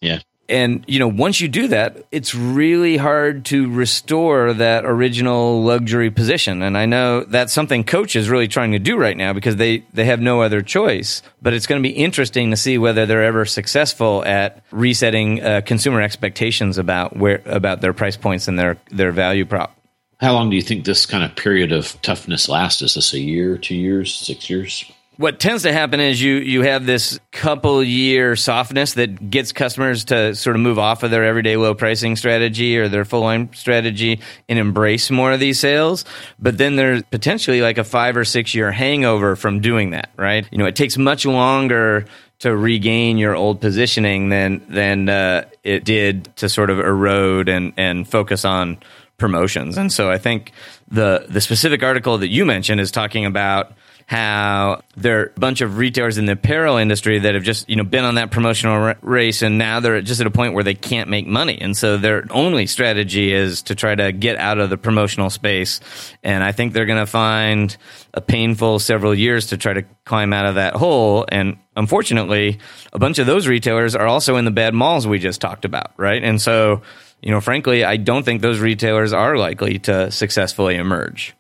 Yeah 0.03 0.19
and 0.53 0.85
you 0.87 0.99
know 0.99 1.09
once 1.09 1.41
you 1.41 1.49
do 1.49 1.69
that 1.69 2.05
it's 2.13 2.35
really 2.35 2.97
hard 2.97 3.45
to 3.47 3.71
restore 3.73 4.53
that 4.53 4.85
original 4.85 5.63
luxury 5.63 6.11
position. 6.11 6.63
And 6.63 6.77
i 6.77 6.87
know 6.87 7.25
that's 7.25 7.53
something 7.53 7.83
coach 7.85 8.15
is 8.15 8.29
really 8.29 8.49
trying 8.49 8.73
to 8.73 8.79
do 8.79 8.97
right 8.97 9.17
now 9.17 9.33
because 9.33 9.57
they 9.57 9.79
they 9.93 10.05
have 10.05 10.21
no 10.21 10.43
other 10.43 10.61
choice. 10.61 11.23
But 11.41 11.55
it's 11.55 11.67
going 11.67 11.83
to 11.83 11.89
be 11.89 11.95
interesting 11.95 12.51
to 12.51 12.57
see 12.57 12.79
whether 12.79 13.07
they're 13.07 13.25
ever 13.25 13.45
successful 13.45 14.25
at 14.25 14.63
resetting 14.71 15.43
uh, 15.43 15.63
consumer 15.65 16.01
expectations 16.03 16.79
about 16.79 17.17
where 17.17 17.43
about 17.47 17.81
their 17.81 17.93
price 17.93 18.17
points 18.17 18.47
and 18.47 18.59
their 18.59 18.77
their 18.91 19.13
value 19.13 19.47
prop. 19.47 19.77
How 20.21 20.35
long 20.35 20.51
do 20.51 20.57
you 20.57 20.63
think 20.63 20.85
this 20.85 21.05
kind 21.07 21.25
of 21.25 21.35
period 21.35 21.73
of 21.73 22.01
toughness 22.03 22.49
lasts? 22.49 22.83
Is 22.83 22.95
this 22.95 23.13
a 23.15 23.19
year 23.19 23.57
two 23.57 23.75
years 23.75 24.15
six 24.15 24.51
years 24.51 24.85
what 25.23 25.39
tends 25.39 25.63
to 25.63 25.73
happen 25.73 26.01
is 26.01 26.21
you 26.21 26.35
you 26.35 26.63
have 26.63 26.85
this 26.85 27.21
couple 27.31 27.81
year 27.83 28.35
softness 28.35 28.95
that 28.95 29.31
gets 29.31 29.53
customers 29.53 30.07
to 30.07 30.35
sort 30.35 30.57
of 30.57 30.63
move 30.63 30.81
off 30.81 31.05
of 31.05 31.13
their 31.13 31.25
everyday 31.25 31.57
low 31.57 31.77
pricing 31.77 32.17
strategy 32.17 32.77
or 32.77 32.89
their 32.89 33.05
full 33.05 33.21
line 33.21 33.49
strategy 33.55 34.19
and 34.49 34.59
embrace 34.59 35.13
more 35.13 35.31
of 35.31 35.39
these 35.39 35.61
sales. 35.61 36.05
But 36.41 36.59
then 36.59 36.75
there's 36.75 37.05
potentially 37.05 37.63
like 37.63 37.79
a 37.79 37.85
five 37.85 38.17
or 38.17 38.25
six 38.25 38.53
year 38.53 38.73
hangover 38.73 39.37
from 39.37 39.61
doing 39.61 39.91
that, 39.91 40.11
right? 40.17 40.47
You 40.51 40.59
know, 40.59 40.67
it 40.67 40.75
takes 40.75 40.99
much 40.99 41.25
longer 41.25 42.05
to 42.41 42.57
regain 42.57 43.17
your 43.17 43.37
old 43.37 43.61
positioning 43.61 44.29
than 44.29 44.67
than 44.69 45.09
uh, 45.09 45.45
it 45.63 45.85
did 45.85 46.35
to 46.39 46.49
sort 46.49 46.69
of 46.69 46.81
erode 46.81 47.49
and 47.49 47.73
and 47.77 48.09
focus 48.09 48.45
on 48.45 48.77
promotions. 49.19 49.79
And 49.79 49.93
so 49.93 50.11
I 50.11 50.19
think 50.19 50.51
the 50.89 51.27
the 51.29 51.41
specific 51.41 51.85
article 51.85 52.19
that 52.19 52.29
you 52.29 52.45
mentioned 52.45 52.81
is 52.81 52.91
talking 52.91 53.25
about 53.25 53.73
how 54.13 54.83
there 54.95 55.21
are 55.21 55.33
a 55.35 55.41
bunch 55.41 55.63
of 55.63 55.79
retailers 55.79 56.19
in 56.19 56.27
the 56.27 56.33
apparel 56.33 56.77
industry 56.77 57.19
that 57.19 57.35
have 57.35 57.43
just 57.43 57.67
you 57.67 57.77
know 57.77 57.83
been 57.83 58.05
on 58.05 58.17
that 58.17 58.31
promotional 58.31 58.75
r- 58.75 58.99
race 59.01 59.41
and 59.41 59.57
now 59.57 59.81
they're 59.81 60.03
just 60.03 60.21
at 60.21 60.27
a 60.27 60.31
point 60.31 60.53
where 60.53 60.63
they 60.63 60.75
can't 60.75 61.09
make 61.09 61.27
money. 61.27 61.59
And 61.59 61.75
so 61.75 61.97
their 61.97 62.27
only 62.29 62.67
strategy 62.67 63.33
is 63.33 63.63
to 63.63 63.75
try 63.75 63.95
to 63.95 64.13
get 64.13 64.37
out 64.37 64.59
of 64.59 64.69
the 64.69 64.77
promotional 64.77 65.31
space. 65.31 65.81
And 66.23 66.45
i 66.45 66.53
think 66.53 66.75
they're 66.75 66.85
going 66.85 66.99
to 66.99 67.07
find 67.07 67.75
a 68.13 68.21
painful 68.21 68.81
several 68.81 69.15
years 69.15 69.47
to 69.47 69.57
try 69.57 69.73
to 69.73 69.83
climb 70.05 70.35
out 70.35 70.45
of 70.45 70.57
that 70.57 70.75
hole. 70.75 71.25
And 71.33 71.57
unfortunately 71.75 72.59
a 72.93 72.99
bunch 72.99 73.19
of 73.19 73.25
those 73.25 73.47
retailers 73.47 73.97
are 73.97 74.07
also 74.07 74.37
in 74.37 74.45
the 74.45 74.51
bad 74.51 74.75
malls 74.75 75.07
we 75.07 75.21
just 75.21 75.41
talked 75.41 75.65
about 75.65 75.93
right? 75.97 76.23
And 76.23 76.39
so 76.39 76.83
you 77.23 77.31
know 77.31 77.41
frankly 77.41 77.83
i 77.83 77.97
don't 77.97 78.25
think 78.25 78.43
those 78.43 78.61
retailers 78.61 79.15
are 79.15 79.39
likely 79.39 79.79
to 79.79 80.11
successfully 80.11 80.77
emerge. 80.77 81.35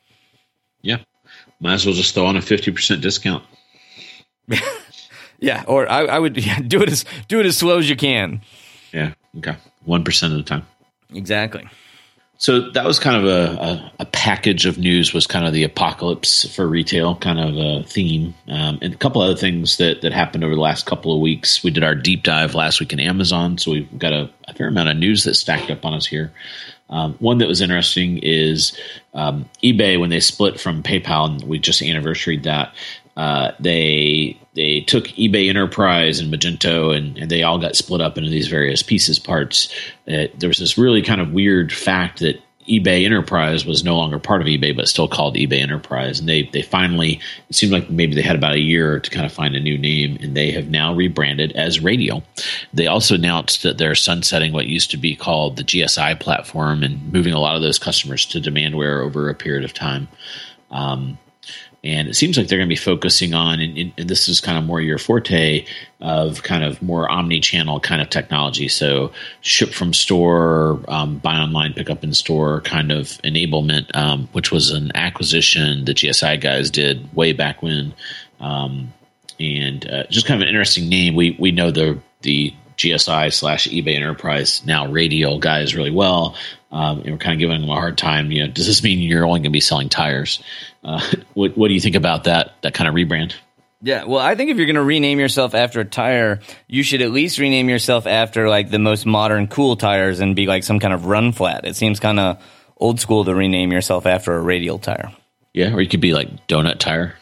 Yeah 0.81 1.05
might 1.63 1.75
as 1.75 1.87
well 1.87 1.95
just 1.95 2.15
throw 2.15 2.27
on 2.27 2.37
a 2.37 2.41
50% 2.41 3.01
discount. 3.01 3.45
yeah, 5.39 5.65
or 5.67 5.91
I, 5.91 6.05
I 6.05 6.19
would 6.19 6.37
yeah, 6.45 6.61
do 6.61 6.83
it 6.83 6.91
as 6.91 7.05
do 7.29 7.41
it 7.41 7.47
as 7.47 7.57
slow 7.57 7.79
as 7.79 7.89
you 7.89 7.97
can. 7.97 8.43
Yeah. 8.93 9.15
Okay. 9.39 9.57
One 9.85 10.05
percent 10.05 10.33
of 10.33 10.39
the 10.39 10.45
time. 10.45 10.67
Exactly. 11.15 11.69
So 12.39 12.71
that 12.73 12.85
was 12.85 12.99
kind 12.99 13.17
of 13.17 13.25
a, 13.25 13.63
a, 13.63 13.93
a, 14.01 14.05
package 14.07 14.67
of 14.67 14.77
news. 14.77 15.15
Was 15.15 15.29
kind 15.29 15.47
of 15.47 15.53
the 15.53 15.63
apocalypse 15.63 16.53
for 16.53 16.67
retail 16.67 17.15
kind 17.15 17.39
of 17.39 17.57
a 17.57 17.85
theme, 17.85 18.35
um, 18.49 18.81
and 18.83 18.95
a 18.95 18.97
couple 18.97 19.23
other 19.23 19.37
things 19.37 19.77
that 19.77 20.03
that 20.03 20.13
happened 20.13 20.43
over 20.43 20.55
the 20.55 20.61
last 20.61 20.85
couple 20.85 21.15
of 21.15 21.21
weeks. 21.21 21.63
We 21.63 21.71
did 21.71 21.85
our 21.85 21.95
deep 21.95 22.25
dive 22.25 22.57
last 22.57 22.81
week 22.81 22.93
in 22.93 22.99
Amazon, 22.99 23.59
so 23.59 23.71
we've 23.71 23.99
got 23.99 24.13
a, 24.13 24.29
a 24.49 24.55
fair 24.55 24.67
amount 24.67 24.89
of 24.89 24.97
news 24.97 25.23
that 25.23 25.35
stacked 25.35 25.71
up 25.71 25.85
on 25.85 25.95
us 25.95 26.05
here. 26.05 26.33
Um, 26.93 27.15
one 27.19 27.39
that 27.39 27.49
was 27.49 27.61
interesting 27.61 28.19
is 28.19 28.79
um, 29.15 29.49
eBay 29.63 29.99
when 29.99 30.11
they 30.11 30.21
split 30.21 30.61
from 30.61 30.83
PayPal, 30.83 31.31
and 31.31 31.43
we 31.45 31.59
just 31.59 31.81
anniversaried 31.81 32.45
that. 32.45 32.75
Uh, 33.17 33.53
they 33.59 34.39
they 34.55 34.81
took 34.81 35.05
eBay 35.09 35.49
Enterprise 35.49 36.21
and 36.21 36.33
Magento, 36.33 36.97
and, 36.97 37.19
and, 37.19 37.31
they 37.31 37.43
all 37.43 37.59
got 37.59 37.77
split 37.77 38.01
up 38.01 38.17
into 38.17 38.31
these 38.31 38.49
various 38.49 38.83
pieces 38.83 39.19
parts. 39.19 39.73
Uh, 40.09 40.29
there 40.39 40.49
was 40.49 40.59
this 40.59 40.79
really 40.79 41.03
kind 41.03 41.21
of 41.21 41.33
weird 41.33 41.73
fact 41.73 42.21
that 42.21 42.41
eBay 42.69 43.05
Enterprise 43.05 43.67
was 43.67 43.83
no 43.83 43.97
longer 43.97 44.19
part 44.19 44.41
of 44.41 44.47
eBay, 44.47 44.75
but 44.75 44.89
still 44.89 45.09
called 45.09 45.35
eBay 45.35 45.61
Enterprise. 45.61 46.21
And 46.21 46.29
they 46.29 46.45
they 46.53 46.63
finally 46.63 47.21
it 47.49 47.55
seemed 47.55 47.73
like 47.73 47.91
maybe 47.91 48.15
they 48.15 48.23
had 48.23 48.37
about 48.37 48.55
a 48.55 48.61
year 48.61 49.01
to 49.01 49.11
kind 49.11 49.27
of 49.27 49.33
find 49.33 49.55
a 49.55 49.61
new 49.61 49.77
name, 49.77 50.19
and 50.21 50.37
they 50.37 50.51
have 50.53 50.69
now 50.69 50.95
rebranded 50.95 51.53
as 51.53 51.81
Radial. 51.81 52.23
They 52.73 52.87
also 52.87 53.15
announced 53.15 53.63
that 53.63 53.79
they're 53.79 53.95
sunsetting 53.95 54.53
what 54.53 54.67
used 54.67 54.91
to 54.93 54.97
be 54.97 55.17
called 55.17 55.57
the 55.57 55.65
GSI 55.65 56.21
platform 56.21 56.83
and 56.83 57.13
moving 57.13 57.33
a 57.33 57.41
lot 57.41 57.57
of 57.57 57.63
those 57.63 57.79
customers 57.79 58.27
to 58.27 58.41
Demandware 58.41 59.03
over 59.05 59.29
a 59.29 59.35
period 59.35 59.65
of 59.65 59.75
time. 59.75 60.09
Um, 60.71 61.19
and 61.85 62.09
it 62.09 62.15
seems 62.15 62.37
like 62.37 62.47
they're 62.47 62.59
going 62.59 62.69
to 62.69 62.73
be 62.73 62.77
focusing 62.77 63.35
on 63.35 63.61
and, 63.61 63.93
and, 63.97 64.09
this 64.09 64.29
is 64.29 64.41
kind 64.41 64.57
of 64.57 64.65
more 64.65 64.81
your 64.81 64.99
forte 64.99 65.65
of 66.01 66.43
kind 66.43 66.63
of 66.63 66.81
more 66.83 67.11
omni-channel 67.11 67.81
kind 67.81 68.01
of 68.01 68.09
technology 68.11 68.69
so 68.69 69.13
ship 69.41 69.71
from 69.71 69.93
store 69.93 70.81
um, 70.89 71.19
buy 71.19 71.37
online 71.37 71.73
pick 71.73 71.91
up 71.91 72.05
in 72.05 72.13
store 72.13 72.61
kind 72.63 72.93
of 72.93 73.07
enablement 73.23 73.95
um, 73.97 74.29
which 74.33 74.53
was 74.53 74.71
an 74.71 74.93
acquisition 74.95 75.85
the 75.85 75.95
gsi 75.95 76.41
guys 76.41 76.71
did 76.71 77.13
way 77.15 77.33
back 77.33 77.63
when 77.63 77.93
um, 78.41 78.93
and 79.41 79.89
uh, 79.89 80.05
just 80.09 80.27
kind 80.27 80.41
of 80.41 80.43
an 80.43 80.49
interesting 80.49 80.89
name 80.89 81.15
we 81.15 81.37
we 81.39 81.51
know 81.51 81.71
the 81.71 81.99
the 82.23 82.55
GSI 82.77 83.33
slash 83.33 83.69
eBay 83.69 83.95
Enterprise 83.95 84.65
now 84.65 84.89
Radial 84.89 85.39
guys 85.39 85.77
really 85.77 85.91
well, 85.91 86.35
um, 86.73 87.01
and 87.01 87.11
we're 87.11 87.19
kind 87.19 87.35
of 87.35 87.39
giving 87.39 87.61
them 87.61 87.71
a 87.71 87.75
hard 87.75 87.99
time. 87.99 88.33
You 88.33 88.47
know, 88.47 88.53
does 88.53 88.67
this 88.67 88.83
mean 88.83 88.99
you're 88.99 89.27
only 89.27 89.41
going 89.41 89.45
to 89.45 89.51
be 89.51 89.61
selling 89.61 89.89
tires? 89.89 90.43
Uh, 90.83 91.01
what 91.35 91.57
What 91.57 91.69
do 91.69 91.75
you 91.75 91.81
think 91.81 91.97
about 91.97 92.25
that 92.25 92.55
that 92.63 92.75
kind 92.75 92.89
of 92.89 92.95
rebrand? 92.95 93.35
Yeah, 93.85 94.05
well, 94.05 94.21
I 94.21 94.37
think 94.37 94.51
if 94.51 94.59
you're 94.59 94.67
going 94.67 94.77
to 94.77 94.83
rename 94.83 95.19
yourself 95.19 95.57
after 95.57 95.81
a 95.81 95.85
tire, 95.85 96.39
you 96.69 96.85
should 96.85 97.03
at 97.03 97.11
least 97.11 97.41
rename 97.41 97.69
yourself 97.69 98.07
after 98.07 98.49
like 98.49 98.71
the 98.71 98.79
most 98.79 99.05
modern, 99.05 99.49
cool 99.49 99.75
tires 99.75 100.21
and 100.21 100.37
be 100.37 100.47
like 100.47 100.63
some 100.63 100.79
kind 100.79 100.95
of 100.95 101.07
run 101.07 101.33
flat. 101.33 101.65
It 101.65 101.75
seems 101.75 101.99
kind 101.99 102.21
of 102.21 102.41
old 102.77 103.01
school 103.01 103.25
to 103.25 103.35
rename 103.35 103.73
yourself 103.73 104.07
after 104.07 104.35
a 104.35 104.41
radial 104.41 104.79
tire. 104.79 105.13
Yeah, 105.53 105.75
or 105.75 105.81
you 105.81 105.89
could 105.89 106.01
be 106.01 106.15
like 106.15 106.47
donut 106.47 106.79
tire. 106.79 107.15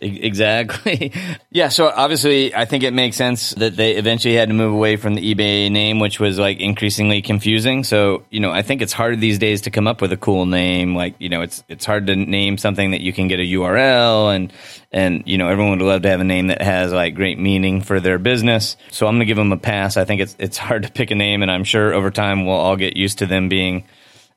Exactly. 0.00 1.12
yeah. 1.50 1.68
So 1.68 1.88
obviously, 1.88 2.54
I 2.54 2.66
think 2.66 2.84
it 2.84 2.92
makes 2.92 3.16
sense 3.16 3.50
that 3.50 3.76
they 3.76 3.96
eventually 3.96 4.34
had 4.34 4.48
to 4.48 4.54
move 4.54 4.72
away 4.72 4.96
from 4.96 5.14
the 5.14 5.34
eBay 5.34 5.70
name, 5.70 5.98
which 5.98 6.20
was 6.20 6.38
like 6.38 6.60
increasingly 6.60 7.20
confusing. 7.20 7.82
So 7.82 8.24
you 8.30 8.38
know, 8.38 8.52
I 8.52 8.62
think 8.62 8.80
it's 8.80 8.92
hard 8.92 9.18
these 9.20 9.38
days 9.38 9.62
to 9.62 9.70
come 9.70 9.88
up 9.88 10.00
with 10.00 10.12
a 10.12 10.16
cool 10.16 10.46
name. 10.46 10.94
Like 10.94 11.16
you 11.18 11.28
know, 11.28 11.42
it's 11.42 11.64
it's 11.68 11.84
hard 11.84 12.06
to 12.06 12.16
name 12.16 12.58
something 12.58 12.92
that 12.92 13.00
you 13.00 13.12
can 13.12 13.26
get 13.26 13.40
a 13.40 13.42
URL 13.42 14.34
and 14.34 14.52
and 14.92 15.24
you 15.26 15.36
know 15.36 15.48
everyone 15.48 15.78
would 15.78 15.84
love 15.84 16.02
to 16.02 16.08
have 16.10 16.20
a 16.20 16.24
name 16.24 16.46
that 16.46 16.62
has 16.62 16.92
like 16.92 17.16
great 17.16 17.38
meaning 17.38 17.80
for 17.80 17.98
their 17.98 18.18
business. 18.18 18.76
So 18.92 19.08
I'm 19.08 19.18
to 19.18 19.24
give 19.24 19.36
them 19.36 19.52
a 19.52 19.56
pass. 19.58 19.96
I 19.96 20.04
think 20.04 20.20
it's 20.20 20.36
it's 20.38 20.58
hard 20.58 20.84
to 20.84 20.92
pick 20.92 21.10
a 21.10 21.16
name, 21.16 21.42
and 21.42 21.50
I'm 21.50 21.64
sure 21.64 21.92
over 21.92 22.12
time 22.12 22.46
we'll 22.46 22.54
all 22.54 22.76
get 22.76 22.96
used 22.96 23.18
to 23.18 23.26
them 23.26 23.48
being 23.48 23.84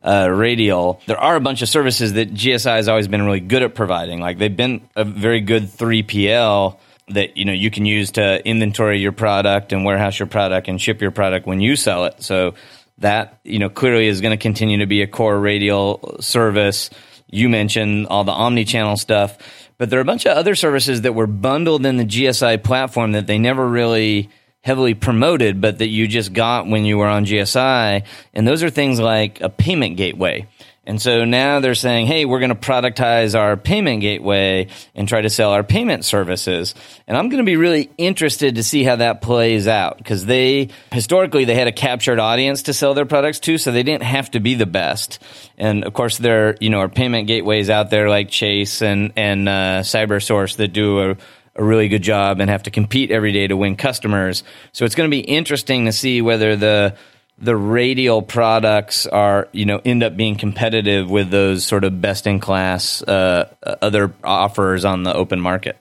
uh, 0.04 0.30
Radial, 0.32 1.00
there 1.06 1.20
are 1.20 1.36
a 1.36 1.40
bunch 1.40 1.62
of 1.62 1.70
services 1.70 2.14
that 2.14 2.34
GSI 2.34 2.76
has 2.78 2.88
always 2.88 3.08
been 3.08 3.24
really 3.24 3.40
good 3.40 3.62
at 3.62 3.76
providing. 3.76 4.20
Like 4.20 4.38
they've 4.38 4.56
been 4.56 4.88
a 4.96 5.04
very 5.04 5.42
good 5.42 5.64
3PL 5.64 6.78
that 7.10 7.38
you 7.38 7.46
know 7.46 7.54
you 7.54 7.70
can 7.70 7.86
use 7.86 8.12
to 8.12 8.46
inventory 8.48 9.00
your 9.00 9.12
product 9.12 9.74
and 9.74 9.86
warehouse 9.86 10.18
your 10.18 10.28
product 10.28 10.68
and 10.68 10.82
ship 10.82 11.02
your 11.02 11.12
product 11.12 11.46
when 11.46 11.62
you 11.62 11.76
sell 11.76 12.06
it. 12.06 12.22
So 12.24 12.56
that 13.00 13.40
you 13.44 13.60
know 13.60 13.70
clearly 13.70 14.08
is 14.08 14.22
going 14.22 14.38
to 14.38 14.42
continue 14.42 14.80
to 14.80 14.86
be 14.86 15.02
a 15.02 15.08
core 15.08 15.40
Radial 15.40 16.18
service. 16.20 16.90
You 17.34 17.48
mentioned 17.48 18.08
all 18.08 18.26
the 18.26 18.34
omni-channel 18.34 18.98
stuff, 18.98 19.38
but 19.78 19.90
there 19.90 20.00
are 20.00 20.02
a 20.02 20.06
bunch 20.06 20.26
of 20.26 20.36
other 20.36 20.54
services 20.54 21.02
that 21.02 21.14
were 21.14 21.28
bundled 21.28 21.86
in 21.86 21.96
the 21.96 22.04
GSI 22.04 22.62
platform 22.62 23.14
that 23.14 23.26
they 23.26 23.38
never 23.38 23.66
really 23.66 24.30
heavily 24.62 24.94
promoted, 24.94 25.60
but 25.60 25.80
that 25.80 25.88
you 25.88 26.08
just 26.08 26.34
got 26.34 26.68
when 26.68 26.86
you 26.86 26.98
were 26.98 27.08
on 27.08 27.26
GSI. 27.26 28.04
And 28.34 28.48
those 28.48 28.64
are 28.64 28.70
things 28.70 29.00
like 29.00 29.42
a 29.42 29.50
payment 29.50 29.98
gateway. 29.98 30.48
And 30.84 31.00
so 31.00 31.26
now 31.26 31.60
they're 31.60 31.76
saying, 31.76 32.08
hey, 32.08 32.26
we're 32.26 32.40
going 32.40 32.50
to 32.50 32.56
productize 32.56 33.40
our 33.40 33.56
payment 33.56 34.02
gateway 34.02 34.68
and 34.96 35.08
try 35.08 35.22
to 35.22 35.30
sell 35.30 35.52
our 35.52 35.64
payment 35.64 36.06
services. 36.06 36.74
And 37.08 37.16
I'm 37.16 37.30
going 37.30 37.38
to 37.38 37.50
be 37.50 37.56
really 37.56 37.92
interested 38.00 38.56
to 38.56 38.64
see 38.64 38.84
how 38.84 38.96
that 38.96 39.22
plays 39.22 39.68
out 39.68 40.00
because 40.00 40.26
they 40.26 40.70
historically 40.92 41.46
they 41.46 41.54
had 41.54 41.68
a 41.68 41.72
captured 41.72 42.18
audience 42.18 42.64
to 42.64 42.74
sell 42.74 42.96
their 42.96 43.06
products 43.06 43.40
to, 43.42 43.60
so 43.60 43.72
they 43.72 43.84
didn't 43.84 44.04
have 44.04 44.32
to 44.32 44.40
be 44.40 44.56
the 44.56 44.66
best. 44.66 45.20
And 45.56 45.84
of 45.84 45.94
course, 45.94 46.18
there 46.18 46.58
you 46.60 46.72
know 46.72 46.80
are 46.80 46.90
payment 46.90 47.28
gateways 47.28 47.70
out 47.70 47.92
there 47.92 48.10
like 48.10 48.30
Chase 48.30 48.82
and 48.82 49.14
and 49.16 49.48
uh, 49.48 49.82
CyberSource 49.82 50.56
that 50.56 50.70
do 50.70 51.12
a 51.12 51.18
a 51.56 51.64
really 51.64 51.88
good 51.88 52.04
job 52.04 52.40
and 52.40 52.50
have 52.50 52.64
to 52.64 52.72
compete 52.72 53.12
every 53.12 53.32
day 53.32 53.48
to 53.48 53.58
win 53.58 53.76
customers. 53.76 54.44
So 54.72 54.86
it's 54.86 54.96
going 54.96 55.10
to 55.10 55.16
be 55.16 55.22
interesting 55.22 55.86
to 55.86 55.92
see 55.92 56.22
whether 56.22 56.56
the 56.56 56.96
the 57.38 57.56
radial 57.56 58.22
products 58.22 59.08
are 59.08 59.50
you 59.52 59.66
know 59.66 59.82
end 59.84 60.04
up 60.04 60.16
being 60.16 60.36
competitive 60.36 61.10
with 61.10 61.32
those 61.32 61.66
sort 61.66 61.84
of 61.84 62.00
best 62.00 62.28
in 62.28 62.40
class 62.40 63.02
uh, 63.04 63.50
other 63.82 64.14
offers 64.24 64.86
on 64.86 65.04
the 65.04 65.14
open 65.14 65.42
market. 65.42 65.78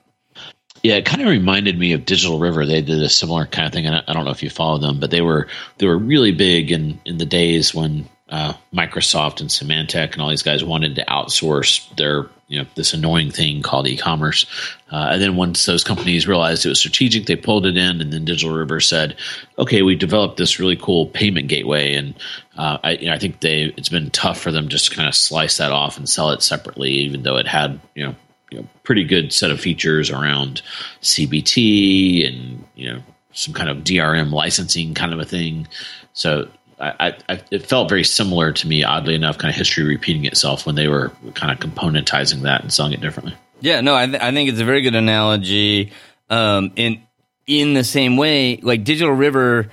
Yeah, 0.82 0.94
it 0.94 1.04
kind 1.04 1.20
of 1.20 1.28
reminded 1.28 1.78
me 1.78 1.92
of 1.92 2.06
Digital 2.06 2.38
River. 2.38 2.64
They 2.64 2.80
did 2.80 3.02
a 3.02 3.08
similar 3.10 3.44
kind 3.44 3.66
of 3.66 3.72
thing, 3.74 3.86
I 3.86 4.12
don't 4.14 4.24
know 4.24 4.30
if 4.30 4.42
you 4.42 4.48
follow 4.48 4.78
them, 4.78 4.98
but 4.98 5.10
they 5.10 5.20
were 5.20 5.46
they 5.78 5.86
were 5.86 5.98
really 5.98 6.32
big 6.32 6.72
in 6.72 7.00
in 7.04 7.18
the 7.18 7.26
days 7.26 7.74
when 7.74 8.08
uh, 8.30 8.54
Microsoft 8.72 9.40
and 9.40 9.50
Symantec 9.50 10.12
and 10.12 10.22
all 10.22 10.30
these 10.30 10.42
guys 10.42 10.64
wanted 10.64 10.94
to 10.96 11.04
outsource 11.06 11.94
their 11.96 12.28
you 12.46 12.58
know 12.58 12.66
this 12.74 12.92
annoying 12.92 13.30
thing 13.30 13.62
called 13.62 13.86
e-commerce. 13.86 14.44
Uh, 14.90 15.10
and 15.12 15.22
then 15.22 15.36
once 15.36 15.66
those 15.66 15.84
companies 15.84 16.26
realized 16.26 16.66
it 16.66 16.68
was 16.68 16.80
strategic, 16.80 17.26
they 17.26 17.36
pulled 17.36 17.64
it 17.64 17.76
in, 17.76 18.00
and 18.00 18.12
then 18.12 18.24
Digital 18.24 18.54
River 18.54 18.80
said, 18.80 19.16
"Okay, 19.58 19.82
we 19.82 19.94
developed 19.94 20.36
this 20.36 20.58
really 20.58 20.76
cool 20.76 21.06
payment 21.06 21.48
gateway." 21.48 21.94
And 21.94 22.14
uh, 22.56 22.78
I, 22.82 22.90
you 22.92 23.06
know, 23.06 23.14
I 23.14 23.18
think 23.18 23.40
they 23.40 23.72
it's 23.76 23.88
been 23.88 24.10
tough 24.10 24.40
for 24.40 24.50
them 24.50 24.68
just 24.68 24.90
to 24.90 24.96
kind 24.96 25.08
of 25.08 25.14
slice 25.14 25.56
that 25.58 25.72
off 25.72 25.96
and 25.96 26.08
sell 26.08 26.30
it 26.30 26.42
separately, 26.42 26.90
even 26.90 27.22
though 27.22 27.36
it 27.36 27.46
had 27.46 27.80
you 27.94 28.06
know, 28.06 28.14
you 28.50 28.58
know 28.58 28.66
pretty 28.82 29.04
good 29.04 29.32
set 29.32 29.52
of 29.52 29.60
features 29.60 30.10
around 30.10 30.62
CBT 31.02 32.28
and 32.28 32.64
you 32.74 32.92
know 32.92 33.02
some 33.32 33.54
kind 33.54 33.70
of 33.70 33.78
DRM 33.78 34.32
licensing 34.32 34.94
kind 34.94 35.12
of 35.12 35.20
a 35.20 35.24
thing. 35.24 35.68
So 36.12 36.48
I, 36.80 37.14
I, 37.28 37.40
it 37.50 37.66
felt 37.66 37.88
very 37.88 38.04
similar 38.04 38.52
to 38.52 38.66
me, 38.66 38.84
oddly 38.84 39.14
enough, 39.14 39.38
kind 39.38 39.50
of 39.50 39.56
history 39.56 39.84
repeating 39.84 40.24
itself 40.24 40.66
when 40.66 40.74
they 40.74 40.88
were 40.88 41.12
kind 41.34 41.52
of 41.52 41.58
componentizing 41.58 42.42
that 42.42 42.62
and 42.62 42.72
selling 42.72 42.92
it 42.92 43.00
differently. 43.00 43.34
Yeah, 43.60 43.80
no, 43.82 43.94
I, 43.94 44.06
th- 44.06 44.22
I 44.22 44.32
think 44.32 44.48
it's 44.48 44.60
a 44.60 44.64
very 44.64 44.80
good 44.80 44.94
analogy. 44.94 45.92
Um, 46.30 46.72
in 46.76 47.02
in 47.46 47.74
the 47.74 47.84
same 47.84 48.16
way, 48.16 48.56
like 48.56 48.84
Digital 48.84 49.12
River 49.12 49.70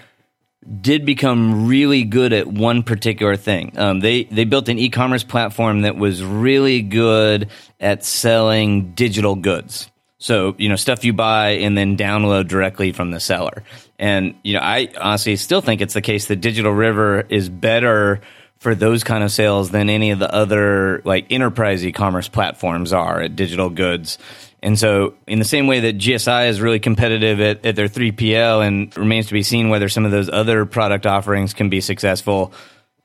did 0.81 1.05
become 1.05 1.67
really 1.67 2.03
good 2.03 2.33
at 2.33 2.47
one 2.47 2.83
particular 2.83 3.35
thing. 3.37 3.77
Um, 3.77 3.99
they 3.99 4.23
they 4.23 4.43
built 4.43 4.67
an 4.67 4.79
e-commerce 4.79 5.23
platform 5.23 5.81
that 5.81 5.95
was 5.95 6.23
really 6.23 6.81
good 6.81 7.49
at 7.79 8.03
selling 8.03 8.93
digital 8.93 9.35
goods. 9.35 9.89
So, 10.19 10.55
you 10.57 10.67
know, 10.67 10.75
stuff 10.75 11.05
you 11.05 11.13
buy 11.13 11.49
and 11.49 11.77
then 11.77 11.95
download 11.95 12.47
directly 12.47 12.91
from 12.91 13.11
the 13.11 13.19
seller. 13.19 13.63
And, 13.99 14.35
you 14.43 14.53
know, 14.53 14.59
I 14.59 14.89
honestly 14.99 15.35
still 15.35 15.61
think 15.61 15.81
it's 15.81 15.93
the 15.93 16.01
case 16.01 16.27
that 16.27 16.37
Digital 16.37 16.71
River 16.71 17.21
is 17.29 17.49
better 17.49 18.21
for 18.59 18.75
those 18.75 19.03
kind 19.03 19.23
of 19.23 19.31
sales 19.31 19.69
than 19.71 19.89
any 19.89 20.11
of 20.11 20.19
the 20.19 20.33
other 20.33 21.01
like 21.05 21.31
enterprise 21.31 21.85
e-commerce 21.85 22.27
platforms 22.27 22.93
are 22.93 23.21
at 23.21 23.35
digital 23.35 23.69
goods. 23.69 24.17
And 24.63 24.77
so, 24.77 25.13
in 25.27 25.37
the 25.37 25.45
same 25.45 25.67
way 25.67 25.81
that 25.81 25.99
GSI 25.99 26.49
is 26.49 26.59
really 26.59 26.79
competitive 26.79 27.39
at, 27.39 27.63
at 27.65 27.75
their 27.75 27.87
3PL 27.87 28.65
and 28.65 28.97
remains 28.97 29.27
to 29.27 29.33
be 29.33 29.43
seen 29.43 29.69
whether 29.69 29.87
some 29.87 30.05
of 30.05 30.11
those 30.11 30.29
other 30.29 30.65
product 30.65 31.05
offerings 31.05 31.53
can 31.53 31.69
be 31.69 31.79
successful, 31.79 32.51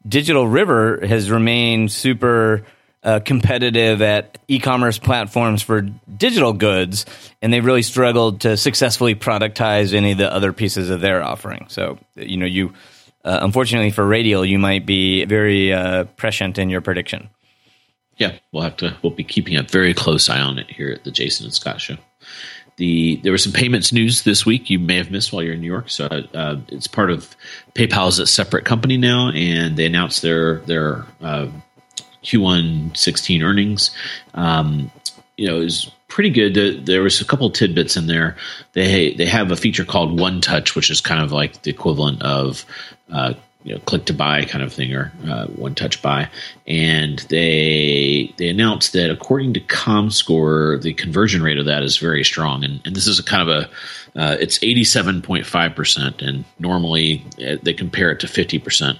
Digital 0.09 0.49
River 0.49 1.07
has 1.07 1.31
remained 1.31 1.93
super 1.93 2.65
uh, 3.03 3.21
competitive 3.21 4.01
at 4.03 4.39
e-commerce 4.49 4.99
platforms 4.99 5.63
for 5.63 5.83
digital 5.83 6.53
goods, 6.53 7.05
and 7.41 7.53
they've 7.53 7.65
really 7.65 7.83
struggled 7.83 8.43
to 8.43 8.57
successfully 8.57 9.15
productize 9.15 9.93
any 9.93 10.13
of 10.13 10.19
the 10.19 10.33
other 10.33 10.53
pieces 10.53 10.91
of 10.91 11.01
their 11.01 11.23
offering. 11.23 11.67
So, 11.69 11.99
you 12.15 12.37
know, 12.37 12.47
you 12.47 12.73
uh, 13.25 13.39
unfortunately 13.43 13.91
for 13.91 14.07
Radial, 14.07 14.45
you 14.45 14.59
might 14.59 14.85
be 14.85 15.25
very 15.25 15.73
uh, 15.73 16.05
prescient 16.17 16.59
in 16.59 16.71
your 16.71 16.81
prediction. 16.81 17.29
Yeah, 18.17 18.39
we'll 18.53 18.65
have 18.65 18.77
to. 18.79 18.97
We'll 19.03 19.13
be 19.13 19.25
keeping 19.25 19.57
a 19.57 19.63
very 19.63 19.95
close 19.95 20.29
eye 20.29 20.41
on 20.41 20.59
it 20.59 20.71
here 20.71 20.91
at 20.91 21.05
the 21.05 21.11
Jason 21.11 21.47
and 21.47 21.55
Scot 21.55 21.81
show. 21.81 21.97
The 22.77 23.17
there 23.17 23.33
was 23.33 23.45
some 23.45 23.53
payments 23.53 23.93
news 23.93 24.23
this 24.23 24.47
week 24.47 24.71
you 24.71 24.79
may 24.79 24.97
have 24.97 25.11
missed 25.11 25.33
while 25.33 25.43
you're 25.43 25.55
in 25.55 25.61
New 25.61 25.67
York. 25.67 25.91
So 25.91 26.07
uh, 26.07 26.57
it's 26.69 26.87
part 26.87 27.11
of 27.11 27.37
PayPal's 27.75 28.19
a 28.19 28.27
separate 28.27 28.65
company 28.65 28.97
now, 28.97 29.31
and 29.31 29.77
they 29.77 29.87
announced 29.87 30.23
their 30.23 30.59
their 30.61 31.05
uh, 31.21 31.49
Q1 32.23 32.97
16 32.97 33.43
earnings. 33.43 33.91
Um, 34.35 34.91
you 35.37 35.49
know, 35.49 35.59
was 35.59 35.91
pretty 36.09 36.31
good. 36.31 36.87
There 36.87 37.03
was 37.03 37.21
a 37.21 37.25
couple 37.25 37.49
tidbits 37.51 37.97
in 37.97 38.07
there. 38.07 38.37
They 38.75 39.15
they 39.15 39.27
have 39.27 39.51
a 39.51 39.57
feature 39.57 39.85
called 39.85 40.19
One 40.19 40.41
Touch, 40.41 40.77
which 40.77 40.91
is 40.91 41.01
kind 41.01 41.23
of 41.23 41.33
like 41.33 41.63
the 41.63 41.71
equivalent 41.71 42.23
of 42.23 42.67
uh, 43.11 43.35
you 43.65 43.75
know 43.75 43.81
click 43.81 44.05
to 44.07 44.15
buy 44.15 44.45
kind 44.45 44.63
of 44.63 44.73
thing 44.73 44.95
or 44.95 45.13
uh, 45.27 45.47
one 45.47 45.75
touch 45.75 46.03
buy 46.03 46.29
and 46.67 47.19
they 47.29 48.33
they 48.37 48.49
announced 48.49 48.93
that 48.93 49.11
according 49.11 49.53
to 49.55 49.61
comscore 49.61 50.81
the 50.81 50.95
conversion 50.95 51.43
rate 51.43 51.59
of 51.59 51.67
that 51.67 51.83
is 51.83 51.97
very 51.99 52.23
strong. 52.23 52.63
And, 52.63 52.81
and 52.85 52.95
this 52.95 53.09
is 53.09 53.19
a 53.19 53.25
kind 53.25 53.49
of 53.49 53.49
a 53.49 53.71
uh, 54.15 54.37
it's 54.39 54.59
87.5% 54.59 56.21
and 56.21 56.45
normally 56.59 57.25
uh, 57.39 57.57
they 57.63 57.73
compare 57.73 58.11
it 58.11 58.21
to 58.21 58.27
50% 58.27 58.99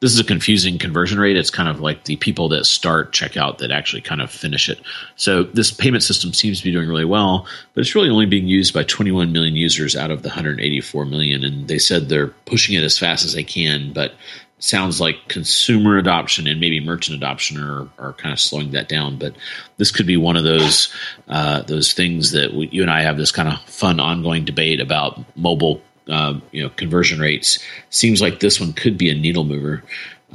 this 0.00 0.14
is 0.14 0.20
a 0.20 0.24
confusing 0.24 0.78
conversion 0.78 1.18
rate. 1.18 1.36
It's 1.36 1.50
kind 1.50 1.68
of 1.68 1.80
like 1.80 2.04
the 2.04 2.16
people 2.16 2.48
that 2.50 2.64
start 2.64 3.12
checkout 3.12 3.58
that 3.58 3.70
actually 3.72 4.00
kind 4.00 4.22
of 4.22 4.30
finish 4.30 4.68
it. 4.68 4.80
So 5.16 5.42
this 5.42 5.72
payment 5.72 6.04
system 6.04 6.32
seems 6.32 6.58
to 6.58 6.64
be 6.64 6.72
doing 6.72 6.88
really 6.88 7.04
well 7.04 7.46
but 7.74 7.82
it's 7.82 7.94
really 7.94 8.08
only 8.08 8.26
being 8.26 8.46
used 8.46 8.72
by 8.72 8.84
21 8.84 9.32
million 9.32 9.56
users 9.56 9.94
out 9.94 10.10
of 10.10 10.22
the 10.22 10.28
184 10.28 11.04
million. 11.04 11.44
And 11.44 11.68
they 11.68 11.78
said 11.78 12.08
they're 12.08 12.28
pushing 12.28 12.76
it 12.76 12.84
as 12.84 12.98
fast 12.98 13.26
as 13.26 13.34
they 13.34 13.44
can 13.44 13.92
but 13.92 14.14
sounds 14.58 15.00
like 15.00 15.28
consumer 15.28 15.96
adoption 15.98 16.46
and 16.46 16.60
maybe 16.60 16.80
merchant 16.80 17.16
adoption 17.16 17.60
are, 17.62 17.88
are 17.98 18.12
kind 18.14 18.32
of 18.32 18.40
slowing 18.40 18.72
that 18.72 18.88
down. 18.88 19.16
But 19.16 19.34
this 19.76 19.90
could 19.90 20.06
be 20.06 20.16
one 20.16 20.36
of 20.36 20.44
those 20.44 20.92
uh, 21.28 21.62
those 21.62 21.92
things 21.92 22.32
that 22.32 22.54
we, 22.54 22.68
you 22.68 22.82
and 22.82 22.90
I 22.90 23.02
have 23.02 23.16
this 23.16 23.32
kind 23.32 23.48
of 23.48 23.60
fun 23.62 24.00
ongoing 24.00 24.44
debate 24.44 24.80
about 24.80 25.22
mobile. 25.36 25.82
Uh, 26.08 26.40
you 26.52 26.62
know, 26.62 26.70
conversion 26.70 27.20
rates 27.20 27.58
seems 27.90 28.22
like 28.22 28.40
this 28.40 28.58
one 28.58 28.72
could 28.72 28.96
be 28.96 29.10
a 29.10 29.14
needle 29.14 29.44
mover. 29.44 29.84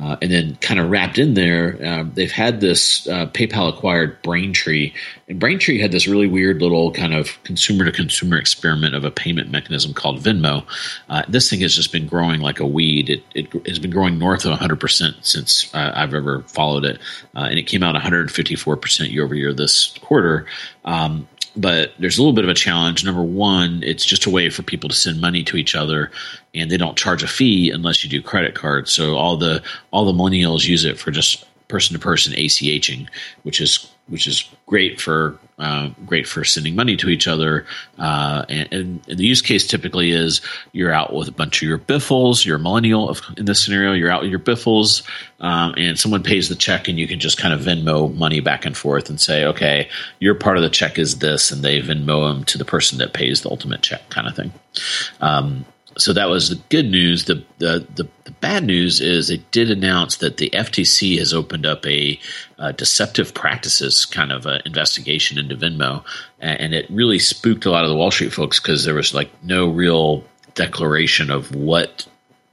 Uh, 0.01 0.17
and 0.23 0.31
then, 0.31 0.55
kind 0.55 0.79
of 0.79 0.89
wrapped 0.89 1.19
in 1.19 1.35
there, 1.35 1.77
uh, 1.85 2.03
they've 2.15 2.31
had 2.31 2.61
this 2.61 3.07
uh, 3.07 3.27
PayPal 3.27 3.69
acquired 3.69 4.19
Braintree, 4.23 4.91
and 5.27 5.39
Braintree 5.39 5.79
had 5.79 5.91
this 5.91 6.07
really 6.07 6.25
weird 6.25 6.63
little 6.63 6.91
kind 6.91 7.13
of 7.13 7.41
consumer 7.43 7.85
to 7.85 7.91
consumer 7.91 8.37
experiment 8.37 8.95
of 8.95 9.03
a 9.03 9.11
payment 9.11 9.51
mechanism 9.51 9.93
called 9.93 10.19
Venmo. 10.19 10.65
Uh, 11.09 11.21
this 11.29 11.47
thing 11.47 11.61
has 11.61 11.75
just 11.75 11.91
been 11.91 12.07
growing 12.07 12.41
like 12.41 12.59
a 12.59 12.65
weed. 12.65 13.11
It, 13.11 13.23
it 13.35 13.67
has 13.67 13.77
been 13.77 13.91
growing 13.91 14.17
north 14.17 14.45
of 14.45 14.57
100% 14.57 15.13
since 15.23 15.73
uh, 15.75 15.91
I've 15.93 16.15
ever 16.15 16.41
followed 16.47 16.85
it, 16.85 16.99
uh, 17.35 17.47
and 17.49 17.59
it 17.59 17.63
came 17.63 17.83
out 17.83 17.93
154% 17.93 19.11
year 19.11 19.23
over 19.23 19.35
year 19.35 19.53
this 19.53 19.95
quarter. 20.01 20.47
Um, 20.85 21.27
but 21.55 21.93
there's 21.99 22.17
a 22.17 22.21
little 22.21 22.33
bit 22.33 22.43
of 22.43 22.49
a 22.49 22.55
challenge. 22.55 23.03
Number 23.03 23.23
one, 23.23 23.81
it's 23.83 24.05
just 24.05 24.25
a 24.25 24.29
way 24.29 24.49
for 24.49 24.63
people 24.63 24.89
to 24.89 24.95
send 24.95 25.21
money 25.21 25.43
to 25.43 25.57
each 25.57 25.75
other, 25.75 26.11
and 26.53 26.71
they 26.71 26.77
don't 26.77 26.97
charge 26.97 27.23
a 27.23 27.27
fee 27.27 27.69
unless 27.69 28.03
you 28.03 28.09
do 28.09 28.21
credit 28.21 28.55
cards. 28.55 28.91
So 28.91 29.15
all 29.15 29.37
the 29.37 29.61
all 29.91 30.05
the 30.05 30.13
millennials 30.13 30.67
use 30.67 30.85
it 30.85 30.99
for 30.99 31.11
just 31.11 31.45
person 31.67 31.93
to 31.93 31.99
person 31.99 32.33
ACHing, 32.33 33.07
which 33.43 33.61
is 33.61 33.89
which 34.07 34.27
is 34.27 34.49
great 34.65 34.99
for 34.99 35.37
uh, 35.59 35.89
great 36.05 36.27
for 36.27 36.43
sending 36.43 36.75
money 36.75 36.97
to 36.97 37.09
each 37.09 37.27
other. 37.27 37.65
Uh, 37.97 38.45
and, 38.49 38.73
and, 38.73 39.03
the 39.03 39.25
use 39.25 39.41
case 39.41 39.67
typically 39.67 40.11
is 40.11 40.41
you're 40.71 40.91
out 40.91 41.13
with 41.13 41.27
a 41.27 41.31
bunch 41.31 41.61
of 41.61 41.67
your 41.67 41.77
biffles, 41.77 42.45
you're 42.45 42.55
a 42.55 42.59
millennial 42.59 43.15
in 43.37 43.45
this 43.45 43.63
scenario, 43.63 43.93
you're 43.93 44.09
out 44.09 44.21
with 44.21 44.31
your 44.31 44.39
biffles, 44.39 45.03
um, 45.39 45.73
and 45.77 45.99
someone 45.99 46.23
pays 46.23 46.49
the 46.49 46.55
check, 46.55 46.87
and 46.87 46.97
you 46.97 47.07
can 47.07 47.19
just 47.19 47.37
kind 47.37 47.53
of 47.53 47.61
Venmo 47.61 48.13
money 48.15 48.39
back 48.39 48.65
and 48.65 48.75
forth 48.75 49.09
and 49.09 49.21
say, 49.21 49.45
okay, 49.45 49.89
your 50.19 50.35
part 50.35 50.57
of 50.57 50.63
the 50.63 50.69
check 50.69 50.97
is 50.97 51.19
this, 51.19 51.51
and 51.51 51.61
they 51.61 51.81
Venmo 51.81 52.33
them 52.33 52.43
to 52.45 52.57
the 52.57 52.65
person 52.65 52.97
that 52.97 53.13
pays 53.13 53.41
the 53.41 53.49
ultimate 53.49 53.81
check, 53.81 54.09
kind 54.09 54.27
of 54.27 54.35
thing. 54.35 54.51
Um, 55.21 55.65
so 55.97 56.13
that 56.13 56.29
was 56.29 56.49
the 56.49 56.61
good 56.69 56.89
news. 56.89 57.25
The, 57.25 57.43
the, 57.59 57.85
the 57.95 58.31
bad 58.41 58.63
news 58.63 59.01
is 59.01 59.29
it 59.29 59.51
did 59.51 59.69
announce 59.69 60.17
that 60.17 60.37
the 60.37 60.49
FTC 60.49 61.17
has 61.19 61.33
opened 61.33 61.65
up 61.65 61.85
a 61.85 62.19
uh, 62.57 62.71
deceptive 62.71 63.33
practices 63.33 64.05
kind 64.05 64.31
of 64.31 64.45
uh, 64.45 64.59
investigation 64.65 65.37
into 65.37 65.55
Venmo, 65.55 66.03
and 66.39 66.73
it 66.73 66.89
really 66.89 67.19
spooked 67.19 67.65
a 67.65 67.71
lot 67.71 67.83
of 67.83 67.89
the 67.89 67.95
Wall 67.95 68.11
Street 68.11 68.33
folks 68.33 68.59
because 68.59 68.85
there 68.85 68.95
was 68.95 69.13
like 69.13 69.31
no 69.43 69.69
real 69.69 70.23
declaration 70.55 71.29
of 71.31 71.53
what 71.55 72.07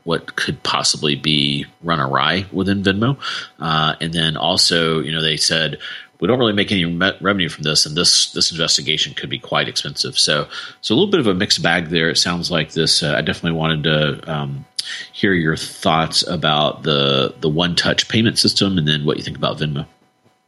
what 0.04 0.34
could 0.34 0.62
possibly 0.62 1.14
be 1.14 1.66
run 1.82 2.00
awry 2.00 2.46
within 2.52 2.82
Venmo, 2.82 3.18
uh, 3.58 3.94
and 4.00 4.12
then 4.12 4.36
also 4.36 5.00
you 5.00 5.12
know 5.12 5.22
they 5.22 5.36
said 5.36 5.78
we 6.20 6.28
don't 6.28 6.38
really 6.38 6.52
make 6.52 6.70
any 6.70 6.84
revenue 7.20 7.48
from 7.48 7.64
this, 7.64 7.86
and 7.86 7.96
this 7.96 8.32
this 8.32 8.52
investigation 8.52 9.14
could 9.14 9.30
be 9.30 9.38
quite 9.38 9.68
expensive. 9.68 10.18
So, 10.18 10.48
so 10.80 10.94
a 10.94 10.96
little 10.96 11.10
bit 11.10 11.20
of 11.20 11.26
a 11.26 11.34
mixed 11.34 11.62
bag 11.62 11.88
there. 11.88 12.10
It 12.10 12.18
sounds 12.18 12.50
like 12.50 12.72
this. 12.72 13.02
Uh, 13.02 13.14
I 13.16 13.22
definitely 13.22 13.58
wanted 13.58 13.84
to 13.84 14.32
um, 14.32 14.64
hear 15.12 15.32
your 15.32 15.56
thoughts 15.56 16.26
about 16.26 16.82
the 16.82 17.34
the 17.40 17.48
one 17.48 17.74
touch 17.74 18.08
payment 18.08 18.38
system, 18.38 18.78
and 18.78 18.86
then 18.86 19.04
what 19.04 19.16
you 19.16 19.22
think 19.22 19.36
about 19.36 19.58
Venmo. 19.58 19.86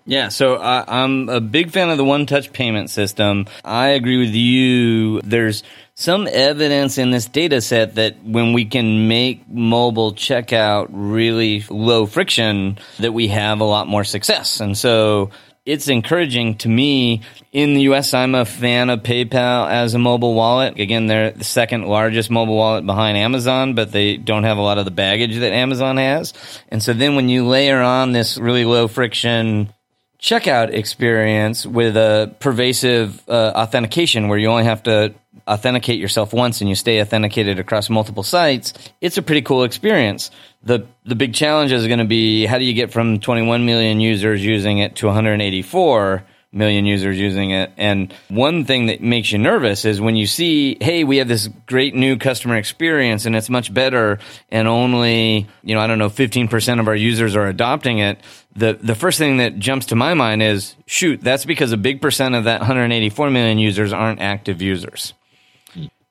Yeah, 0.05 0.31
so 0.31 0.57
I, 0.57 1.03
I'm 1.03 1.29
a 1.29 1.41
big 1.41 1.71
fan 1.71 1.89
of 1.89 1.97
the 1.97 2.05
one 2.05 2.27
touch 2.27 2.53
payment 2.53 2.91
system. 2.91 3.47
I 3.65 3.89
agree 3.91 4.19
with 4.19 4.35
you. 4.35 5.21
There's 5.21 5.63
some 5.95 6.27
evidence 6.27 6.99
in 6.99 7.13
this 7.13 7.27
data 7.27 7.61
set 7.61 7.95
that 7.95 8.23
when 8.25 8.53
we 8.53 8.65
can 8.65 9.07
make 9.07 9.49
mobile 9.49 10.13
checkout 10.13 10.89
really 10.91 11.65
low 11.71 12.07
friction, 12.07 12.79
that 12.99 13.13
we 13.13 13.29
have 13.29 13.61
a 13.61 13.65
lot 13.65 13.87
more 13.87 14.03
success. 14.03 14.59
And 14.59 14.77
so 14.77 15.31
it's 15.65 15.89
encouraging 15.89 16.57
to 16.59 16.69
me. 16.69 17.23
In 17.53 17.75
the 17.75 17.83
US, 17.83 18.15
I'm 18.15 18.35
a 18.35 18.45
fan 18.45 18.91
of 18.91 19.03
PayPal 19.03 19.71
as 19.71 19.95
a 19.95 19.99
mobile 19.99 20.35
wallet. 20.35 20.79
Again, 20.81 21.07
they're 21.07 21.31
the 21.31 21.45
second 21.45 21.87
largest 21.87 22.31
mobile 22.31 22.57
wallet 22.57 22.85
behind 22.85 23.17
Amazon, 23.17 23.75
but 23.75 23.93
they 23.93 24.17
don't 24.17 24.45
have 24.45 24.59
a 24.59 24.63
lot 24.63 24.79
of 24.79 24.85
the 24.85 24.91
baggage 24.91 25.39
that 25.39 25.53
Amazon 25.53 25.99
has. 25.99 26.33
And 26.69 26.83
so 26.83 26.93
then 26.93 27.15
when 27.15 27.29
you 27.29 27.47
layer 27.47 27.81
on 27.81 28.13
this 28.13 28.39
really 28.39 28.65
low 28.65 28.89
friction 28.89 29.73
checkout 30.21 30.73
experience 30.73 31.67
with 31.67 31.97
a 31.97 32.35
pervasive 32.39 33.23
uh, 33.29 33.53
authentication 33.55 34.29
where 34.29 34.39
you 34.39 34.49
only 34.49 34.65
have 34.65 34.83
to 34.85 35.15
authenticate 35.49 35.99
yourself 35.99 36.33
once 36.33 36.61
and 36.61 36.71
you 36.71 36.77
stay 36.77 37.01
authenticated 37.01 37.59
across 37.59 37.91
multiple 37.91 38.23
sites, 38.23 38.73
it's 39.01 39.19
a 39.19 39.23
pretty 39.23 39.43
cool 39.43 39.65
experience. 39.65 40.31
The 40.65 40.87
the 41.05 41.17
big 41.17 41.35
challenge 41.35 41.73
is 41.73 41.87
going 41.87 41.99
to 41.99 42.05
be 42.05 42.47
how 42.47 42.59
do 42.59 42.65
you 42.65 42.75
get 42.75 42.93
from 42.93 43.19
21 43.19 43.67
million 43.67 44.01
users 44.01 44.45
using 44.45 44.79
it 44.79 44.97
to 44.97 45.07
184 45.07 46.25
million 46.53 46.85
users 46.85 47.19
using 47.19 47.51
it. 47.51 47.73
And 47.79 48.13
one 48.29 48.65
thing 48.65 48.87
that 48.87 49.01
makes 49.01 49.33
you 49.33 49.39
nervous 49.39 49.85
is 49.85 50.01
when 50.01 50.17
you 50.17 50.27
see, 50.27 50.77
hey, 50.81 51.03
we 51.03 51.17
have 51.17 51.29
this 51.29 51.49
great 51.67 51.95
new 51.95 52.19
customer 52.19 52.57
experience 52.57 53.25
and 53.25 53.35
it's 53.35 53.49
much 53.49 53.73
better 53.73 54.19
and 54.51 54.69
only, 54.69 55.47
you 55.63 55.75
know, 55.75 55.81
I 55.81 55.87
don't 55.87 55.99
know, 55.99 56.11
15% 56.11 56.81
of 56.81 56.89
our 56.89 56.95
users 56.95 57.35
are 57.37 57.47
adopting 57.47 57.99
it. 57.99 58.21
The 58.55 58.75
the 58.75 58.95
first 58.95 59.19
thing 59.19 59.39
that 59.39 59.59
jumps 59.59 59.87
to 59.87 59.97
my 59.97 60.13
mind 60.13 60.43
is, 60.43 60.77
shoot, 60.87 61.23
that's 61.23 61.47
because 61.47 61.73
a 61.73 61.79
big 61.79 62.03
percent 62.03 62.35
of 62.35 62.45
that 62.45 62.61
184 62.61 63.31
million 63.31 63.59
users 63.59 63.93
aren't 63.95 64.21
active 64.21 64.61
users. 64.61 65.15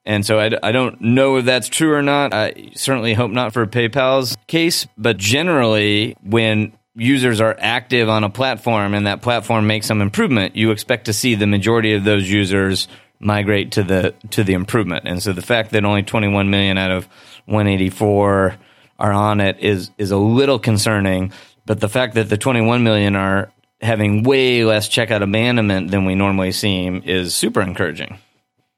And 0.05 0.25
so 0.25 0.39
I, 0.39 0.51
I 0.63 0.71
don't 0.71 0.99
know 1.01 1.37
if 1.37 1.45
that's 1.45 1.67
true 1.67 1.93
or 1.93 2.01
not. 2.01 2.33
I 2.33 2.71
certainly 2.75 3.13
hope 3.13 3.31
not 3.31 3.53
for 3.53 3.65
PayPal's 3.67 4.35
case, 4.47 4.87
but 4.97 5.17
generally, 5.17 6.15
when 6.23 6.73
users 6.95 7.39
are 7.39 7.55
active 7.59 8.09
on 8.09 8.23
a 8.23 8.29
platform 8.29 8.93
and 8.93 9.07
that 9.07 9.21
platform 9.21 9.67
makes 9.67 9.85
some 9.85 10.01
improvement, 10.01 10.55
you 10.55 10.71
expect 10.71 11.05
to 11.05 11.13
see 11.13 11.35
the 11.35 11.47
majority 11.47 11.93
of 11.93 12.03
those 12.03 12.29
users 12.29 12.87
migrate 13.19 13.73
to 13.73 13.83
the 13.83 14.15
to 14.31 14.43
the 14.43 14.53
improvement. 14.53 15.07
And 15.07 15.21
so 15.21 15.33
the 15.33 15.41
fact 15.41 15.71
that 15.71 15.85
only 15.85 16.03
21 16.03 16.49
million 16.49 16.77
out 16.77 16.91
of 16.91 17.07
184 17.45 18.57
are 18.99 19.11
on 19.11 19.39
it 19.39 19.59
is 19.59 19.91
is 19.97 20.11
a 20.11 20.17
little 20.17 20.59
concerning, 20.59 21.31
but 21.65 21.79
the 21.79 21.89
fact 21.89 22.15
that 22.15 22.29
the 22.29 22.37
21 22.37 22.83
million 22.83 23.15
are 23.15 23.51
having 23.81 24.23
way 24.23 24.63
less 24.63 24.89
checkout 24.89 25.23
abandonment 25.23 25.89
than 25.91 26.05
we 26.05 26.15
normally 26.15 26.51
see 26.51 26.87
is 26.87 27.33
super 27.33 27.61
encouraging. 27.61 28.19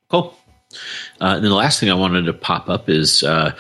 Cool. 0.10 0.38
Uh, 1.22 1.36
and 1.36 1.44
then 1.44 1.50
the 1.50 1.56
last 1.56 1.80
thing 1.80 1.90
I 1.90 1.96
wanted 1.96 2.26
to 2.26 2.34
pop 2.34 2.70
up 2.70 2.90
is 2.90 3.24
uh, 3.24 3.54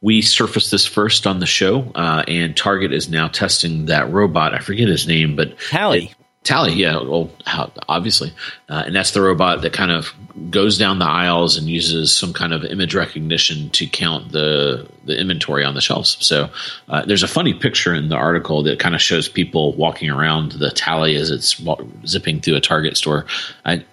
we 0.00 0.22
surfaced 0.22 0.70
this 0.70 0.86
first 0.86 1.26
on 1.26 1.40
the 1.40 1.46
show, 1.46 1.90
uh, 1.94 2.24
and 2.28 2.56
Target 2.56 2.92
is 2.92 3.08
now 3.08 3.28
testing 3.28 3.86
that 3.86 4.10
robot. 4.12 4.54
I 4.54 4.58
forget 4.58 4.88
his 4.88 5.06
name, 5.06 5.36
but 5.36 5.58
Tally. 5.58 6.06
It, 6.06 6.14
Tally, 6.46 6.74
yeah, 6.74 7.02
well, 7.02 7.28
how, 7.44 7.72
obviously, 7.88 8.32
uh, 8.68 8.84
and 8.86 8.94
that's 8.94 9.10
the 9.10 9.20
robot 9.20 9.62
that 9.62 9.72
kind 9.72 9.90
of 9.90 10.14
goes 10.48 10.78
down 10.78 11.00
the 11.00 11.04
aisles 11.04 11.58
and 11.58 11.66
uses 11.66 12.16
some 12.16 12.32
kind 12.32 12.52
of 12.52 12.62
image 12.62 12.94
recognition 12.94 13.68
to 13.70 13.84
count 13.88 14.30
the 14.30 14.88
the 15.06 15.18
inventory 15.18 15.64
on 15.64 15.74
the 15.74 15.80
shelves. 15.80 16.16
So 16.20 16.48
uh, 16.88 17.04
there's 17.04 17.24
a 17.24 17.28
funny 17.28 17.52
picture 17.52 17.92
in 17.92 18.10
the 18.10 18.14
article 18.14 18.62
that 18.62 18.78
kind 18.78 18.94
of 18.94 19.02
shows 19.02 19.28
people 19.28 19.72
walking 19.72 20.08
around 20.08 20.52
the 20.52 20.70
Tally 20.70 21.16
as 21.16 21.32
it's 21.32 21.60
zipping 22.06 22.40
through 22.40 22.54
a 22.54 22.60
Target 22.60 22.96
store. 22.96 23.26
I 23.64 23.84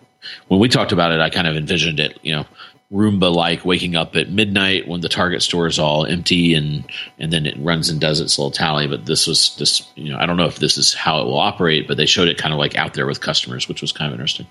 when 0.47 0.59
we 0.59 0.69
talked 0.69 0.91
about 0.91 1.11
it, 1.11 1.19
I 1.19 1.29
kind 1.29 1.47
of 1.47 1.55
envisioned 1.55 1.99
it, 1.99 2.19
you 2.21 2.33
know, 2.35 2.45
Roomba 2.93 3.33
like 3.33 3.65
waking 3.65 3.95
up 3.95 4.15
at 4.15 4.29
midnight 4.29 4.87
when 4.87 5.01
the 5.01 5.09
Target 5.09 5.41
store 5.41 5.65
is 5.65 5.79
all 5.79 6.05
empty 6.05 6.53
and 6.53 6.83
and 7.17 7.33
then 7.33 7.47
it 7.47 7.55
runs 7.57 7.89
and 7.89 7.99
does 7.99 8.19
its 8.19 8.37
little 8.37 8.51
tally. 8.51 8.87
But 8.87 9.07
this 9.07 9.25
was 9.25 9.55
this 9.57 9.87
you 9.95 10.11
know 10.11 10.19
I 10.19 10.27
don't 10.27 10.37
know 10.37 10.45
if 10.45 10.59
this 10.59 10.77
is 10.77 10.93
how 10.93 11.21
it 11.21 11.25
will 11.25 11.39
operate, 11.39 11.87
but 11.87 11.97
they 11.97 12.05
showed 12.05 12.27
it 12.27 12.37
kind 12.37 12.53
of 12.53 12.59
like 12.59 12.77
out 12.77 12.93
there 12.93 13.07
with 13.07 13.19
customers, 13.19 13.67
which 13.67 13.81
was 13.81 13.91
kind 13.91 14.09
of 14.09 14.13
interesting. 14.13 14.45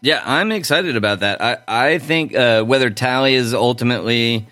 Yeah, 0.00 0.22
I'm 0.24 0.50
excited 0.50 0.96
about 0.96 1.20
that. 1.20 1.42
I 1.42 1.58
I 1.68 1.98
think 1.98 2.34
uh, 2.34 2.62
whether 2.62 2.88
Tally 2.88 3.34
is 3.34 3.52
ultimately 3.52 4.46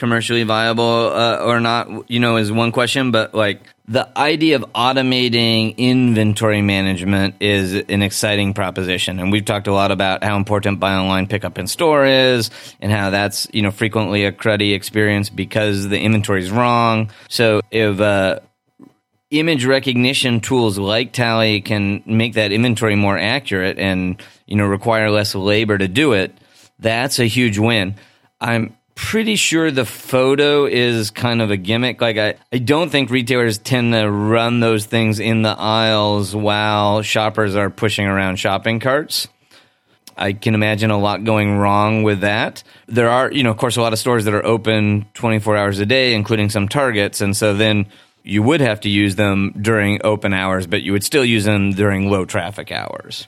commercially 0.00 0.42
viable 0.42 1.12
uh, 1.12 1.36
or 1.36 1.60
not, 1.60 2.10
you 2.10 2.18
know, 2.18 2.38
is 2.38 2.50
one 2.50 2.72
question. 2.72 3.12
But 3.12 3.32
like 3.32 3.60
the 3.86 4.08
idea 4.18 4.56
of 4.56 4.62
automating 4.74 5.76
inventory 5.76 6.62
management 6.62 7.36
is 7.40 7.74
an 7.74 8.02
exciting 8.02 8.54
proposition. 8.54 9.20
And 9.20 9.30
we've 9.30 9.44
talked 9.44 9.68
a 9.68 9.72
lot 9.72 9.92
about 9.92 10.24
how 10.24 10.36
important 10.36 10.80
buy 10.80 10.94
online, 10.94 11.28
pick 11.28 11.44
up 11.44 11.58
in 11.58 11.68
store 11.68 12.04
is 12.06 12.50
and 12.80 12.90
how 12.90 13.10
that's, 13.10 13.46
you 13.52 13.62
know, 13.62 13.70
frequently 13.70 14.24
a 14.24 14.32
cruddy 14.32 14.74
experience 14.74 15.30
because 15.30 15.88
the 15.88 16.00
inventory 16.00 16.42
is 16.42 16.50
wrong. 16.50 17.10
So 17.28 17.60
if, 17.70 18.00
uh, 18.00 18.40
image 19.30 19.64
recognition 19.64 20.40
tools 20.40 20.76
like 20.76 21.12
Tally 21.12 21.60
can 21.60 22.02
make 22.04 22.34
that 22.34 22.50
inventory 22.50 22.96
more 22.96 23.16
accurate 23.16 23.78
and, 23.78 24.20
you 24.46 24.56
know, 24.56 24.66
require 24.66 25.08
less 25.08 25.36
labor 25.36 25.78
to 25.78 25.86
do 25.86 26.14
it, 26.14 26.36
that's 26.80 27.20
a 27.20 27.26
huge 27.26 27.58
win. 27.58 27.94
I'm 28.40 28.74
pretty 29.00 29.34
sure 29.34 29.70
the 29.70 29.86
photo 29.86 30.66
is 30.66 31.10
kind 31.10 31.40
of 31.40 31.50
a 31.50 31.56
gimmick. 31.56 32.00
Like 32.00 32.18
I, 32.18 32.34
I 32.52 32.58
don't 32.58 32.90
think 32.90 33.10
retailers 33.10 33.56
tend 33.56 33.94
to 33.94 34.08
run 34.08 34.60
those 34.60 34.84
things 34.84 35.18
in 35.18 35.42
the 35.42 35.48
aisles 35.58 36.36
while 36.36 37.00
shoppers 37.02 37.56
are 37.56 37.70
pushing 37.70 38.06
around 38.06 38.36
shopping 38.36 38.78
carts. 38.78 39.26
I 40.16 40.34
can 40.34 40.54
imagine 40.54 40.90
a 40.90 40.98
lot 40.98 41.24
going 41.24 41.56
wrong 41.56 42.02
with 42.02 42.20
that. 42.20 42.62
There 42.86 43.08
are, 43.08 43.32
you 43.32 43.42
know, 43.42 43.50
of 43.50 43.56
course, 43.56 43.78
a 43.78 43.80
lot 43.80 43.94
of 43.94 43.98
stores 43.98 44.26
that 44.26 44.34
are 44.34 44.44
open 44.44 45.06
24 45.14 45.56
hours 45.56 45.78
a 45.80 45.86
day, 45.86 46.12
including 46.14 46.50
some 46.50 46.68
Targets. 46.68 47.22
And 47.22 47.34
so 47.34 47.54
then 47.54 47.86
you 48.22 48.42
would 48.42 48.60
have 48.60 48.80
to 48.80 48.90
use 48.90 49.16
them 49.16 49.54
during 49.60 49.98
open 50.04 50.34
hours, 50.34 50.66
but 50.66 50.82
you 50.82 50.92
would 50.92 51.04
still 51.04 51.24
use 51.24 51.44
them 51.44 51.72
during 51.72 52.10
low 52.10 52.26
traffic 52.26 52.70
hours. 52.70 53.26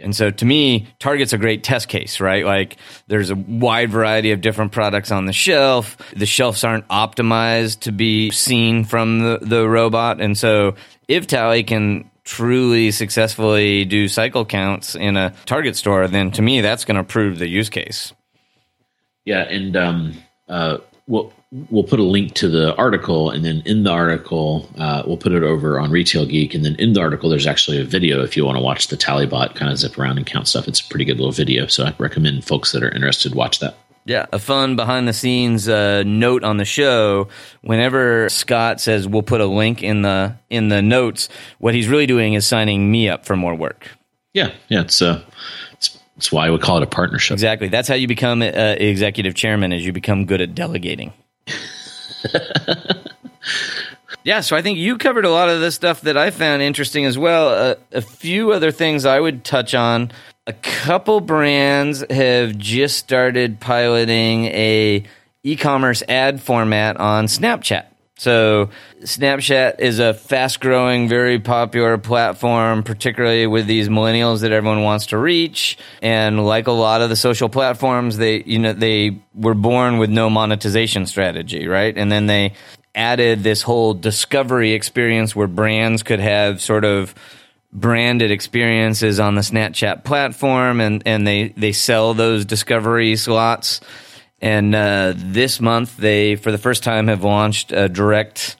And 0.00 0.14
so 0.14 0.30
to 0.30 0.44
me, 0.44 0.86
Target's 0.98 1.32
a 1.32 1.38
great 1.38 1.64
test 1.64 1.88
case, 1.88 2.20
right? 2.20 2.44
Like 2.44 2.76
there's 3.08 3.30
a 3.30 3.34
wide 3.34 3.90
variety 3.90 4.30
of 4.30 4.40
different 4.40 4.72
products 4.72 5.10
on 5.10 5.26
the 5.26 5.32
shelf. 5.32 5.96
The 6.14 6.26
shelves 6.26 6.62
aren't 6.62 6.86
optimized 6.88 7.80
to 7.80 7.92
be 7.92 8.30
seen 8.30 8.84
from 8.84 9.20
the, 9.20 9.38
the 9.42 9.68
robot. 9.68 10.20
And 10.20 10.38
so 10.38 10.76
if 11.08 11.26
Tally 11.26 11.64
can 11.64 12.10
truly 12.24 12.90
successfully 12.90 13.84
do 13.86 14.06
cycle 14.06 14.44
counts 14.44 14.94
in 14.94 15.16
a 15.16 15.34
Target 15.46 15.76
store, 15.76 16.06
then 16.06 16.30
to 16.32 16.42
me, 16.42 16.60
that's 16.60 16.84
going 16.84 16.98
to 16.98 17.04
prove 17.04 17.38
the 17.38 17.48
use 17.48 17.70
case. 17.70 18.12
Yeah. 19.24 19.42
And, 19.42 19.76
um, 19.76 20.22
uh, 20.48 20.78
well, 21.06 21.32
we'll 21.50 21.84
put 21.84 21.98
a 21.98 22.04
link 22.04 22.34
to 22.34 22.48
the 22.48 22.74
article, 22.76 23.30
and 23.30 23.44
then 23.44 23.62
in 23.64 23.82
the 23.82 23.90
article, 23.90 24.68
uh, 24.78 25.02
we'll 25.06 25.16
put 25.16 25.32
it 25.32 25.42
over 25.42 25.78
on 25.80 25.90
Retail 25.90 26.26
Geek, 26.26 26.54
and 26.54 26.64
then 26.64 26.74
in 26.76 26.92
the 26.92 27.00
article, 27.00 27.30
there's 27.30 27.46
actually 27.46 27.80
a 27.80 27.84
video 27.84 28.22
if 28.22 28.36
you 28.36 28.44
want 28.44 28.56
to 28.56 28.62
watch 28.62 28.88
the 28.88 28.96
Tallybot 28.96 29.54
kind 29.54 29.70
of 29.72 29.78
zip 29.78 29.98
around 29.98 30.18
and 30.18 30.26
count 30.26 30.48
stuff. 30.48 30.68
It's 30.68 30.80
a 30.80 30.88
pretty 30.88 31.04
good 31.04 31.16
little 31.16 31.32
video, 31.32 31.66
so 31.66 31.84
I 31.84 31.94
recommend 31.98 32.44
folks 32.44 32.72
that 32.72 32.82
are 32.82 32.90
interested 32.90 33.34
watch 33.34 33.60
that. 33.60 33.76
Yeah, 34.04 34.24
a 34.32 34.38
fun 34.38 34.74
behind 34.76 35.06
the 35.06 35.12
scenes 35.12 35.68
uh, 35.68 36.02
note 36.04 36.42
on 36.42 36.56
the 36.56 36.64
show. 36.64 37.28
Whenever 37.60 38.30
Scot 38.30 38.80
says 38.80 39.06
we'll 39.06 39.22
put 39.22 39.42
a 39.42 39.46
link 39.46 39.82
in 39.82 40.00
the 40.00 40.36
in 40.48 40.68
the 40.68 40.80
notes, 40.80 41.28
what 41.58 41.74
he's 41.74 41.88
really 41.88 42.06
doing 42.06 42.32
is 42.32 42.46
signing 42.46 42.90
me 42.90 43.10
up 43.10 43.26
for 43.26 43.36
more 43.36 43.54
work. 43.54 43.90
Yeah, 44.32 44.52
yeah, 44.68 44.80
it's 44.80 45.02
uh, 45.02 45.22
it's, 45.72 45.98
it's 46.16 46.32
why 46.32 46.50
we 46.50 46.58
call 46.58 46.78
it 46.78 46.84
a 46.84 46.86
partnership. 46.86 47.34
Exactly. 47.34 47.68
That's 47.68 47.86
how 47.86 47.96
you 47.96 48.08
become 48.08 48.40
uh, 48.40 48.46
executive 48.78 49.34
chairman. 49.34 49.72
Is 49.74 49.84
you 49.84 49.92
become 49.92 50.24
good 50.24 50.40
at 50.40 50.54
delegating. 50.54 51.12
yeah, 54.24 54.40
so 54.40 54.56
I 54.56 54.62
think 54.62 54.78
you 54.78 54.98
covered 54.98 55.24
a 55.24 55.30
lot 55.30 55.48
of 55.48 55.60
the 55.60 55.70
stuff 55.70 56.00
that 56.02 56.16
I 56.16 56.30
found 56.30 56.62
interesting 56.62 57.04
as 57.04 57.18
well. 57.18 57.48
Uh, 57.48 57.74
a 57.92 58.02
few 58.02 58.52
other 58.52 58.70
things 58.70 59.04
I 59.04 59.20
would 59.20 59.44
touch 59.44 59.74
on. 59.74 60.12
A 60.46 60.52
couple 60.52 61.20
brands 61.20 62.04
have 62.10 62.56
just 62.56 62.98
started 62.98 63.60
piloting 63.60 64.46
a 64.46 65.04
e-commerce 65.42 66.02
ad 66.08 66.40
format 66.40 66.96
on 66.96 67.26
Snapchat. 67.26 67.86
So 68.18 68.70
Snapchat 69.00 69.78
is 69.78 70.00
a 70.00 70.12
fast 70.12 70.58
growing, 70.58 71.08
very 71.08 71.38
popular 71.38 71.96
platform, 71.98 72.82
particularly 72.82 73.46
with 73.46 73.68
these 73.68 73.88
millennials 73.88 74.40
that 74.40 74.50
everyone 74.50 74.82
wants 74.82 75.06
to 75.06 75.18
reach. 75.18 75.78
And 76.02 76.44
like 76.44 76.66
a 76.66 76.72
lot 76.72 77.00
of 77.00 77.10
the 77.10 77.16
social 77.16 77.48
platforms, 77.48 78.16
they, 78.16 78.42
you 78.42 78.58
know, 78.58 78.72
they 78.72 79.20
were 79.34 79.54
born 79.54 79.98
with 79.98 80.10
no 80.10 80.28
monetization 80.28 81.06
strategy, 81.06 81.68
right? 81.68 81.96
And 81.96 82.10
then 82.10 82.26
they 82.26 82.54
added 82.92 83.44
this 83.44 83.62
whole 83.62 83.94
discovery 83.94 84.72
experience 84.72 85.36
where 85.36 85.46
brands 85.46 86.02
could 86.02 86.20
have 86.20 86.60
sort 86.60 86.84
of 86.84 87.14
branded 87.72 88.32
experiences 88.32 89.20
on 89.20 89.36
the 89.36 89.42
Snapchat 89.42 90.02
platform 90.02 90.80
and, 90.80 91.04
and 91.06 91.24
they, 91.24 91.50
they 91.50 91.70
sell 91.70 92.14
those 92.14 92.44
discovery 92.44 93.14
slots 93.14 93.80
and 94.40 94.74
uh, 94.74 95.14
this 95.16 95.60
month, 95.60 95.96
they, 95.96 96.36
for 96.36 96.52
the 96.52 96.58
first 96.58 96.84
time, 96.84 97.08
have 97.08 97.24
launched 97.24 97.72
a 97.72 97.88
direct 97.88 98.56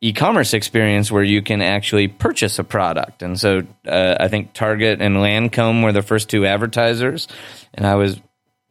e 0.00 0.12
commerce 0.12 0.54
experience 0.54 1.10
where 1.10 1.22
you 1.22 1.42
can 1.42 1.62
actually 1.62 2.06
purchase 2.06 2.58
a 2.58 2.64
product. 2.64 3.22
And 3.22 3.38
so 3.38 3.62
uh, 3.86 4.16
I 4.20 4.28
think 4.28 4.52
Target 4.52 5.00
and 5.00 5.16
Lancome 5.16 5.82
were 5.82 5.92
the 5.92 6.02
first 6.02 6.28
two 6.28 6.46
advertisers. 6.46 7.26
And 7.74 7.86
I 7.86 7.96
was 7.96 8.20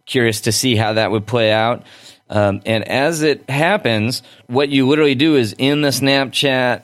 curious 0.06 0.42
to 0.42 0.52
see 0.52 0.76
how 0.76 0.94
that 0.94 1.12
would 1.12 1.26
play 1.26 1.52
out. 1.52 1.84
Um, 2.30 2.62
and 2.66 2.88
as 2.88 3.22
it 3.22 3.50
happens, 3.50 4.24
what 4.48 4.70
you 4.70 4.88
literally 4.88 5.16
do 5.16 5.36
is 5.36 5.54
in 5.58 5.82
the 5.82 5.90
Snapchat 5.90 6.84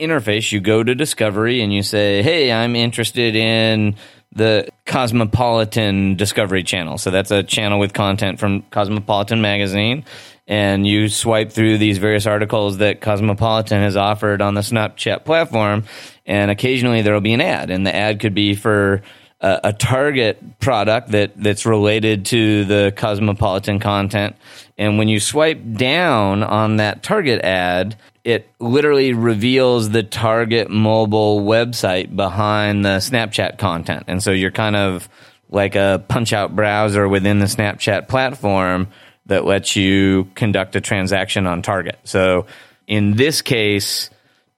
interface, 0.00 0.50
you 0.52 0.60
go 0.60 0.82
to 0.82 0.94
Discovery 0.94 1.62
and 1.62 1.72
you 1.72 1.82
say, 1.82 2.22
Hey, 2.22 2.50
I'm 2.50 2.74
interested 2.76 3.36
in 3.36 3.96
the 4.34 4.68
Cosmopolitan 4.86 6.16
Discovery 6.16 6.62
Channel. 6.62 6.98
So 6.98 7.10
that's 7.10 7.30
a 7.30 7.42
channel 7.42 7.78
with 7.78 7.92
content 7.92 8.40
from 8.40 8.62
Cosmopolitan 8.70 9.40
Magazine. 9.40 10.04
And 10.48 10.86
you 10.86 11.08
swipe 11.08 11.52
through 11.52 11.78
these 11.78 11.98
various 11.98 12.26
articles 12.26 12.78
that 12.78 13.00
Cosmopolitan 13.00 13.80
has 13.82 13.96
offered 13.96 14.42
on 14.42 14.54
the 14.54 14.60
Snapchat 14.60 15.24
platform. 15.24 15.84
And 16.26 16.50
occasionally 16.50 17.02
there 17.02 17.14
will 17.14 17.20
be 17.20 17.32
an 17.32 17.40
ad. 17.40 17.70
And 17.70 17.86
the 17.86 17.94
ad 17.94 18.20
could 18.20 18.34
be 18.34 18.54
for 18.54 19.02
a, 19.40 19.60
a 19.64 19.72
Target 19.72 20.58
product 20.60 21.10
that, 21.10 21.32
that's 21.36 21.66
related 21.66 22.26
to 22.26 22.64
the 22.64 22.92
Cosmopolitan 22.96 23.78
content. 23.80 24.36
And 24.78 24.98
when 24.98 25.08
you 25.08 25.20
swipe 25.20 25.60
down 25.74 26.42
on 26.42 26.76
that 26.76 27.02
Target 27.02 27.42
ad, 27.42 27.96
it 28.24 28.48
literally 28.60 29.12
reveals 29.14 29.90
the 29.90 30.02
Target 30.02 30.70
mobile 30.70 31.40
website 31.40 32.14
behind 32.14 32.84
the 32.84 32.98
Snapchat 32.98 33.58
content. 33.58 34.04
And 34.06 34.22
so 34.22 34.30
you're 34.30 34.50
kind 34.52 34.76
of 34.76 35.08
like 35.48 35.74
a 35.74 36.04
punch 36.08 36.32
out 36.32 36.54
browser 36.54 37.08
within 37.08 37.40
the 37.40 37.46
Snapchat 37.46 38.08
platform 38.08 38.88
that 39.26 39.44
lets 39.44 39.76
you 39.76 40.30
conduct 40.34 40.76
a 40.76 40.80
transaction 40.80 41.46
on 41.46 41.62
Target. 41.62 41.98
So 42.04 42.46
in 42.86 43.14
this 43.16 43.42
case, 43.42 44.10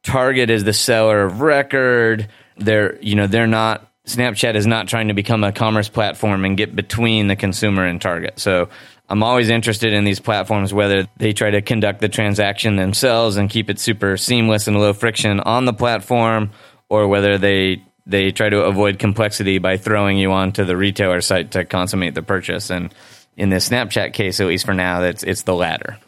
Target 0.02 0.50
is 0.50 0.64
the 0.64 0.72
seller 0.72 1.22
of 1.22 1.40
record. 1.40 2.28
They're, 2.56 3.00
you 3.00 3.14
know, 3.14 3.26
they're 3.26 3.46
not 3.46 3.90
Snapchat 4.06 4.54
is 4.54 4.66
not 4.66 4.86
trying 4.86 5.08
to 5.08 5.14
become 5.14 5.44
a 5.44 5.52
commerce 5.52 5.88
platform 5.88 6.44
and 6.44 6.58
get 6.58 6.76
between 6.76 7.26
the 7.26 7.36
consumer 7.36 7.86
and 7.86 8.00
Target. 8.00 8.38
So 8.38 8.68
I'm 9.08 9.22
always 9.22 9.50
interested 9.50 9.92
in 9.92 10.04
these 10.04 10.20
platforms, 10.20 10.72
whether 10.72 11.06
they 11.18 11.32
try 11.32 11.50
to 11.50 11.60
conduct 11.60 12.00
the 12.00 12.08
transaction 12.08 12.76
themselves 12.76 13.36
and 13.36 13.50
keep 13.50 13.68
it 13.68 13.78
super 13.78 14.16
seamless 14.16 14.66
and 14.66 14.78
low 14.78 14.92
friction 14.92 15.40
on 15.40 15.66
the 15.66 15.74
platform, 15.74 16.50
or 16.88 17.06
whether 17.08 17.36
they 17.38 17.82
they 18.06 18.30
try 18.30 18.48
to 18.48 18.64
avoid 18.64 18.98
complexity 18.98 19.58
by 19.58 19.76
throwing 19.76 20.18
you 20.18 20.32
onto 20.32 20.64
the 20.64 20.76
retailer 20.76 21.20
site 21.20 21.52
to 21.52 21.64
consummate 21.64 22.14
the 22.14 22.22
purchase. 22.22 22.70
And 22.70 22.94
in 23.36 23.48
this 23.50 23.68
Snapchat 23.68 24.12
case, 24.12 24.40
at 24.40 24.46
least 24.46 24.66
for 24.66 24.74
now, 24.74 25.00
that's 25.00 25.22
it's 25.22 25.42
the 25.42 25.54
latter. 25.54 25.98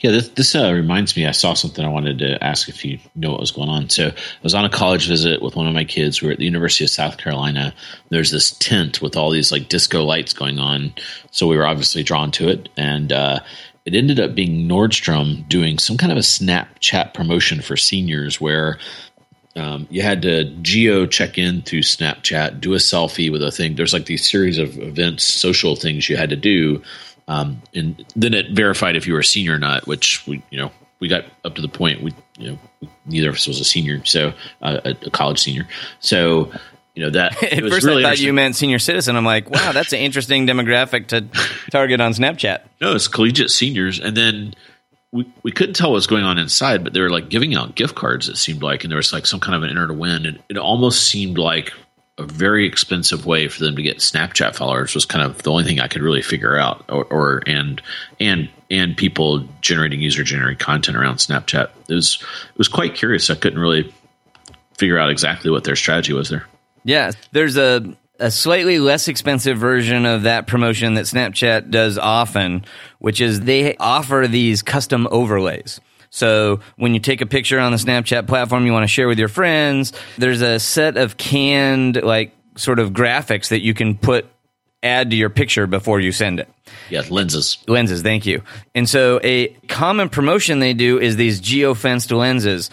Yeah, 0.00 0.10
this, 0.10 0.28
this 0.30 0.54
uh, 0.54 0.70
reminds 0.72 1.16
me. 1.16 1.26
I 1.26 1.30
saw 1.30 1.54
something 1.54 1.84
I 1.84 1.88
wanted 1.88 2.18
to 2.18 2.42
ask 2.44 2.68
if 2.68 2.84
you 2.84 2.98
know 3.14 3.30
what 3.30 3.40
was 3.40 3.52
going 3.52 3.70
on. 3.70 3.88
So 3.88 4.08
I 4.08 4.14
was 4.42 4.54
on 4.54 4.66
a 4.66 4.70
college 4.70 5.08
visit 5.08 5.40
with 5.40 5.56
one 5.56 5.66
of 5.66 5.72
my 5.72 5.84
kids. 5.84 6.20
We 6.20 6.28
are 6.28 6.32
at 6.32 6.38
the 6.38 6.44
University 6.44 6.84
of 6.84 6.90
South 6.90 7.16
Carolina. 7.16 7.74
There's 8.10 8.30
this 8.30 8.50
tent 8.50 9.00
with 9.00 9.16
all 9.16 9.30
these 9.30 9.50
like 9.50 9.68
disco 9.68 10.04
lights 10.04 10.34
going 10.34 10.58
on. 10.58 10.92
So 11.30 11.46
we 11.46 11.56
were 11.56 11.66
obviously 11.66 12.02
drawn 12.02 12.30
to 12.32 12.48
it, 12.48 12.68
and 12.76 13.10
uh, 13.12 13.40
it 13.86 13.94
ended 13.94 14.20
up 14.20 14.34
being 14.34 14.68
Nordstrom 14.68 15.48
doing 15.48 15.78
some 15.78 15.96
kind 15.96 16.12
of 16.12 16.18
a 16.18 16.22
Snapchat 16.22 17.14
promotion 17.14 17.62
for 17.62 17.78
seniors 17.78 18.38
where 18.38 18.78
um, 19.54 19.86
you 19.90 20.02
had 20.02 20.20
to 20.22 20.44
geo 20.60 21.06
check 21.06 21.38
in 21.38 21.62
through 21.62 21.80
Snapchat, 21.80 22.60
do 22.60 22.74
a 22.74 22.78
selfie 22.78 23.32
with 23.32 23.42
a 23.42 23.50
thing. 23.50 23.74
There's 23.74 23.94
like 23.94 24.04
these 24.04 24.28
series 24.28 24.58
of 24.58 24.78
events, 24.78 25.24
social 25.24 25.76
things 25.76 26.10
you 26.10 26.18
had 26.18 26.30
to 26.30 26.36
do 26.36 26.82
um, 27.28 27.62
and 27.74 28.04
then 28.14 28.34
it 28.34 28.50
verified 28.52 28.96
if 28.96 29.06
you 29.06 29.14
were 29.14 29.20
a 29.20 29.24
senior 29.24 29.54
or 29.54 29.58
not, 29.58 29.86
which 29.86 30.26
we, 30.26 30.42
you 30.50 30.58
know, 30.58 30.70
we 31.00 31.08
got 31.08 31.24
up 31.44 31.54
to 31.56 31.62
the 31.62 31.68
point 31.68 32.02
we, 32.02 32.14
you 32.38 32.52
know, 32.52 32.90
neither 33.04 33.28
of 33.28 33.34
us 33.34 33.46
was 33.46 33.60
a 33.60 33.64
senior, 33.64 34.04
so 34.04 34.32
uh, 34.62 34.80
a, 34.84 34.90
a, 34.90 35.10
college 35.10 35.40
senior. 35.40 35.66
So, 36.00 36.52
you 36.94 37.02
know 37.02 37.10
that. 37.10 37.42
At 37.42 37.60
first, 37.60 37.84
really 37.84 38.04
I 38.04 38.08
thought 38.08 38.18
you 38.18 38.32
meant 38.32 38.56
senior 38.56 38.78
citizen. 38.78 39.16
I'm 39.16 39.24
like, 39.24 39.50
wow, 39.50 39.72
that's 39.72 39.92
an 39.92 39.98
interesting 39.98 40.46
demographic 40.46 41.08
to 41.08 41.26
target 41.70 42.00
on 42.00 42.12
Snapchat. 42.12 42.60
No, 42.80 42.94
it's 42.94 43.08
collegiate 43.08 43.50
seniors, 43.50 44.00
and 44.00 44.16
then 44.16 44.54
we, 45.12 45.30
we 45.42 45.52
couldn't 45.52 45.74
tell 45.74 45.90
what 45.90 45.96
was 45.96 46.06
going 46.06 46.24
on 46.24 46.38
inside, 46.38 46.84
but 46.84 46.92
they 46.92 47.00
were 47.00 47.10
like 47.10 47.28
giving 47.28 47.54
out 47.54 47.74
gift 47.74 47.94
cards. 47.94 48.28
It 48.28 48.36
seemed 48.36 48.62
like, 48.62 48.84
and 48.84 48.90
there 48.90 48.96
was 48.96 49.12
like 49.12 49.26
some 49.26 49.40
kind 49.40 49.54
of 49.54 49.62
an 49.62 49.70
enter 49.70 49.86
to 49.86 49.92
win, 49.92 50.26
and 50.26 50.42
it 50.48 50.56
almost 50.56 51.06
seemed 51.06 51.38
like 51.38 51.72
a 52.18 52.24
very 52.24 52.66
expensive 52.66 53.26
way 53.26 53.48
for 53.48 53.62
them 53.62 53.76
to 53.76 53.82
get 53.82 53.98
Snapchat 53.98 54.54
followers 54.54 54.94
was 54.94 55.04
kind 55.04 55.24
of 55.24 55.42
the 55.42 55.50
only 55.50 55.64
thing 55.64 55.80
I 55.80 55.88
could 55.88 56.02
really 56.02 56.22
figure 56.22 56.56
out, 56.56 56.84
or, 56.88 57.04
or 57.04 57.42
and 57.46 57.82
and 58.18 58.48
and 58.70 58.96
people 58.96 59.46
generating 59.60 60.00
user 60.00 60.24
generated 60.24 60.58
content 60.58 60.96
around 60.96 61.16
Snapchat. 61.16 61.70
It 61.88 61.94
was 61.94 62.18
it 62.22 62.58
was 62.58 62.68
quite 62.68 62.94
curious. 62.94 63.28
I 63.28 63.34
couldn't 63.34 63.58
really 63.58 63.92
figure 64.78 64.98
out 64.98 65.10
exactly 65.10 65.50
what 65.50 65.64
their 65.64 65.76
strategy 65.76 66.12
was 66.12 66.30
there. 66.30 66.46
Yeah, 66.84 67.12
there's 67.32 67.56
a 67.58 67.94
a 68.18 68.30
slightly 68.30 68.78
less 68.78 69.08
expensive 69.08 69.58
version 69.58 70.06
of 70.06 70.22
that 70.22 70.46
promotion 70.46 70.94
that 70.94 71.04
Snapchat 71.04 71.70
does 71.70 71.98
often, 71.98 72.64
which 72.98 73.20
is 73.20 73.40
they 73.40 73.76
offer 73.76 74.26
these 74.26 74.62
custom 74.62 75.06
overlays. 75.10 75.80
So 76.16 76.60
when 76.76 76.94
you 76.94 77.00
take 77.00 77.20
a 77.20 77.26
picture 77.26 77.60
on 77.60 77.72
the 77.72 77.78
Snapchat 77.78 78.26
platform 78.26 78.64
you 78.64 78.72
want 78.72 78.84
to 78.84 78.88
share 78.88 79.06
with 79.06 79.18
your 79.18 79.28
friends, 79.28 79.92
there's 80.16 80.40
a 80.40 80.58
set 80.58 80.96
of 80.96 81.18
canned 81.18 82.02
like 82.02 82.34
sort 82.56 82.78
of 82.78 82.92
graphics 82.92 83.48
that 83.48 83.60
you 83.60 83.74
can 83.74 83.98
put 83.98 84.26
add 84.82 85.10
to 85.10 85.16
your 85.16 85.28
picture 85.28 85.66
before 85.66 86.00
you 86.00 86.12
send 86.12 86.40
it. 86.40 86.48
Yes, 86.88 87.10
lenses. 87.10 87.58
Lenses, 87.66 88.00
thank 88.00 88.24
you. 88.24 88.42
And 88.74 88.88
so 88.88 89.20
a 89.22 89.48
common 89.68 90.08
promotion 90.08 90.58
they 90.58 90.72
do 90.72 90.98
is 90.98 91.16
these 91.16 91.38
geo-fenced 91.38 92.10
lenses 92.10 92.70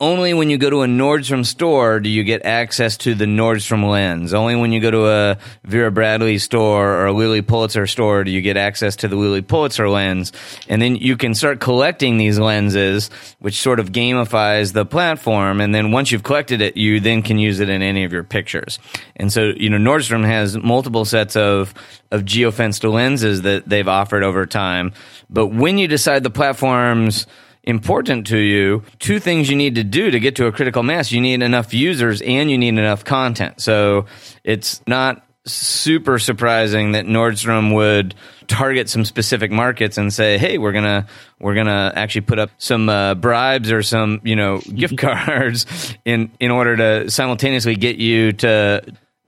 only 0.00 0.34
when 0.34 0.50
you 0.50 0.58
go 0.58 0.70
to 0.70 0.82
a 0.82 0.86
Nordstrom 0.86 1.46
store 1.46 2.00
do 2.00 2.08
you 2.08 2.24
get 2.24 2.44
access 2.44 2.96
to 2.98 3.14
the 3.14 3.26
Nordstrom 3.26 3.88
lens. 3.88 4.34
Only 4.34 4.56
when 4.56 4.72
you 4.72 4.80
go 4.80 4.90
to 4.90 5.06
a 5.06 5.38
Vera 5.62 5.92
Bradley 5.92 6.38
store 6.38 6.94
or 6.94 7.06
a 7.06 7.12
Lilly 7.12 7.42
Pulitzer 7.42 7.86
store 7.86 8.24
do 8.24 8.32
you 8.32 8.40
get 8.40 8.56
access 8.56 8.96
to 8.96 9.08
the 9.08 9.14
Lilly 9.14 9.40
Pulitzer 9.40 9.88
lens. 9.88 10.32
And 10.68 10.82
then 10.82 10.96
you 10.96 11.16
can 11.16 11.32
start 11.32 11.60
collecting 11.60 12.18
these 12.18 12.40
lenses, 12.40 13.08
which 13.38 13.60
sort 13.60 13.78
of 13.78 13.92
gamifies 13.92 14.72
the 14.72 14.84
platform. 14.84 15.60
And 15.60 15.72
then 15.72 15.92
once 15.92 16.10
you've 16.10 16.24
collected 16.24 16.60
it, 16.60 16.76
you 16.76 16.98
then 16.98 17.22
can 17.22 17.38
use 17.38 17.60
it 17.60 17.68
in 17.68 17.80
any 17.80 18.02
of 18.02 18.12
your 18.12 18.24
pictures. 18.24 18.80
And 19.14 19.32
so, 19.32 19.52
you 19.56 19.70
know, 19.70 19.78
Nordstrom 19.78 20.24
has 20.24 20.56
multiple 20.56 21.04
sets 21.04 21.36
of, 21.36 21.72
of 22.10 22.22
geofenced 22.22 22.90
lenses 22.92 23.42
that 23.42 23.68
they've 23.68 23.86
offered 23.86 24.24
over 24.24 24.44
time. 24.44 24.92
But 25.30 25.46
when 25.46 25.78
you 25.78 25.86
decide 25.86 26.24
the 26.24 26.30
platform's 26.30 27.28
important 27.64 28.26
to 28.28 28.38
you, 28.38 28.82
two 28.98 29.18
things 29.18 29.50
you 29.50 29.56
need 29.56 29.74
to 29.74 29.84
do 29.84 30.10
to 30.10 30.20
get 30.20 30.36
to 30.36 30.46
a 30.46 30.52
critical 30.52 30.82
mass. 30.82 31.10
You 31.12 31.20
need 31.20 31.42
enough 31.42 31.74
users 31.74 32.22
and 32.22 32.50
you 32.50 32.58
need 32.58 32.78
enough 32.78 33.04
content. 33.04 33.60
So 33.60 34.06
it's 34.44 34.80
not 34.86 35.24
super 35.46 36.18
surprising 36.18 36.92
that 36.92 37.04
Nordstrom 37.04 37.74
would 37.74 38.14
target 38.46 38.88
some 38.88 39.04
specific 39.04 39.50
markets 39.50 39.98
and 39.98 40.12
say, 40.12 40.38
"Hey, 40.38 40.58
we're 40.58 40.72
gonna 40.72 41.06
we're 41.38 41.54
gonna 41.54 41.92
actually 41.94 42.22
put 42.22 42.38
up 42.38 42.50
some 42.58 42.88
uh, 42.88 43.14
bribes 43.14 43.70
or 43.70 43.82
some 43.82 44.20
you 44.24 44.36
know 44.36 44.58
gift 44.74 44.96
cards 44.96 45.66
in 46.04 46.30
in 46.40 46.50
order 46.50 46.76
to 46.76 47.10
simultaneously 47.10 47.76
get 47.76 47.96
you 47.96 48.32
to 48.32 48.82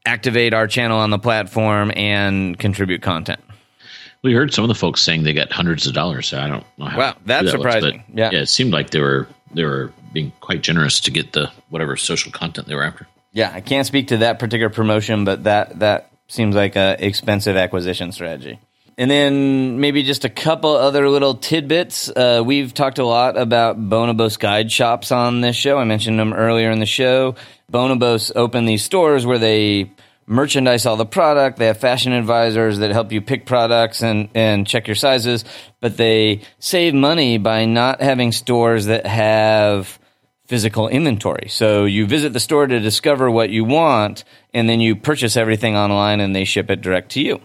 activate 0.04 0.54
our 0.54 0.66
channel 0.66 0.98
on 0.98 1.10
the 1.10 1.18
platform 1.18 1.92
and 1.94 2.58
contribute 2.58 3.02
content." 3.02 3.40
We 4.22 4.34
heard 4.34 4.52
some 4.52 4.64
of 4.64 4.68
the 4.68 4.74
folks 4.74 5.02
saying 5.02 5.22
they 5.22 5.32
got 5.32 5.52
hundreds 5.52 5.86
of 5.86 5.94
dollars. 5.94 6.28
So 6.28 6.40
I 6.40 6.48
don't 6.48 6.64
know 6.78 6.86
how. 6.86 6.98
Wow, 6.98 7.16
that's 7.24 7.44
that 7.44 7.50
surprising. 7.50 8.04
Was, 8.08 8.16
yeah, 8.16 8.30
yeah, 8.32 8.40
it 8.40 8.46
seemed 8.46 8.72
like 8.72 8.90
they 8.90 9.00
were 9.00 9.28
they 9.52 9.64
were 9.64 9.92
being 10.12 10.32
quite 10.40 10.62
generous 10.62 11.00
to 11.00 11.10
get 11.10 11.32
the 11.32 11.50
whatever 11.68 11.96
social 11.96 12.32
content 12.32 12.66
they 12.66 12.74
were 12.74 12.84
after. 12.84 13.06
Yeah, 13.32 13.52
I 13.52 13.60
can't 13.60 13.86
speak 13.86 14.08
to 14.08 14.18
that 14.18 14.38
particular 14.38 14.70
promotion, 14.70 15.24
but 15.24 15.44
that 15.44 15.78
that 15.80 16.10
seems 16.28 16.54
like 16.54 16.76
a 16.76 16.96
expensive 16.98 17.56
acquisition 17.56 18.12
strategy. 18.12 18.58
And 18.98 19.10
then 19.10 19.78
maybe 19.78 20.02
just 20.02 20.24
a 20.24 20.30
couple 20.30 20.74
other 20.74 21.08
little 21.10 21.34
tidbits. 21.34 22.08
Uh, 22.08 22.42
we've 22.44 22.72
talked 22.72 22.98
a 22.98 23.04
lot 23.04 23.36
about 23.36 23.78
Bonobos 23.78 24.38
guide 24.38 24.72
shops 24.72 25.12
on 25.12 25.42
this 25.42 25.54
show. 25.54 25.76
I 25.78 25.84
mentioned 25.84 26.18
them 26.18 26.32
earlier 26.32 26.70
in 26.70 26.78
the 26.78 26.86
show. 26.86 27.34
Bonobos 27.70 28.32
open 28.34 28.64
these 28.64 28.82
stores 28.82 29.26
where 29.26 29.38
they 29.38 29.90
merchandise 30.26 30.86
all 30.86 30.96
the 30.96 31.06
product. 31.06 31.58
They 31.58 31.66
have 31.66 31.78
fashion 31.78 32.12
advisors 32.12 32.78
that 32.78 32.90
help 32.90 33.12
you 33.12 33.20
pick 33.20 33.46
products 33.46 34.02
and, 34.02 34.28
and 34.34 34.66
check 34.66 34.86
your 34.86 34.96
sizes, 34.96 35.44
but 35.80 35.96
they 35.96 36.42
save 36.58 36.94
money 36.94 37.38
by 37.38 37.64
not 37.64 38.00
having 38.00 38.32
stores 38.32 38.86
that 38.86 39.06
have 39.06 39.98
physical 40.46 40.88
inventory. 40.88 41.48
So 41.48 41.84
you 41.84 42.06
visit 42.06 42.32
the 42.32 42.40
store 42.40 42.66
to 42.66 42.80
discover 42.80 43.30
what 43.30 43.50
you 43.50 43.64
want, 43.64 44.24
and 44.54 44.68
then 44.68 44.80
you 44.80 44.96
purchase 44.96 45.36
everything 45.36 45.76
online 45.76 46.20
and 46.20 46.34
they 46.34 46.44
ship 46.44 46.70
it 46.70 46.80
direct 46.80 47.10
to 47.12 47.20
you. 47.20 47.40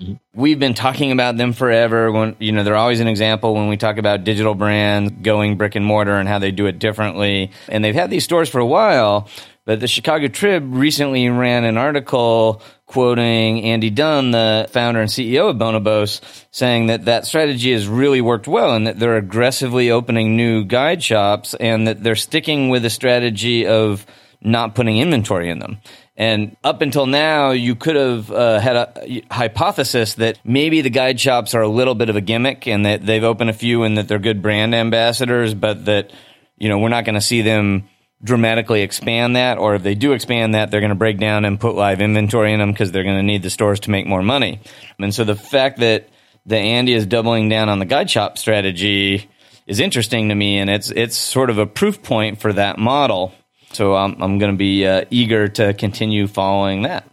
Mm-hmm. 0.00 0.14
We've 0.32 0.58
been 0.58 0.74
talking 0.74 1.10
about 1.10 1.36
them 1.36 1.52
forever. 1.52 2.12
When 2.12 2.36
you 2.38 2.52
know, 2.52 2.62
they're 2.62 2.76
always 2.76 3.00
an 3.00 3.08
example 3.08 3.54
when 3.54 3.68
we 3.68 3.76
talk 3.76 3.98
about 3.98 4.22
digital 4.22 4.54
brands 4.54 5.12
going 5.22 5.56
brick 5.56 5.74
and 5.74 5.84
mortar 5.84 6.14
and 6.14 6.28
how 6.28 6.38
they 6.38 6.52
do 6.52 6.66
it 6.66 6.78
differently. 6.78 7.50
And 7.68 7.84
they've 7.84 7.94
had 7.94 8.10
these 8.10 8.22
stores 8.22 8.48
for 8.48 8.60
a 8.60 8.66
while, 8.66 9.28
but 9.64 9.80
the 9.80 9.88
Chicago 9.88 10.28
Trib 10.28 10.72
recently 10.72 11.28
ran 11.28 11.64
an 11.64 11.76
article 11.76 12.62
quoting 12.86 13.64
Andy 13.64 13.90
Dunn, 13.90 14.30
the 14.30 14.68
founder 14.70 15.00
and 15.00 15.10
CEO 15.10 15.50
of 15.50 15.56
Bonobos, 15.56 16.20
saying 16.52 16.86
that 16.86 17.04
that 17.06 17.26
strategy 17.26 17.72
has 17.72 17.88
really 17.88 18.20
worked 18.20 18.46
well 18.46 18.74
and 18.74 18.86
that 18.86 18.98
they're 19.00 19.16
aggressively 19.16 19.90
opening 19.90 20.36
new 20.36 20.64
guide 20.64 21.02
shops 21.02 21.54
and 21.54 21.88
that 21.88 22.04
they're 22.04 22.16
sticking 22.16 22.68
with 22.68 22.84
a 22.84 22.90
strategy 22.90 23.66
of 23.66 24.06
not 24.40 24.74
putting 24.74 24.98
inventory 24.98 25.50
in 25.50 25.58
them. 25.58 25.78
And 26.18 26.56
up 26.64 26.82
until 26.82 27.06
now, 27.06 27.52
you 27.52 27.76
could 27.76 27.94
have 27.94 28.30
uh, 28.32 28.58
had 28.58 28.74
a 28.74 29.22
hypothesis 29.30 30.14
that 30.14 30.40
maybe 30.44 30.80
the 30.80 30.90
guide 30.90 31.20
shops 31.20 31.54
are 31.54 31.62
a 31.62 31.68
little 31.68 31.94
bit 31.94 32.10
of 32.10 32.16
a 32.16 32.20
gimmick 32.20 32.66
and 32.66 32.84
that 32.86 33.06
they've 33.06 33.22
opened 33.22 33.50
a 33.50 33.52
few 33.52 33.84
and 33.84 33.96
that 33.96 34.08
they're 34.08 34.18
good 34.18 34.42
brand 34.42 34.74
ambassadors, 34.74 35.54
but 35.54 35.84
that, 35.84 36.12
you 36.58 36.68
know, 36.68 36.80
we're 36.80 36.88
not 36.88 37.04
going 37.04 37.14
to 37.14 37.20
see 37.20 37.42
them 37.42 37.88
dramatically 38.22 38.82
expand 38.82 39.36
that, 39.36 39.58
or 39.58 39.76
if 39.76 39.84
they 39.84 39.94
do 39.94 40.12
expand 40.12 40.54
that, 40.54 40.72
they're 40.72 40.80
going 40.80 40.88
to 40.88 40.96
break 40.96 41.18
down 41.18 41.44
and 41.44 41.60
put 41.60 41.76
live 41.76 42.00
inventory 42.00 42.52
in 42.52 42.58
them 42.58 42.72
because 42.72 42.90
they're 42.90 43.04
going 43.04 43.16
to 43.16 43.22
need 43.22 43.44
the 43.44 43.50
stores 43.50 43.78
to 43.78 43.92
make 43.92 44.04
more 44.04 44.22
money. 44.22 44.60
And 44.98 45.14
so 45.14 45.22
the 45.22 45.36
fact 45.36 45.78
that 45.78 46.08
the 46.44 46.56
Andy 46.56 46.94
is 46.94 47.06
doubling 47.06 47.48
down 47.48 47.68
on 47.68 47.78
the 47.78 47.84
guide 47.84 48.10
shop 48.10 48.38
strategy 48.38 49.28
is 49.68 49.78
interesting 49.78 50.30
to 50.30 50.34
me, 50.34 50.58
and 50.58 50.68
it's 50.68 50.90
it's 50.90 51.16
sort 51.16 51.50
of 51.50 51.58
a 51.58 51.66
proof 51.66 52.02
point 52.02 52.40
for 52.40 52.52
that 52.54 52.76
model. 52.76 53.32
So 53.72 53.96
I'm 53.96 54.20
I'm 54.22 54.38
going 54.38 54.52
to 54.52 54.56
be 54.56 54.86
uh, 54.86 55.04
eager 55.10 55.48
to 55.48 55.74
continue 55.74 56.26
following 56.26 56.82
that. 56.82 57.04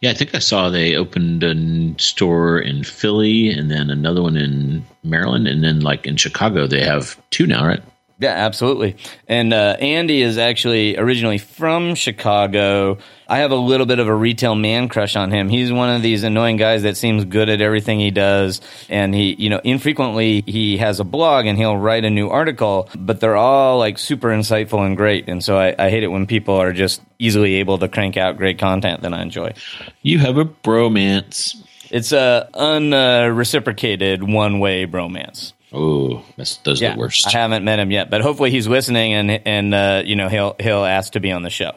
Yeah, 0.00 0.10
I 0.10 0.14
think 0.14 0.34
I 0.34 0.40
saw 0.40 0.68
they 0.68 0.94
opened 0.94 1.42
a 1.42 1.98
store 1.98 2.58
in 2.58 2.84
Philly 2.84 3.50
and 3.50 3.70
then 3.70 3.88
another 3.90 4.22
one 4.22 4.36
in 4.36 4.84
Maryland, 5.02 5.46
and 5.48 5.64
then 5.64 5.80
like 5.80 6.06
in 6.06 6.16
Chicago 6.16 6.66
they 6.66 6.82
have 6.82 7.20
two 7.30 7.46
now, 7.46 7.66
right? 7.66 7.82
Yeah, 8.18 8.30
absolutely. 8.30 8.96
And 9.26 9.52
uh, 9.52 9.76
Andy 9.80 10.22
is 10.22 10.38
actually 10.38 10.96
originally 10.96 11.38
from 11.38 11.96
Chicago. 11.96 12.98
I 13.26 13.38
have 13.38 13.50
a 13.50 13.56
little 13.56 13.86
bit 13.86 13.98
of 13.98 14.06
a 14.06 14.14
retail 14.14 14.54
man 14.54 14.88
crush 14.88 15.16
on 15.16 15.32
him. 15.32 15.48
He's 15.48 15.72
one 15.72 15.90
of 15.90 16.00
these 16.00 16.22
annoying 16.22 16.56
guys 16.56 16.84
that 16.84 16.96
seems 16.96 17.24
good 17.24 17.48
at 17.48 17.60
everything 17.60 17.98
he 17.98 18.12
does. 18.12 18.60
And 18.88 19.12
he, 19.12 19.34
you 19.34 19.50
know, 19.50 19.60
infrequently 19.64 20.42
he 20.46 20.76
has 20.76 21.00
a 21.00 21.04
blog 21.04 21.46
and 21.46 21.58
he'll 21.58 21.76
write 21.76 22.04
a 22.04 22.10
new 22.10 22.28
article, 22.28 22.88
but 22.96 23.18
they're 23.18 23.36
all 23.36 23.78
like 23.78 23.98
super 23.98 24.28
insightful 24.28 24.86
and 24.86 24.96
great. 24.96 25.28
And 25.28 25.42
so 25.42 25.58
I, 25.58 25.74
I 25.76 25.90
hate 25.90 26.04
it 26.04 26.08
when 26.08 26.26
people 26.28 26.54
are 26.54 26.72
just 26.72 27.02
easily 27.18 27.56
able 27.56 27.78
to 27.78 27.88
crank 27.88 28.16
out 28.16 28.36
great 28.36 28.58
content 28.60 29.02
that 29.02 29.12
I 29.12 29.22
enjoy. 29.22 29.54
You 30.02 30.20
have 30.20 30.38
a 30.38 30.44
bromance. 30.44 31.56
It's 31.90 32.12
a 32.12 32.48
unreciprocated 32.54 34.22
one 34.22 34.60
way 34.60 34.86
bromance. 34.86 35.52
Oh, 35.74 36.22
that's 36.36 36.58
those 36.58 36.80
yeah, 36.80 36.92
are 36.92 36.94
the 36.94 37.00
worst. 37.00 37.26
I 37.26 37.30
haven't 37.32 37.64
met 37.64 37.80
him 37.80 37.90
yet, 37.90 38.08
but 38.08 38.20
hopefully 38.20 38.50
he's 38.50 38.68
listening 38.68 39.12
and 39.12 39.30
and 39.30 39.74
uh, 39.74 40.02
you 40.04 40.14
know 40.14 40.28
he'll 40.28 40.54
he'll 40.60 40.84
ask 40.84 41.14
to 41.14 41.20
be 41.20 41.32
on 41.32 41.42
the 41.42 41.50
show. 41.50 41.72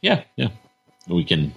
Yeah, 0.00 0.22
yeah. 0.36 0.48
We 1.08 1.24
can 1.24 1.52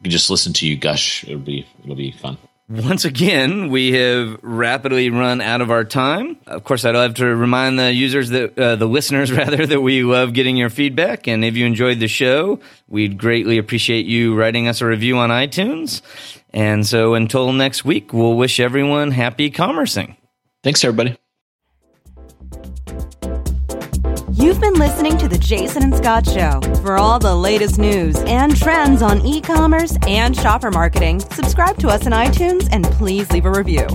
we 0.00 0.04
can 0.04 0.10
just 0.10 0.30
listen 0.30 0.52
to 0.54 0.68
you 0.68 0.76
gush. 0.76 1.24
It'll 1.24 1.38
be 1.38 1.66
it'll 1.82 1.96
be 1.96 2.12
fun. 2.12 2.38
once 2.68 3.04
again, 3.04 3.70
we 3.70 3.92
have 3.92 4.38
rapidly 4.42 5.10
run 5.10 5.40
out 5.40 5.60
of 5.60 5.70
our 5.70 5.84
time. 5.84 6.36
Of 6.46 6.64
course, 6.64 6.84
I'd 6.84 6.94
love 6.94 7.14
to 7.14 7.26
remind 7.26 7.78
the 7.78 7.92
users 7.92 8.30
that, 8.30 8.58
uh, 8.58 8.76
the 8.76 8.86
listeners 8.86 9.32
rather, 9.36 9.66
that 9.66 9.80
we 9.80 10.02
love 10.04 10.32
getting 10.32 10.56
your 10.56 10.70
feedback. 10.70 11.26
And 11.26 11.44
if 11.44 11.56
you 11.56 11.66
enjoyed 11.66 11.98
the 11.98 12.08
show, 12.08 12.60
we'd 12.88 13.18
greatly 13.18 13.58
appreciate 13.58 14.06
you 14.06 14.34
writing 14.34 14.68
us 14.68 14.80
a 14.80 14.86
review 14.86 15.18
on 15.18 15.30
iTunes. 15.30 16.00
And 16.54 16.86
so 16.86 17.14
until 17.14 17.52
next 17.52 17.84
week, 17.84 18.12
we'll 18.12 18.36
wish 18.36 18.60
everyone 18.60 19.10
happy 19.10 19.50
commercing. 19.50 20.16
Thanks, 20.62 20.84
everybody. 20.84 21.18
You've 24.42 24.60
been 24.60 24.74
listening 24.74 25.16
to 25.18 25.28
the 25.28 25.38
Jason 25.38 25.84
and 25.84 25.96
Scot 25.96 26.26
Show. 26.26 26.60
For 26.82 26.96
all 26.96 27.20
the 27.20 27.32
latest 27.32 27.78
news 27.78 28.16
and 28.22 28.56
trends 28.56 29.00
on 29.00 29.24
e 29.24 29.40
commerce 29.40 29.96
and 30.08 30.36
shopper 30.36 30.72
marketing, 30.72 31.20
subscribe 31.20 31.78
to 31.78 31.86
us 31.86 32.06
on 32.06 32.12
iTunes 32.12 32.68
and 32.72 32.84
please 32.84 33.30
leave 33.30 33.46
a 33.46 33.52
review. 33.52 33.86